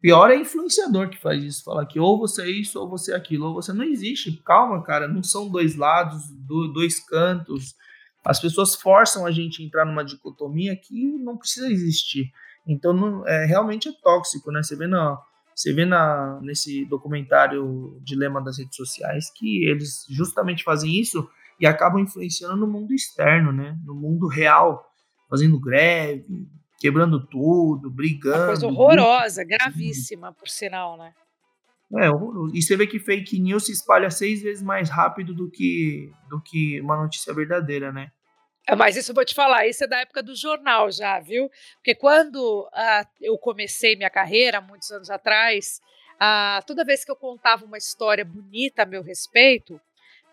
Pior 0.02 0.32
é 0.32 0.38
influenciador 0.38 1.10
que 1.10 1.18
faz 1.18 1.44
isso, 1.44 1.64
fala 1.64 1.86
que 1.86 2.00
ou 2.00 2.18
você 2.18 2.44
é 2.44 2.50
isso 2.50 2.80
ou 2.80 2.90
você 2.90 3.12
é 3.12 3.16
aquilo, 3.16 3.48
ou 3.48 3.54
você 3.54 3.74
não 3.74 3.84
existe. 3.84 4.32
Calma, 4.46 4.82
cara, 4.82 5.08
não 5.08 5.22
são 5.22 5.50
dois 5.50 5.76
lados, 5.76 6.30
do- 6.32 6.70
dois 6.72 7.00
cantos. 7.06 7.76
As 8.24 8.40
pessoas 8.40 8.76
forçam 8.76 9.26
a 9.26 9.32
gente 9.32 9.62
a 9.62 9.66
entrar 9.66 9.86
numa 9.86 10.04
dicotomia 10.06 10.76
que 10.76 11.06
não 11.18 11.38
precisa 11.38 11.70
existir. 11.70 12.32
Então, 12.66 12.94
não- 12.94 13.28
é, 13.28 13.46
realmente 13.46 13.90
é 13.90 13.92
tóxico, 14.02 14.52
né? 14.52 14.64
Você 14.64 14.76
vê, 14.76 14.88
na, 14.88 15.18
você 15.54 15.74
vê 15.74 15.86
na, 15.86 16.40
nesse 16.42 16.86
documentário 16.86 18.00
Dilema 18.02 18.42
das 18.42 18.58
Redes 18.58 18.78
Sociais 18.78 19.30
que 19.36 19.66
eles 19.66 20.06
justamente 20.10 20.64
fazem 20.64 20.98
isso 20.98 21.28
e 21.60 21.66
acabam 21.68 22.00
influenciando 22.02 22.56
no 22.56 22.68
mundo 22.68 22.94
externo, 22.94 23.52
né? 23.52 23.78
No 23.86 23.94
mundo 23.96 24.28
real, 24.28 24.86
fazendo 25.30 25.60
greve, 25.60 26.48
quebrando 26.80 27.26
tudo, 27.28 27.90
brigando. 27.92 28.38
Uma 28.38 28.46
coisa 28.48 28.68
horrorosa, 28.68 29.44
gravíssima, 29.44 30.34
por 30.34 30.48
sinal, 30.48 30.98
né? 30.98 31.14
É, 31.98 32.10
horroroso. 32.10 32.56
E 32.56 32.62
você 32.62 32.78
vê 32.78 32.88
que 32.88 33.00
fake 33.00 33.40
news 33.40 33.66
se 33.66 33.72
espalha 33.72 34.10
seis 34.10 34.42
vezes 34.42 34.64
mais 34.64 34.90
rápido 34.90 35.34
do 35.34 35.50
que, 35.50 36.12
do 36.30 36.42
que 36.42 36.80
uma 36.82 36.96
notícia 36.96 37.34
verdadeira, 37.34 37.92
né? 37.92 38.12
É, 38.68 38.76
Mas 38.76 38.96
isso 38.96 39.12
eu 39.12 39.16
vou 39.16 39.26
te 39.26 39.34
falar, 39.34 39.68
isso 39.68 39.84
é 39.84 39.88
da 39.88 40.00
época 40.00 40.22
do 40.22 40.36
jornal 40.36 40.92
já, 40.92 41.20
viu? 41.20 41.50
Porque 41.76 41.96
quando 41.96 42.70
ah, 42.72 43.06
eu 43.20 43.38
comecei 43.38 43.96
minha 43.96 44.10
carreira, 44.10 44.62
muitos 44.62 44.92
anos 44.92 45.10
atrás, 45.10 45.82
ah, 46.20 46.62
toda 46.68 46.86
vez 46.86 47.04
que 47.04 47.12
eu 47.12 47.16
contava 47.16 47.66
uma 47.66 47.78
história 47.78 48.24
bonita 48.24 48.84
a 48.84 48.86
meu 48.86 49.02
respeito, 49.02 49.82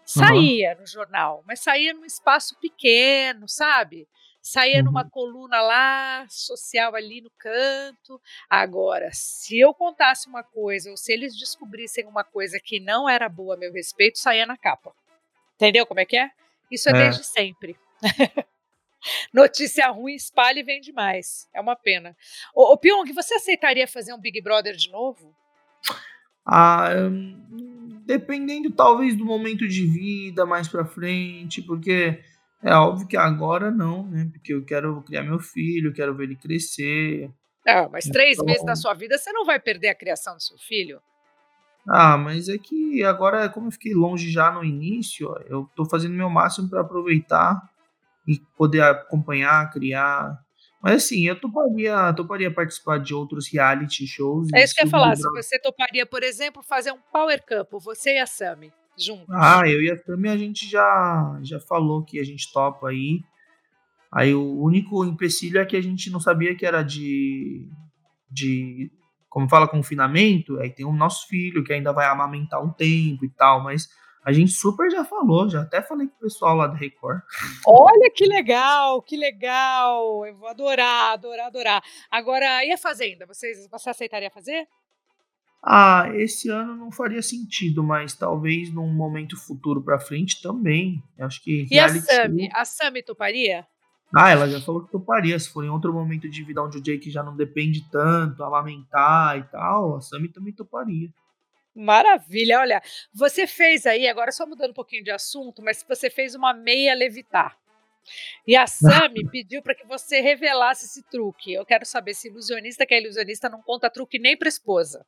saía 0.04 0.74
no 0.74 0.86
jornal, 0.86 1.42
mas 1.46 1.60
saía 1.60 1.94
num 1.94 2.04
espaço 2.04 2.54
pequeno, 2.60 3.48
sabe? 3.48 4.06
Saía 4.48 4.80
numa 4.80 5.02
Uhum. 5.02 5.10
coluna 5.10 5.60
lá, 5.60 6.24
social 6.28 6.94
ali 6.94 7.20
no 7.20 7.30
canto. 7.36 8.20
Agora, 8.48 9.10
se 9.12 9.58
eu 9.58 9.74
contasse 9.74 10.28
uma 10.28 10.44
coisa, 10.44 10.88
ou 10.88 10.96
se 10.96 11.12
eles 11.12 11.36
descobrissem 11.36 12.06
uma 12.06 12.22
coisa 12.22 12.60
que 12.62 12.78
não 12.78 13.08
era 13.08 13.28
boa 13.28 13.54
a 13.56 13.58
meu 13.58 13.72
respeito, 13.72 14.20
saía 14.20 14.46
na 14.46 14.56
capa. 14.56 14.92
Entendeu 15.56 15.84
como 15.84 15.98
é 15.98 16.04
que 16.04 16.16
é? 16.16 16.30
Isso 16.70 16.88
é, 16.88 16.92
É. 16.92 16.94
desde 16.94 17.24
sempre. 17.24 17.76
Notícia 19.34 19.88
ruim 19.88 20.14
espalha 20.14 20.60
e 20.60 20.62
vende 20.62 20.92
mais. 20.92 21.48
É 21.52 21.60
uma 21.60 21.74
pena. 21.74 22.16
Ô, 22.54 22.72
ô 22.72 22.78
Pyong, 22.78 23.12
você 23.12 23.34
aceitaria 23.34 23.88
fazer 23.88 24.14
um 24.14 24.20
Big 24.20 24.40
Brother 24.40 24.76
de 24.76 24.90
novo? 24.92 25.34
Ah, 26.44 26.90
hum, 27.10 28.00
dependendo 28.06 28.70
talvez 28.70 29.16
do 29.16 29.24
momento 29.24 29.66
de 29.66 29.84
vida 29.84 30.46
mais 30.46 30.68
pra 30.68 30.84
frente, 30.84 31.60
porque 31.62 32.22
é 32.66 32.74
óbvio 32.74 33.06
que 33.06 33.16
agora 33.16 33.70
não, 33.70 34.06
né? 34.08 34.28
Porque 34.32 34.52
eu 34.52 34.64
quero 34.64 35.02
criar 35.02 35.22
meu 35.22 35.38
filho, 35.38 35.92
quero 35.92 36.14
ver 36.14 36.24
ele 36.24 36.36
crescer. 36.36 37.30
Não, 37.64 37.88
mas 37.90 38.04
três 38.04 38.34
Então- 38.34 38.46
meses 38.46 38.64
da 38.64 38.76
sua 38.76 38.94
vida 38.94 39.16
você 39.18 39.32
não 39.32 39.44
vai 39.44 39.58
perder 39.58 39.88
a 39.88 39.94
criação 39.94 40.34
do 40.34 40.42
seu 40.42 40.56
filho. 40.58 41.00
Ah, 41.88 42.16
mas 42.18 42.48
é 42.48 42.58
que 42.58 43.02
agora, 43.04 43.48
como 43.48 43.68
eu 43.68 43.72
fiquei 43.72 43.94
longe 43.94 44.30
já 44.30 44.50
no 44.50 44.64
início, 44.64 45.32
eu 45.48 45.68
tô 45.76 45.84
fazendo 45.84 46.14
meu 46.14 46.28
máximo 46.28 46.68
pra 46.68 46.80
aproveitar 46.80 47.60
e 48.26 48.40
poder 48.56 48.82
acompanhar, 48.82 49.70
criar. 49.70 50.36
Mas 50.82 51.04
assim, 51.04 51.26
eu 51.26 51.38
toparia, 51.40 52.12
toparia 52.12 52.52
participar 52.52 52.98
de 52.98 53.14
outros 53.14 53.48
reality 53.52 54.06
shows. 54.06 54.48
É 54.52 54.62
isso 54.64 54.74
que 54.74 54.82
eu 54.82 54.86
ia 54.86 54.90
falar. 54.90 55.14
Se 55.16 55.22
você 55.30 55.58
toparia, 55.60 56.04
por 56.04 56.22
exemplo, 56.24 56.62
fazer 56.62 56.90
um 56.92 56.98
Power 57.12 57.40
Couple, 57.46 57.78
você 57.80 58.14
e 58.14 58.18
a 58.18 58.26
Sami, 58.26 58.72
juntos. 58.98 59.26
Ah, 59.30 59.62
eu 59.66 59.80
e 59.82 59.90
a 59.90 59.96
Tami 59.96 60.28
a 60.28 60.36
gente 60.36 60.68
já, 60.68 61.38
já 61.42 61.60
falou 61.60 62.04
que 62.04 62.18
a 62.18 62.24
gente 62.24 62.52
topa 62.52 62.88
aí. 62.88 63.20
Aí 64.12 64.34
o 64.34 64.62
único 64.62 65.04
empecilho 65.04 65.58
é 65.60 65.66
que 65.66 65.76
a 65.76 65.82
gente 65.82 66.10
não 66.10 66.20
sabia 66.20 66.54
que 66.54 66.64
era 66.64 66.82
de. 66.82 67.68
de 68.30 68.90
como 69.28 69.48
fala, 69.48 69.68
confinamento. 69.68 70.58
Aí 70.60 70.70
tem 70.70 70.86
o 70.86 70.92
nosso 70.92 71.26
filho 71.28 71.62
que 71.62 71.72
ainda 71.72 71.92
vai 71.92 72.06
amamentar 72.06 72.64
um 72.64 72.72
tempo 72.72 73.24
e 73.24 73.30
tal, 73.30 73.62
mas 73.62 73.88
a 74.26 74.32
gente 74.32 74.50
super 74.50 74.90
já 74.90 75.04
falou, 75.04 75.48
já 75.48 75.60
até 75.60 75.80
falei 75.80 76.08
com 76.08 76.16
o 76.16 76.18
pessoal 76.18 76.56
lá 76.56 76.66
da 76.66 76.74
Record. 76.74 77.20
Olha 77.64 78.10
que 78.10 78.26
legal, 78.26 79.00
que 79.00 79.16
legal. 79.16 80.26
Eu 80.26 80.36
vou 80.36 80.48
adorar, 80.48 81.12
adorar, 81.12 81.46
adorar. 81.46 81.82
Agora, 82.10 82.64
e 82.64 82.72
a 82.72 82.76
Fazenda? 82.78 83.24
Vocês, 83.24 83.68
você 83.70 83.88
aceitaria 83.88 84.28
fazer? 84.28 84.66
Ah, 85.62 86.08
esse 86.14 86.48
ano 86.48 86.76
não 86.76 86.92
faria 86.92 87.20
sentido, 87.20 87.82
mas 87.82 88.14
talvez 88.14 88.72
num 88.72 88.92
momento 88.92 89.36
futuro 89.36 89.82
pra 89.82 89.98
frente 89.98 90.40
também. 90.40 91.02
Eu 91.18 91.26
acho 91.26 91.42
que 91.42 91.66
E 91.70 91.78
a 91.78 91.88
Sami? 91.88 92.48
A 92.52 92.64
Sami 92.64 93.02
toparia? 93.02 93.66
Ah, 94.14 94.30
ela 94.30 94.48
já 94.48 94.60
falou 94.60 94.84
que 94.84 94.92
toparia. 94.92 95.38
Se 95.38 95.50
for 95.50 95.64
em 95.64 95.68
outro 95.68 95.92
momento 95.92 96.28
de 96.28 96.44
vida 96.44 96.62
onde 96.62 96.78
o 96.78 96.82
Jake 96.82 97.10
já 97.10 97.22
não 97.22 97.36
depende 97.36 97.88
tanto, 97.90 98.44
amamentar 98.44 99.38
e 99.38 99.42
tal, 99.44 99.96
a 99.96 100.00
Sammy 100.00 100.28
também 100.28 100.52
toparia. 100.52 101.10
Maravilha, 101.74 102.60
olha, 102.60 102.82
você 103.12 103.46
fez 103.46 103.84
aí, 103.84 104.08
agora 104.08 104.32
só 104.32 104.46
mudando 104.46 104.70
um 104.70 104.74
pouquinho 104.74 105.04
de 105.04 105.10
assunto, 105.10 105.60
mas 105.60 105.84
você 105.86 106.08
fez 106.08 106.34
uma 106.34 106.54
meia 106.54 106.94
levitar. 106.94 107.58
E 108.46 108.56
a 108.56 108.66
Sami 108.66 109.28
pediu 109.30 109.60
para 109.60 109.74
que 109.74 109.86
você 109.86 110.20
revelasse 110.20 110.86
esse 110.86 111.02
truque. 111.02 111.52
Eu 111.52 111.66
quero 111.66 111.84
saber 111.84 112.14
se 112.14 112.28
ilusionista 112.28 112.86
que 112.86 112.94
é 112.94 113.02
ilusionista 113.02 113.50
não 113.50 113.60
conta 113.60 113.90
truque 113.90 114.18
nem 114.18 114.36
para 114.36 114.48
esposa. 114.48 115.04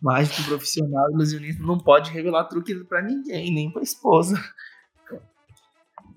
Mágico 0.00 0.42
profissional, 0.48 1.10
ilusionista, 1.10 1.62
não 1.62 1.78
pode 1.78 2.10
revelar 2.10 2.44
truque 2.44 2.74
pra 2.84 3.00
ninguém, 3.02 3.52
nem 3.52 3.70
pra 3.70 3.82
esposa. 3.82 4.36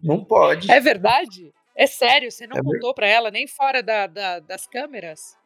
Não 0.03 0.23
pode. 0.23 0.69
É 0.71 0.79
verdade? 0.79 1.53
É 1.75 1.87
sério, 1.87 2.31
você 2.31 2.45
não 2.47 2.57
É 2.57 2.63
contou 2.63 2.93
para 2.93 3.07
ela 3.07 3.31
nem 3.31 3.47
fora 3.47 3.81
da- 3.81 4.07
da- 4.07 4.39
das 4.39 4.67
câmeras? 4.67 5.37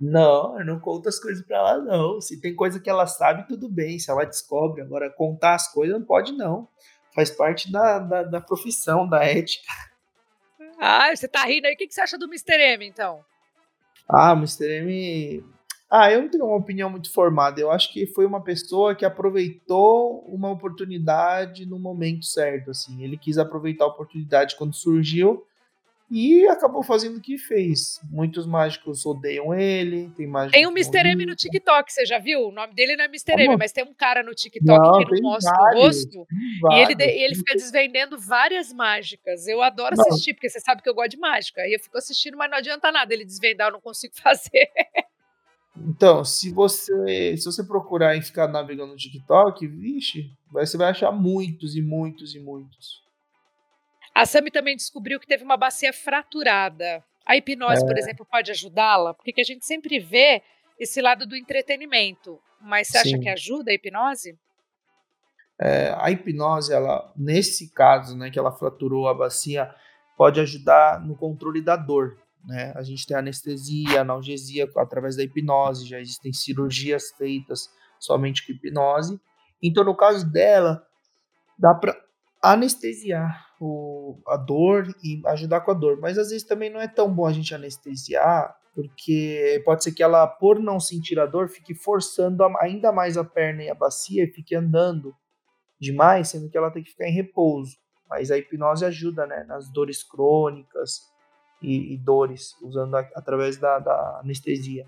Não, 0.00 0.58
eu 0.60 0.64
não 0.64 0.78
conto 0.78 1.08
as 1.08 1.18
coisas 1.18 1.44
pra 1.44 1.56
ela, 1.56 1.78
não. 1.78 2.20
Se 2.20 2.40
tem 2.40 2.54
coisa 2.54 2.78
que 2.78 2.88
ela 2.88 3.06
sabe, 3.06 3.48
tudo 3.48 3.68
bem. 3.68 3.98
Se 3.98 4.10
ela 4.10 4.24
descobre. 4.24 4.80
Agora, 4.82 5.10
contar 5.10 5.54
as 5.54 5.72
coisas 5.72 5.98
não 5.98 6.06
pode, 6.06 6.32
não. 6.32 6.68
Faz 7.14 7.30
parte 7.30 7.70
da, 7.72 7.98
da, 7.98 8.22
da 8.22 8.40
profissão, 8.40 9.08
da 9.08 9.24
ética. 9.24 9.66
Ah, 10.78 11.14
você 11.14 11.26
tá 11.26 11.42
rindo 11.44 11.66
aí. 11.66 11.74
O 11.74 11.76
que 11.76 11.88
que 11.88 11.94
você 11.94 12.00
acha 12.00 12.16
do 12.16 12.26
Mr. 12.26 12.54
M, 12.74 12.86
então? 12.86 13.24
Ah, 14.08 14.32
Mr. 14.32 14.64
M. 14.82 15.44
Ah, 15.90 16.12
eu 16.12 16.20
não 16.22 16.28
tenho 16.28 16.44
uma 16.44 16.56
opinião 16.56 16.90
muito 16.90 17.10
formada. 17.12 17.60
Eu 17.60 17.70
acho 17.70 17.90
que 17.92 18.06
foi 18.06 18.26
uma 18.26 18.42
pessoa 18.42 18.94
que 18.94 19.04
aproveitou 19.06 20.20
uma 20.28 20.50
oportunidade 20.50 21.64
no 21.64 21.78
momento 21.78 22.26
certo. 22.26 22.70
Assim, 22.70 23.02
ele 23.02 23.16
quis 23.16 23.38
aproveitar 23.38 23.84
a 23.84 23.88
oportunidade 23.88 24.54
quando 24.56 24.74
surgiu 24.74 25.44
E 26.10 26.46
acabou 26.48 26.82
fazendo 26.82 27.18
o 27.18 27.20
que 27.20 27.36
fez. 27.38 28.00
Muitos 28.10 28.46
mágicos 28.46 29.04
odeiam 29.04 29.54
ele, 29.54 30.10
tem 30.16 30.26
mágicos 30.26 30.52
Tem 30.52 30.62
que 30.62 30.80
Mr. 30.80 31.06
M 31.08 31.26
no 31.26 31.36
TikTok, 31.36 31.92
você 31.92 32.06
já 32.06 32.18
viu? 32.18 32.48
O 32.48 32.52
nome 32.52 32.74
dele 32.74 32.96
não 32.96 33.04
é 33.04 33.08
Mr. 33.08 33.32
Como? 33.32 33.42
M, 33.52 33.56
mas 33.58 33.72
tem 33.72 33.84
um 33.84 33.92
cara 33.92 34.22
no 34.22 34.34
TikTok 34.34 34.64
Não, 34.64 35.04
que 35.04 35.22
não 35.22 35.30
mostra 35.30 35.52
vários, 35.54 35.80
o 35.84 35.86
rosto. 35.86 36.26
E 36.72 36.80
ele, 36.80 36.94
de- 36.94 37.04
e 37.04 37.22
ele 37.24 37.34
fica 37.34 37.54
desvendando 37.54 38.18
várias 38.18 38.72
mágicas. 38.72 39.46
Eu 39.46 39.62
adoro 39.62 39.94
Não. 39.96 40.04
assistir, 40.06 40.32
porque 40.32 40.48
você 40.48 40.60
sabe 40.60 40.82
que 40.82 40.88
eu 40.88 40.94
gosto 40.94 41.10
de 41.10 41.18
mágica. 41.18 41.66
E 41.66 41.74
eu 41.74 41.80
fico 41.80 41.98
assistindo, 41.98 42.36
mas 42.38 42.50
não 42.50 42.56
adianta 42.58 42.90
nada 42.90 43.12
ele 43.12 43.24
desvendar, 43.26 43.68
eu 43.68 43.72
não 43.72 43.80
consigo 43.80 44.14
fazer. 44.22 44.70
Então, 45.86 46.24
se 46.24 46.50
você 46.52 47.36
se 47.36 47.44
você 47.44 47.64
procurar 47.64 48.16
e 48.16 48.22
ficar 48.22 48.48
navegando 48.48 48.92
no 48.92 48.96
TikTok, 48.96 49.66
vixe, 49.66 50.30
você 50.50 50.76
vai 50.76 50.90
achar 50.90 51.12
muitos 51.12 51.76
e 51.76 51.82
muitos 51.82 52.34
e 52.34 52.40
muitos. 52.40 53.02
A 54.14 54.26
Sami 54.26 54.50
também 54.50 54.76
descobriu 54.76 55.20
que 55.20 55.26
teve 55.26 55.44
uma 55.44 55.56
bacia 55.56 55.92
fraturada. 55.92 57.04
A 57.24 57.36
hipnose, 57.36 57.84
É. 57.84 57.86
por 57.86 57.96
exemplo, 57.96 58.26
pode 58.28 58.50
ajudá-la? 58.50 59.14
Porque 59.14 59.32
que 59.32 59.40
a 59.40 59.44
gente 59.44 59.64
sempre 59.64 59.98
vê 60.00 60.42
esse 60.78 61.00
lado 61.00 61.26
do 61.26 61.36
entretenimento. 61.36 62.38
Mas 62.60 62.88
você 62.88 62.98
acha 62.98 63.10
Sim. 63.10 63.20
que 63.20 63.28
ajuda 63.28 63.70
a 63.70 63.74
hipnose? 63.74 64.36
É, 65.60 65.94
a 65.96 66.10
hipnose, 66.10 66.72
ela, 66.72 67.12
nesse 67.16 67.72
caso, 67.72 68.16
né, 68.16 68.30
que 68.30 68.38
ela 68.38 68.52
fraturou 68.52 69.08
a 69.08 69.14
bacia, 69.14 69.72
pode 70.16 70.40
ajudar 70.40 71.00
no 71.04 71.16
controle 71.16 71.60
da 71.60 71.76
dor. 71.76 72.16
Né? 72.44 72.72
A 72.74 72.82
gente 72.82 73.06
tem 73.06 73.16
anestesia, 73.16 74.00
analgesia 74.00 74.68
através 74.76 75.16
da 75.16 75.22
hipnose, 75.22 75.86
já 75.86 76.00
existem 76.00 76.32
cirurgias 76.32 77.10
feitas 77.12 77.68
somente 77.98 78.46
com 78.46 78.52
hipnose. 78.52 79.20
Então, 79.62 79.84
no 79.84 79.96
caso 79.96 80.30
dela, 80.30 80.86
dá 81.58 81.74
para 81.74 81.96
anestesiar 82.42 83.46
o, 83.60 84.20
a 84.26 84.36
dor 84.36 84.86
e 85.02 85.20
ajudar 85.26 85.60
com 85.62 85.72
a 85.72 85.74
dor. 85.74 85.98
Mas 86.00 86.16
às 86.16 86.30
vezes 86.30 86.46
também 86.46 86.70
não 86.70 86.80
é 86.80 86.88
tão 86.88 87.12
bom 87.12 87.26
a 87.26 87.32
gente 87.32 87.54
anestesiar, 87.54 88.56
porque 88.74 89.60
pode 89.64 89.82
ser 89.82 89.92
que 89.92 90.02
ela, 90.02 90.26
por 90.26 90.60
não 90.60 90.78
sentir 90.78 91.18
a 91.18 91.26
dor, 91.26 91.48
fique 91.48 91.74
forçando 91.74 92.44
ainda 92.60 92.92
mais 92.92 93.16
a 93.16 93.24
perna 93.24 93.64
e 93.64 93.70
a 93.70 93.74
bacia 93.74 94.22
e 94.22 94.32
fique 94.32 94.54
andando 94.54 95.14
demais, 95.80 96.28
sendo 96.28 96.48
que 96.48 96.56
ela 96.56 96.70
tem 96.70 96.82
que 96.82 96.90
ficar 96.90 97.08
em 97.08 97.12
repouso. 97.12 97.76
Mas 98.08 98.30
a 98.30 98.38
hipnose 98.38 98.84
ajuda, 98.84 99.26
né, 99.26 99.44
nas 99.44 99.68
dores 99.68 100.02
crônicas 100.02 101.02
e, 101.62 101.94
e 101.94 101.96
dores, 101.98 102.56
usando 102.62 102.94
a- 102.96 103.08
através 103.14 103.56
da, 103.56 103.78
da 103.78 104.20
anestesia. 104.20 104.86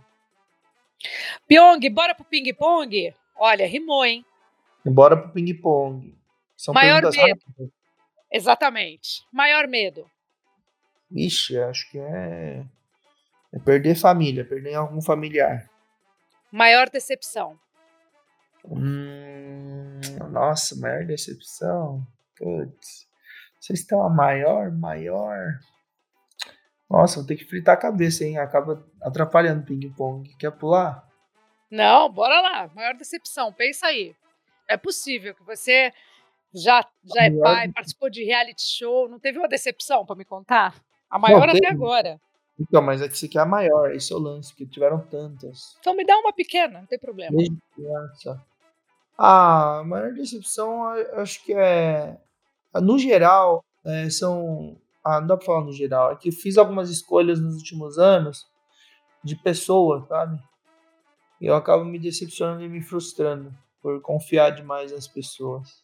Pyong, 1.47 1.81
bora 1.91 2.15
pro 2.15 2.25
ping-pong? 2.25 3.15
Olha, 3.37 3.67
rimou, 3.67 4.05
hein? 4.05 4.25
Bora 4.85 5.17
pro 5.17 5.33
ping-pong. 5.33 6.15
São 6.57 6.75
Maior 6.75 7.03
medo. 7.03 7.17
rápidas. 7.17 7.71
Exatamente. 8.31 9.25
Maior 9.33 9.67
medo. 9.67 10.09
Ixi, 11.11 11.59
acho 11.59 11.91
que 11.91 11.99
é, 11.99 12.65
é 13.53 13.59
perder 13.59 13.95
família, 13.97 14.45
perder 14.45 14.75
algum 14.75 15.01
familiar. 15.03 15.69
Maior 16.53 16.89
decepção. 16.91 17.59
Hum, 18.65 20.01
nossa, 20.31 20.77
maior 20.77 21.05
decepção. 21.07 22.07
Putz. 22.37 23.09
Vocês 23.59 23.81
estão 23.81 24.03
a 24.03 24.09
maior, 24.09 24.71
maior. 24.71 25.59
Nossa, 26.91 27.21
vou 27.21 27.27
ter 27.27 27.37
que 27.37 27.45
fritar 27.45 27.75
a 27.75 27.81
cabeça, 27.81 28.25
hein? 28.25 28.39
Acaba 28.39 28.85
atrapalhando 29.01 29.63
o 29.63 29.65
ping-pong. 29.65 30.29
Quer 30.37 30.51
pular? 30.51 31.09
Não, 31.71 32.11
bora 32.11 32.41
lá. 32.41 32.71
Maior 32.75 32.95
decepção. 32.95 33.53
Pensa 33.53 33.87
aí. 33.87 34.15
É 34.69 34.77
possível 34.77 35.35
que 35.35 35.45
você 35.45 35.93
já, 36.53 36.85
já 37.05 37.25
é 37.25 37.31
pai, 37.31 37.69
participou 37.73 38.11
de 38.11 38.25
reality 38.25 38.63
show, 38.63 39.09
não 39.09 39.19
teve 39.19 39.39
uma 39.39 39.49
decepção 39.49 40.05
para 40.05 40.17
me 40.17 40.25
contar? 40.25 40.75
A 41.09 41.19
maior 41.19 41.49
até 41.49 41.61
teve. 41.61 41.73
agora. 41.73 42.21
Então, 42.59 42.83
mas 42.83 43.01
é 43.01 43.09
que 43.09 43.17
você 43.17 43.27
quer 43.27 43.41
a 43.41 43.47
maior, 43.47 43.93
esse 43.95 44.13
é 44.13 44.17
o 44.17 44.19
lance, 44.19 44.51
porque 44.51 44.67
tiveram 44.67 45.01
tantas. 45.07 45.77
Então 45.81 45.95
me 45.95 46.05
dá 46.05 46.17
uma 46.19 46.33
pequena, 46.33 46.81
não 46.81 46.87
tem 46.87 46.99
problema. 46.99 47.37
Desde 47.37 47.57
criança. 47.75 48.45
Ah, 49.17 49.79
a 49.79 49.85
maior 49.85 50.13
decepção, 50.13 50.89
acho 51.15 51.43
que 51.45 51.55
é. 51.55 52.19
No 52.75 52.99
geral, 52.99 53.65
é, 53.85 54.11
são. 54.11 54.77
Ah, 55.05 55.21
não 55.21 55.27
dá 55.27 55.37
pra 55.37 55.47
falar 55.47 55.65
no 55.65 55.73
geral. 55.73 56.13
É 56.13 56.17
que 56.17 56.29
eu 56.29 56.33
fiz 56.33 56.59
algumas 56.59 56.91
escolhas 56.91 57.41
nos 57.41 57.57
últimos 57.57 57.99
anos 57.99 58.47
de 59.25 59.37
pessoa, 59.37 60.05
sabe? 60.09 60.39
E 61.41 61.47
eu 61.47 61.55
acabo 61.55 61.85
me 61.85 61.99
decepcionando 61.99 62.63
e 62.63 62.69
me 62.69 62.83
frustrando 62.83 63.53
por 63.81 64.01
confiar 64.03 64.51
demais 64.51 64.93
nas 64.93 65.09
pessoas. 65.09 65.83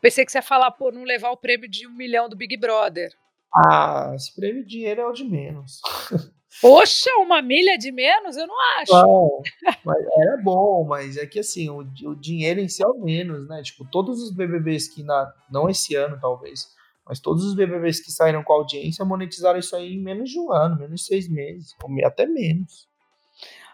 Pensei 0.00 0.24
que 0.24 0.32
você 0.32 0.38
ia 0.38 0.42
falar, 0.42 0.70
pô, 0.70 0.90
não 0.90 1.02
levar 1.02 1.30
o 1.30 1.36
prêmio 1.36 1.68
de 1.68 1.86
um 1.86 1.92
milhão 1.92 2.28
do 2.28 2.36
Big 2.36 2.56
Brother. 2.56 3.12
Ah, 3.54 4.12
esse 4.14 4.34
prêmio 4.34 4.62
de 4.62 4.70
dinheiro 4.70 5.00
é 5.00 5.06
o 5.06 5.12
de 5.12 5.24
menos. 5.24 5.80
Poxa, 6.60 7.10
uma 7.18 7.40
milha 7.40 7.78
de 7.78 7.92
menos? 7.92 8.36
Eu 8.36 8.46
não 8.46 8.56
acho. 8.78 8.92
Não, 8.92 9.42
mas 9.84 10.04
era 10.18 10.36
bom, 10.42 10.84
mas 10.84 11.16
é 11.16 11.24
que 11.24 11.38
assim, 11.38 11.68
o, 11.70 11.78
o 11.78 12.14
dinheiro 12.14 12.58
em 12.58 12.68
si 12.68 12.82
é 12.82 12.86
o 12.86 12.98
menos, 12.98 13.48
né? 13.48 13.62
Tipo, 13.62 13.84
todos 13.84 14.20
os 14.20 14.34
BBBs 14.34 14.88
que, 14.88 15.02
na, 15.02 15.32
não 15.50 15.68
esse 15.68 15.94
ano 15.94 16.18
talvez, 16.20 16.74
mas 17.10 17.18
todos 17.18 17.44
os 17.44 17.56
BBBs 17.56 17.98
que 17.98 18.12
saíram 18.12 18.44
com 18.44 18.52
audiência 18.52 19.04
monetizaram 19.04 19.58
isso 19.58 19.74
aí 19.74 19.94
em 19.94 20.00
menos 20.00 20.30
de 20.30 20.38
um 20.38 20.52
ano, 20.52 20.78
menos 20.78 21.00
de 21.00 21.06
seis 21.08 21.28
meses, 21.28 21.74
ou 21.82 21.90
até 22.06 22.24
menos. 22.24 22.88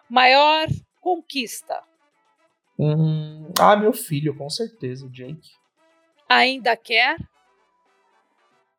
Maior 0.09 0.67
conquista. 1.03 1.83
Hum, 2.79 3.53
ah, 3.61 3.77
meu 3.77 3.93
filho, 3.93 4.35
com 4.35 4.49
certeza, 4.49 5.07
Jake. 5.11 5.51
Ainda 6.27 6.75
quer? 6.79 7.19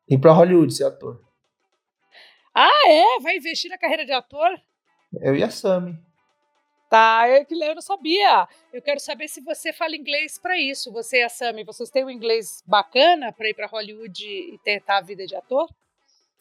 Ir 0.08 0.18
pra 0.18 0.32
Hollywood 0.32 0.74
ser 0.74 0.86
ator. 0.86 1.22
Ah, 2.52 2.88
é? 2.88 3.20
Vai 3.20 3.36
investir 3.36 3.70
na 3.70 3.78
carreira 3.78 4.04
de 4.04 4.10
ator? 4.10 4.60
Eu 5.22 5.36
e 5.36 5.44
a 5.44 5.50
Sammy. 5.50 5.96
Tá, 6.88 7.28
eu, 7.28 7.44
que- 7.44 7.54
eu 7.54 7.74
não 7.74 7.82
sabia. 7.82 8.48
Eu 8.72 8.80
quero 8.80 8.98
saber 9.00 9.28
se 9.28 9.42
você 9.42 9.72
fala 9.72 9.94
inglês 9.94 10.38
para 10.38 10.58
isso. 10.58 10.90
Você 10.92 11.18
e 11.18 11.22
a 11.22 11.28
Sami, 11.28 11.62
vocês 11.64 11.90
têm 11.90 12.04
um 12.04 12.10
inglês 12.10 12.62
bacana 12.66 13.30
para 13.32 13.48
ir 13.48 13.54
para 13.54 13.66
Hollywood 13.66 14.24
e 14.26 14.58
tentar 14.64 14.98
a 14.98 15.02
vida 15.02 15.26
de 15.26 15.36
ator? 15.36 15.68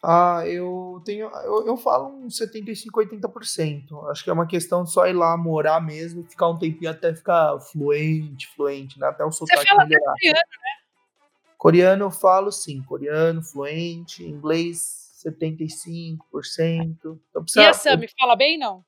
Ah, 0.02 0.44
eu 0.46 1.02
tenho. 1.04 1.28
Eu, 1.44 1.66
eu 1.68 1.76
falo 1.76 2.08
uns 2.24 2.38
75, 2.38 3.00
80%. 3.00 4.00
Acho 4.10 4.24
que 4.24 4.30
é 4.30 4.34
uma 4.34 4.48
questão 4.48 4.84
de 4.84 4.92
só 4.92 5.08
ir 5.08 5.14
lá 5.14 5.36
morar 5.36 5.82
mesmo 5.82 6.22
e 6.22 6.30
ficar 6.30 6.48
um 6.50 6.58
tempinho 6.58 6.92
até 6.92 7.14
ficar 7.14 7.60
fluente, 7.60 8.48
fluente, 8.56 8.98
né? 9.00 9.08
Até 9.08 9.26
o 9.26 9.32
Você 9.32 9.40
sotaque 9.40 9.68
fala 9.68 9.82
até 9.84 9.90
melhorar. 9.96 10.14
coreano. 10.14 10.42
Coreano 11.58 12.04
eu 12.06 12.12
falo 12.12 12.52
sim, 12.52 12.82
coreano, 12.84 13.42
fluente, 13.44 14.24
inglês 14.24 15.12
75%. 15.16 16.20
Então, 17.30 17.42
E 17.42 17.44
precisa, 17.44 17.70
a 17.70 17.74
Sami 17.74 18.08
fala 18.20 18.36
bem, 18.36 18.58
não? 18.58 18.86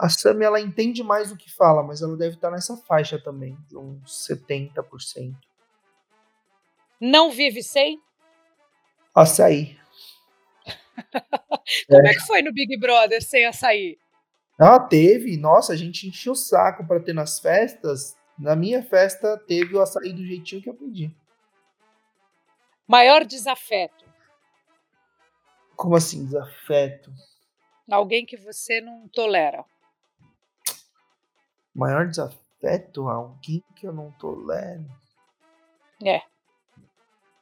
A 0.00 0.08
Sami 0.08 0.46
ela 0.46 0.58
entende 0.58 1.02
mais 1.02 1.28
do 1.28 1.36
que 1.36 1.52
fala, 1.52 1.82
mas 1.82 2.00
ela 2.00 2.16
deve 2.16 2.36
estar 2.36 2.50
nessa 2.50 2.74
faixa 2.74 3.18
também, 3.18 3.56
de 3.68 3.76
uns 3.76 4.26
70%. 4.26 5.36
Não 6.98 7.30
vive 7.30 7.62
sem? 7.62 8.00
Açaí. 9.14 9.78
Como 11.86 12.06
é 12.06 12.14
que 12.14 12.26
foi 12.26 12.40
no 12.40 12.52
Big 12.52 12.78
Brother 12.78 13.22
sem 13.22 13.44
açaí? 13.44 13.98
Ah, 14.58 14.80
teve. 14.80 15.36
Nossa, 15.36 15.74
a 15.74 15.76
gente 15.76 16.08
encheu 16.08 16.32
o 16.32 16.36
saco 16.36 16.86
pra 16.86 17.00
ter 17.00 17.12
nas 17.12 17.38
festas. 17.38 18.16
Na 18.38 18.56
minha 18.56 18.82
festa 18.82 19.36
teve 19.36 19.76
o 19.76 19.82
açaí 19.82 20.12
do 20.14 20.24
jeitinho 20.24 20.62
que 20.62 20.68
eu 20.70 20.74
pedi. 20.74 21.14
Maior 22.86 23.24
desafeto. 23.24 24.04
Como 25.76 25.94
assim, 25.94 26.24
desafeto? 26.24 27.12
Alguém 27.90 28.24
que 28.24 28.36
você 28.36 28.80
não 28.80 29.08
tolera. 29.08 29.64
Maior 31.74 32.06
desafeto? 32.06 33.08
Alguém 33.08 33.64
que 33.76 33.86
eu 33.86 33.92
não 33.92 34.10
tolero? 34.12 34.84
É. 36.04 36.22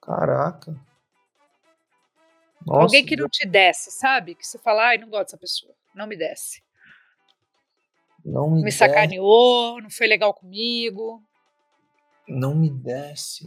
Caraca. 0.02 0.72
Nossa, 2.66 2.82
Alguém 2.82 3.04
que 3.06 3.16
não 3.16 3.28
te 3.28 3.46
desce, 3.46 3.90
sabe? 3.90 4.34
Que 4.34 4.46
você 4.46 4.58
fala, 4.58 4.88
ai, 4.88 4.98
não 4.98 5.08
gosto 5.08 5.24
dessa 5.26 5.38
pessoa. 5.38 5.74
Não 5.94 6.06
me 6.06 6.16
desce. 6.16 6.62
não 8.24 8.50
me, 8.50 8.58
Me 8.58 8.64
desce, 8.64 8.78
sacaneou, 8.78 9.80
não 9.80 9.90
foi 9.90 10.06
legal 10.06 10.34
comigo. 10.34 11.22
Não 12.26 12.54
me 12.54 12.68
desce. 12.68 13.46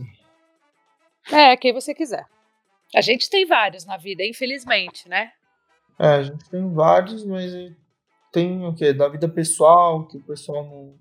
É, 1.32 1.56
quem 1.56 1.72
você 1.74 1.94
quiser. 1.94 2.26
A 2.96 3.02
gente 3.02 3.30
tem 3.30 3.46
vários 3.46 3.86
na 3.86 3.96
vida, 3.96 4.24
infelizmente, 4.26 5.08
né? 5.08 5.32
É, 6.00 6.08
a 6.08 6.24
gente 6.24 6.50
tem 6.50 6.74
vários, 6.74 7.24
mas 7.26 7.54
tem 8.32 8.66
o 8.66 8.74
quê? 8.74 8.94
Da 8.94 9.08
vida 9.08 9.28
pessoal, 9.28 10.08
que 10.08 10.18
o 10.18 10.24
pessoal 10.24 10.64
não. 10.64 10.98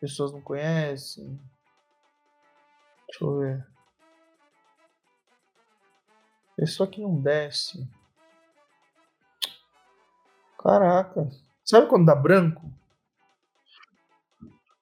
Pessoas 0.00 0.32
não 0.32 0.40
conhecem. 0.40 1.38
Deixa 3.06 3.24
eu 3.24 3.38
ver. 3.38 3.66
Pessoa 6.56 6.88
que 6.88 7.00
não 7.00 7.20
desce. 7.20 7.86
Caraca. 10.58 11.28
Sabe 11.64 11.86
quando 11.88 12.06
dá 12.06 12.14
branco? 12.14 12.62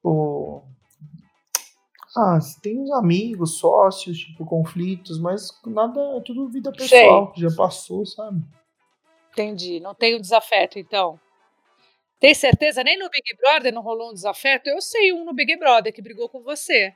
O... 0.03 0.63
Ah, 2.17 2.39
tem 2.63 2.81
uns 2.81 2.91
amigos, 2.93 3.59
sócios, 3.59 4.19
tipo, 4.19 4.45
conflitos, 4.45 5.21
mas 5.21 5.51
nada, 5.67 6.01
é 6.17 6.21
tudo 6.21 6.49
vida 6.49 6.73
pessoal, 6.73 7.33
que 7.33 7.41
já 7.41 7.55
passou, 7.55 8.05
sabe? 8.07 8.43
Entendi. 9.31 9.79
Não 9.79 9.95
tem 9.95 10.17
um 10.17 10.21
desafeto, 10.21 10.79
então. 10.79 11.21
Tem 12.21 12.35
certeza? 12.35 12.83
Nem 12.83 12.99
no 12.99 13.09
Big 13.09 13.37
Brother 13.37 13.73
não 13.73 13.83
rolou 13.83 14.11
um 14.11 14.15
desafeto? 14.15 14.69
Eu 14.69 14.81
sei 14.81 15.13
um 15.13 15.25
no 15.25 15.33
Big 15.33 15.57
Brother 15.57 15.93
que 15.93 16.03
brigou 16.03 16.29
com 16.29 16.43
você. 16.43 16.93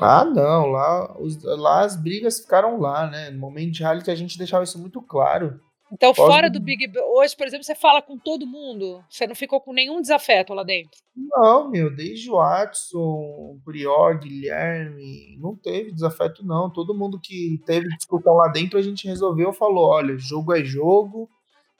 Ah, 0.00 0.24
não, 0.24 0.66
lá, 0.66 1.16
os- 1.20 1.42
lá 1.42 1.80
as 1.84 1.96
brigas 1.96 2.40
ficaram 2.40 2.78
lá, 2.78 3.08
né? 3.10 3.30
No 3.30 3.38
momento 3.38 3.72
de 3.72 3.80
reality 3.82 4.10
a 4.10 4.14
gente 4.14 4.36
deixava 4.38 4.64
isso 4.64 4.78
muito 4.78 5.00
claro. 5.00 5.60
Então, 5.92 6.12
fora 6.12 6.50
do 6.50 6.58
Big 6.60 6.86
Brother, 6.88 7.08
hoje, 7.12 7.36
por 7.36 7.46
exemplo, 7.46 7.64
você 7.64 7.74
fala 7.74 8.02
com 8.02 8.18
todo 8.18 8.44
mundo. 8.46 9.04
Você 9.08 9.24
não 9.26 9.36
ficou 9.36 9.60
com 9.60 9.72
nenhum 9.72 10.00
desafeto 10.00 10.52
lá 10.52 10.64
dentro. 10.64 10.98
Não, 11.16 11.70
meu, 11.70 11.94
desde 11.94 12.28
o 12.28 12.34
Watson, 12.34 12.98
o 12.98 13.60
Prior, 13.64 14.18
Guilherme, 14.18 15.38
não 15.40 15.54
teve 15.56 15.92
desafeto, 15.92 16.44
não. 16.44 16.68
Todo 16.70 16.92
mundo 16.94 17.20
que 17.22 17.60
teve 17.64 17.88
discussão 17.96 18.34
lá 18.34 18.48
dentro, 18.48 18.78
a 18.78 18.82
gente 18.82 19.06
resolveu, 19.06 19.52
falou: 19.52 19.88
olha, 19.88 20.18
jogo 20.18 20.52
é 20.52 20.62
jogo, 20.64 21.30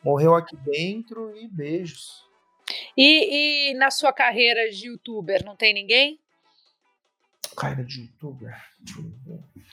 morreu 0.06 0.36
aqui 0.36 0.56
dentro 0.56 1.36
e 1.36 1.48
beijos. 1.48 2.24
E, 2.96 3.70
e 3.70 3.74
na 3.74 3.90
sua 3.90 4.12
carreira 4.12 4.70
de 4.70 4.86
youtuber, 4.86 5.44
não 5.44 5.56
tem 5.56 5.74
ninguém? 5.74 6.20
Cara 7.56 7.84
de 7.84 8.02
youtuber. 8.02 8.56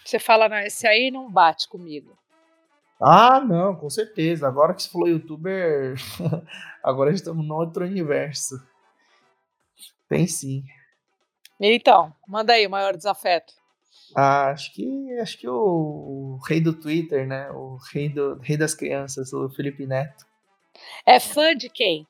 Você 0.04 0.18
fala, 0.18 0.50
não, 0.50 0.58
esse 0.58 0.88
aí 0.88 1.12
não 1.12 1.32
bate 1.32 1.70
comigo. 1.70 2.18
Ah, 3.00 3.40
não, 3.40 3.76
com 3.76 3.90
certeza. 3.90 4.48
Agora 4.48 4.74
que 4.74 4.82
você 4.82 4.90
falou 4.90 5.08
youtuber, 5.08 5.96
agora 6.84 7.12
estamos 7.12 7.46
num 7.46 7.56
outro 7.56 7.86
universo. 7.86 8.56
Tem 10.10 10.26
sim. 10.26 10.64
Então, 11.60 12.14
manda 12.28 12.54
aí 12.54 12.66
o 12.66 12.72
maior 12.72 12.96
desafeto. 12.98 13.54
Ah, 14.16 14.49
acho 14.49 14.74
que 14.74 15.18
acho 15.20 15.38
que 15.38 15.47
o, 15.47 15.55
o 15.55 16.39
rei 16.45 16.59
do 16.61 16.74
Twitter, 16.74 17.28
né? 17.28 17.49
O 17.51 17.78
rei, 17.91 18.09
do, 18.09 18.36
rei 18.39 18.57
das 18.57 18.74
crianças, 18.74 19.34
o 19.34 19.49
Felipe 19.49 19.86
Neto. 19.86 20.26
É 21.05 21.20
fã 21.20 21.55
de 21.55 21.70
quem? 21.70 22.07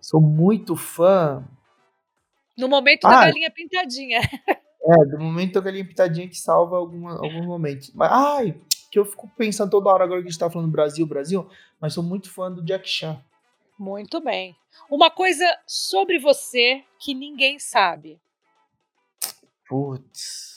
Sou 0.00 0.20
muito 0.20 0.76
fã. 0.76 1.44
No 2.56 2.68
momento 2.68 3.02
da 3.02 3.20
Ah. 3.20 3.24
galinha 3.26 3.50
pintadinha. 3.50 4.20
É, 4.82 5.04
do 5.04 5.20
momento 5.20 5.52
da 5.52 5.60
galinha 5.60 5.84
pitadinha 5.86 6.26
que 6.26 6.38
salva 6.38 6.78
alguma, 6.78 7.12
alguns 7.12 7.44
momentos. 7.44 7.92
Mas, 7.94 8.10
ai, 8.10 8.58
que 8.90 8.98
eu 8.98 9.04
fico 9.04 9.30
pensando 9.36 9.70
toda 9.70 9.90
hora 9.90 10.04
agora 10.04 10.22
que 10.22 10.28
a 10.28 10.30
gente 10.30 10.40
tá 10.40 10.48
falando 10.50 10.70
Brasil, 10.72 11.06
Brasil, 11.06 11.46
mas 11.78 11.92
sou 11.92 12.02
muito 12.02 12.30
fã 12.32 12.50
do 12.50 12.64
Jack 12.64 12.88
Chan. 12.88 13.22
Muito 13.78 14.22
bem. 14.22 14.56
Uma 14.90 15.10
coisa 15.10 15.44
sobre 15.66 16.18
você 16.18 16.82
que 16.98 17.12
ninguém 17.12 17.58
sabe. 17.58 18.18
Putz. 19.68 20.49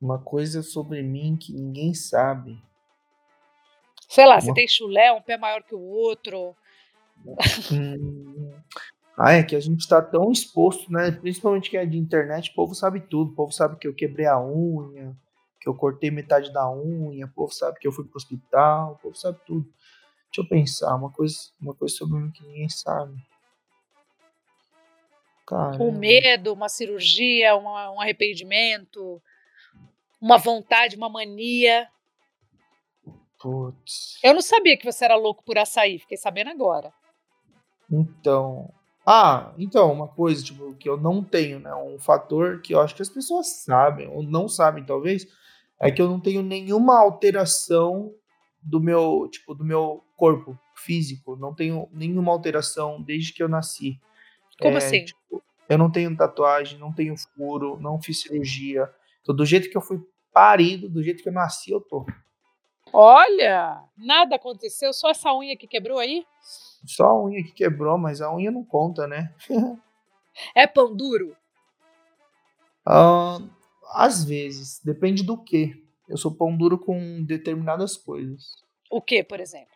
Uma 0.00 0.18
coisa 0.18 0.62
sobre 0.62 1.02
mim 1.02 1.36
que 1.36 1.52
ninguém 1.52 1.92
sabe. 1.94 2.62
Sei 4.08 4.26
lá, 4.26 4.40
você 4.40 4.48
Uma- 4.48 4.54
tem 4.54 4.66
chulé, 4.66 5.12
um 5.12 5.20
pé 5.22 5.36
maior 5.36 5.62
que 5.62 5.74
o 5.74 5.80
outro. 5.80 6.56
Hum, 7.72 8.54
Ah, 9.22 9.32
é 9.34 9.42
que 9.42 9.54
a 9.54 9.60
gente 9.60 9.86
tá 9.86 10.00
tão 10.00 10.32
exposto, 10.32 10.90
né? 10.90 11.10
Principalmente 11.10 11.68
quem 11.68 11.78
é 11.78 11.84
de 11.84 11.98
internet, 11.98 12.50
o 12.50 12.54
povo 12.54 12.74
sabe 12.74 13.00
tudo. 13.00 13.32
O 13.32 13.34
povo 13.34 13.52
sabe 13.52 13.76
que 13.76 13.86
eu 13.86 13.94
quebrei 13.94 14.24
a 14.24 14.40
unha, 14.40 15.14
que 15.60 15.68
eu 15.68 15.74
cortei 15.74 16.10
metade 16.10 16.50
da 16.50 16.70
unha, 16.72 17.26
o 17.26 17.30
povo 17.30 17.52
sabe 17.52 17.78
que 17.78 17.86
eu 17.86 17.92
fui 17.92 18.04
pro 18.06 18.16
hospital, 18.16 18.92
o 18.92 18.96
povo 18.96 19.14
sabe 19.14 19.38
tudo. 19.46 19.66
Deixa 20.32 20.40
eu 20.40 20.48
pensar, 20.48 20.94
uma 20.96 21.10
coisa, 21.12 21.36
uma 21.60 21.74
coisa 21.74 21.94
sobre 21.94 22.18
mim 22.18 22.30
que 22.30 22.42
ninguém 22.44 22.68
sabe. 22.70 23.14
Cara, 25.46 25.76
Um 25.82 25.92
medo, 25.92 26.54
uma 26.54 26.70
cirurgia, 26.70 27.54
um 27.56 28.00
arrependimento, 28.00 29.20
uma 30.20 30.36
vontade, 30.38 30.96
uma 30.96 31.08
mania. 31.08 31.88
putz. 33.38 34.18
Eu 34.22 34.34
não 34.34 34.42
sabia 34.42 34.76
que 34.76 34.84
você 34.84 35.04
era 35.04 35.16
louco 35.16 35.42
por 35.44 35.56
açaí, 35.58 35.98
fiquei 35.98 36.16
sabendo 36.16 36.50
agora. 36.50 36.92
Então. 37.90 38.72
Ah, 39.06 39.54
então, 39.58 39.90
uma 39.92 40.06
coisa, 40.06 40.44
tipo, 40.44 40.74
que 40.74 40.88
eu 40.88 40.96
não 40.96 41.24
tenho, 41.24 41.58
né? 41.58 41.74
Um 41.74 41.98
fator 41.98 42.60
que 42.60 42.74
eu 42.74 42.80
acho 42.80 42.94
que 42.94 43.02
as 43.02 43.08
pessoas 43.08 43.64
sabem, 43.64 44.06
ou 44.08 44.22
não 44.22 44.46
sabem, 44.46 44.84
talvez, 44.84 45.26
é 45.80 45.90
que 45.90 46.00
eu 46.02 46.08
não 46.08 46.20
tenho 46.20 46.42
nenhuma 46.42 47.00
alteração 47.00 48.14
do 48.62 48.78
meu, 48.78 49.26
tipo, 49.32 49.54
do 49.54 49.64
meu 49.64 50.04
corpo 50.16 50.56
físico. 50.76 51.34
Não 51.34 51.54
tenho 51.54 51.88
nenhuma 51.92 52.30
alteração 52.30 53.02
desde 53.02 53.32
que 53.32 53.42
eu 53.42 53.48
nasci. 53.48 53.98
Como 54.60 54.74
É, 54.74 54.78
assim? 54.78 55.04
tipo, 55.04 55.42
eu 55.68 55.78
não 55.78 55.90
tenho 55.90 56.14
tatuagem, 56.14 56.78
não 56.78 56.92
tenho 56.92 57.16
furo, 57.16 57.80
não 57.80 58.00
fiz 58.00 58.20
cirurgia. 58.20 58.92
Tô 59.24 59.32
do 59.32 59.44
jeito 59.44 59.70
que 59.70 59.76
eu 59.76 59.82
fui 59.82 59.98
parido, 60.32 60.88
do 60.88 61.02
jeito 61.02 61.22
que 61.22 61.28
eu 61.28 61.32
nasci, 61.32 61.70
eu 61.70 61.80
tô. 61.80 62.06
Olha, 62.92 63.84
nada 63.96 64.36
aconteceu, 64.36 64.92
só 64.92 65.10
essa 65.10 65.32
unha 65.32 65.56
que 65.56 65.66
quebrou 65.66 65.98
aí? 65.98 66.26
Só 66.84 67.06
a 67.06 67.24
unha 67.24 67.42
que 67.44 67.52
quebrou, 67.52 67.96
mas 67.98 68.20
a 68.20 68.34
unha 68.34 68.50
não 68.50 68.64
conta, 68.64 69.06
né? 69.06 69.32
É 70.54 70.66
pão 70.66 70.94
duro? 70.94 71.36
Ah, 72.86 73.38
às 73.92 74.24
vezes, 74.24 74.80
depende 74.82 75.22
do 75.22 75.36
que. 75.36 75.84
Eu 76.08 76.16
sou 76.16 76.34
pão 76.34 76.56
duro 76.56 76.78
com 76.78 77.22
determinadas 77.24 77.96
coisas. 77.96 78.56
O 78.90 79.00
que, 79.00 79.22
por 79.22 79.38
exemplo? 79.38 79.68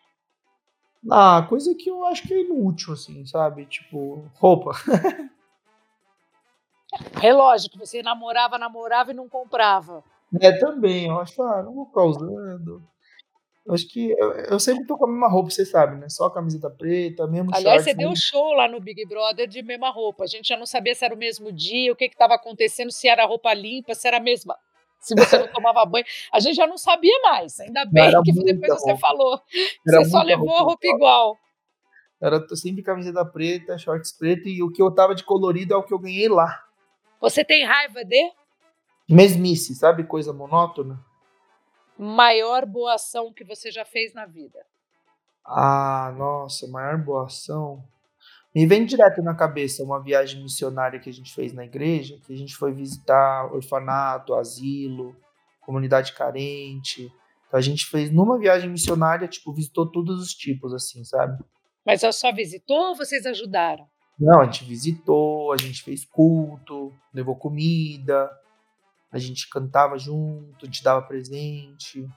Ah, 1.09 1.45
coisa 1.47 1.73
que 1.75 1.89
eu 1.89 2.03
acho 2.05 2.27
que 2.27 2.33
é 2.33 2.41
inútil, 2.41 2.93
assim, 2.93 3.25
sabe? 3.25 3.65
Tipo, 3.67 4.29
roupa. 4.33 4.71
Relógio 7.19 7.69
que 7.69 7.77
você 7.77 8.01
namorava, 8.01 8.57
namorava 8.57 9.11
e 9.11 9.13
não 9.13 9.27
comprava. 9.29 10.03
É, 10.41 10.51
também, 10.57 11.07
eu 11.07 11.19
acho, 11.19 11.41
ah, 11.41 11.63
não 11.63 11.73
vou 11.73 11.85
ficar 11.85 12.03
usando. 12.03 12.81
Eu 13.65 13.73
acho 13.73 13.87
que 13.89 14.11
eu, 14.11 14.31
eu 14.33 14.59
sempre 14.59 14.85
tô 14.85 14.95
com 14.97 15.05
a 15.05 15.07
mesma 15.07 15.27
roupa, 15.27 15.49
você 15.49 15.65
sabe, 15.65 15.95
né? 15.95 16.07
Só 16.09 16.29
camiseta 16.29 16.69
preta, 16.69 17.25
mesmo 17.25 17.49
Aliás, 17.53 17.81
short. 17.81 17.83
você 17.83 17.93
deu 17.95 18.07
um 18.09 18.11
mesmo- 18.11 18.25
show 18.27 18.53
lá 18.53 18.67
no 18.67 18.79
Big 18.79 19.05
Brother 19.07 19.47
de 19.47 19.63
mesma 19.63 19.89
roupa. 19.89 20.23
A 20.23 20.27
gente 20.27 20.47
já 20.47 20.57
não 20.57 20.65
sabia 20.67 20.93
se 20.93 21.03
era 21.03 21.15
o 21.15 21.17
mesmo 21.17 21.51
dia, 21.51 21.91
o 21.91 21.95
que 21.95 22.05
estava 22.05 22.35
acontecendo, 22.35 22.91
se 22.91 23.07
era 23.07 23.25
roupa 23.25 23.53
limpa, 23.53 23.95
se 23.95 24.07
era 24.07 24.17
a 24.17 24.19
mesma. 24.19 24.55
Se 24.99 25.15
você 25.15 25.37
não 25.37 25.47
tomava 25.47 25.85
banho. 25.85 26.05
A 26.31 26.39
gente 26.39 26.55
já 26.55 26.65
não 26.67 26.77
sabia 26.77 27.17
mais. 27.23 27.59
Ainda 27.59 27.85
bem 27.85 28.05
Era 28.07 28.21
que 28.23 28.31
depois 28.31 28.73
você 28.81 28.91
roupa. 28.91 29.07
falou. 29.07 29.41
Era 29.87 30.03
você 30.03 30.09
só 30.11 30.21
levou 30.21 30.55
a 30.55 30.61
roupa 30.61 30.85
igual. 30.87 31.37
Era 32.21 32.43
sempre 32.55 32.81
camiseta 32.83 33.23
preta, 33.25 33.77
shorts 33.77 34.11
preto, 34.17 34.47
e 34.47 34.63
o 34.63 34.71
que 34.71 34.81
eu 34.81 34.89
tava 34.93 35.13
de 35.15 35.23
colorido 35.23 35.73
é 35.73 35.77
o 35.77 35.83
que 35.83 35.93
eu 35.93 35.99
ganhei 35.99 36.27
lá. 36.29 36.63
Você 37.25 37.43
tem 37.43 37.65
raiva 37.65 38.05
de 38.05 38.31
Mesmice, 39.09 39.73
sabe? 39.73 40.03
Coisa 40.03 40.31
monótona. 40.31 41.03
maior 41.97 42.67
boa 42.67 42.93
ação 42.93 43.33
que 43.33 43.43
você 43.43 43.71
já 43.71 43.83
fez 43.83 44.13
na 44.13 44.27
vida? 44.27 44.63
Ah, 45.43 46.13
nossa, 46.15 46.67
maior 46.67 46.99
boa 46.99 47.25
ação. 47.25 47.83
Me 48.53 48.67
vem 48.67 48.85
direto 48.85 49.23
na 49.23 49.33
cabeça 49.33 49.83
uma 49.83 49.99
viagem 49.99 50.43
missionária 50.43 50.99
que 50.99 51.09
a 51.09 51.13
gente 51.13 51.33
fez 51.33 51.51
na 51.51 51.65
igreja, 51.65 52.19
que 52.27 52.31
a 52.31 52.37
gente 52.37 52.55
foi 52.55 52.71
visitar 52.71 53.51
orfanato, 53.51 54.35
asilo, 54.35 55.15
comunidade 55.61 56.13
carente. 56.13 57.11
Então 57.47 57.57
a 57.57 57.61
gente 57.61 57.87
fez 57.87 58.11
numa 58.11 58.37
viagem 58.37 58.69
missionária, 58.69 59.27
tipo, 59.27 59.51
visitou 59.51 59.91
todos 59.91 60.21
os 60.21 60.31
tipos, 60.31 60.75
assim, 60.75 61.03
sabe? 61.03 61.43
Mas 61.83 62.03
ela 62.03 62.13
só 62.13 62.31
visitou 62.31 62.89
ou 62.89 62.95
vocês 62.95 63.25
ajudaram? 63.25 63.89
Não, 64.19 64.41
a 64.41 64.45
gente 64.45 64.63
visitou, 64.63 65.51
a 65.51 65.57
gente 65.57 65.83
fez 65.83 66.05
culto, 66.05 66.93
levou 67.13 67.35
comida, 67.35 68.31
a 69.11 69.17
gente 69.17 69.49
cantava 69.49 69.97
junto, 69.97 70.69
te 70.69 70.83
dava 70.83 71.01
presente. 71.01 72.07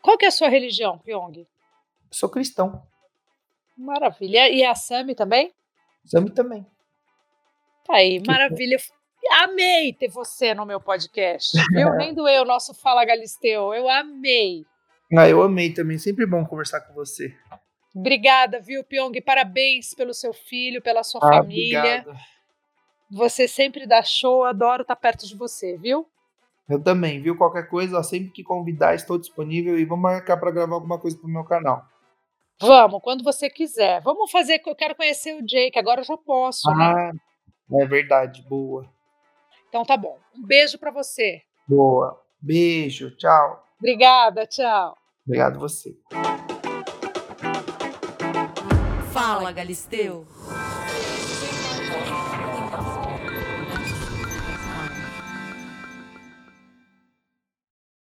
Qual 0.00 0.16
que 0.16 0.24
é 0.24 0.28
a 0.28 0.32
sua 0.32 0.48
religião, 0.48 0.98
Pyong? 0.98 1.40
Eu 1.40 1.46
sou 2.10 2.28
cristão, 2.28 2.82
Maravilha. 3.76 4.48
E 4.48 4.64
a 4.64 4.74
Sami 4.74 5.14
também? 5.14 5.52
Sami 6.04 6.30
também. 6.30 6.66
Tá 7.84 7.96
aí, 7.96 8.22
maravilha. 8.26 8.78
Amei 9.42 9.92
ter 9.92 10.08
você 10.08 10.54
no 10.54 10.66
meu 10.66 10.80
podcast. 10.80 11.52
Viu? 11.70 11.94
Nem 11.96 12.14
doeu 12.14 12.42
o 12.42 12.46
nosso 12.46 12.74
Fala 12.74 13.04
Galisteu. 13.04 13.72
Eu 13.74 13.88
amei. 13.88 14.64
Ah, 15.16 15.28
eu 15.28 15.42
amei 15.42 15.72
também, 15.72 15.98
sempre 15.98 16.26
bom 16.26 16.44
conversar 16.44 16.80
com 16.82 16.94
você. 16.94 17.34
Obrigada, 17.94 18.60
viu, 18.60 18.82
Pyong? 18.82 19.12
Parabéns 19.20 19.94
pelo 19.94 20.14
seu 20.14 20.32
filho, 20.32 20.80
pela 20.80 21.02
sua 21.02 21.20
Ah, 21.22 21.36
família. 21.36 21.80
obrigado. 22.00 22.18
Você 23.10 23.46
sempre 23.46 23.86
dá 23.86 24.02
show, 24.02 24.44
adoro 24.44 24.82
estar 24.82 24.96
perto 24.96 25.26
de 25.26 25.36
você, 25.36 25.76
viu? 25.76 26.08
Eu 26.68 26.82
também, 26.82 27.20
viu? 27.20 27.36
Qualquer 27.36 27.68
coisa, 27.68 28.02
sempre 28.02 28.30
que 28.30 28.42
convidar, 28.42 28.94
estou 28.94 29.18
disponível 29.18 29.78
e 29.78 29.84
vamos 29.84 30.02
marcar 30.02 30.38
para 30.38 30.50
gravar 30.50 30.74
alguma 30.74 30.98
coisa 30.98 31.18
pro 31.18 31.28
meu 31.28 31.44
canal. 31.44 31.84
Vamos, 32.58 33.02
quando 33.02 33.22
você 33.22 33.50
quiser. 33.50 34.00
Vamos 34.00 34.30
fazer, 34.30 34.62
eu 34.64 34.74
quero 34.74 34.94
conhecer 34.94 35.34
o 35.34 35.42
Jake, 35.44 35.78
agora 35.78 36.00
eu 36.00 36.04
já 36.04 36.16
posso, 36.16 36.70
né? 36.70 36.94
Ah, 36.94 37.12
é 37.82 37.86
verdade, 37.86 38.40
boa. 38.48 38.88
Então 39.68 39.84
tá 39.84 39.96
bom. 39.96 40.18
Um 40.34 40.42
beijo 40.46 40.78
pra 40.78 40.90
você. 40.90 41.42
Boa. 41.68 42.18
Beijo, 42.40 43.14
tchau. 43.16 43.66
Obrigada, 43.78 44.46
tchau. 44.46 44.96
Obrigado 45.26 45.58
você. 45.58 45.94
Fala, 49.32 49.50
Galisteu. 49.50 50.26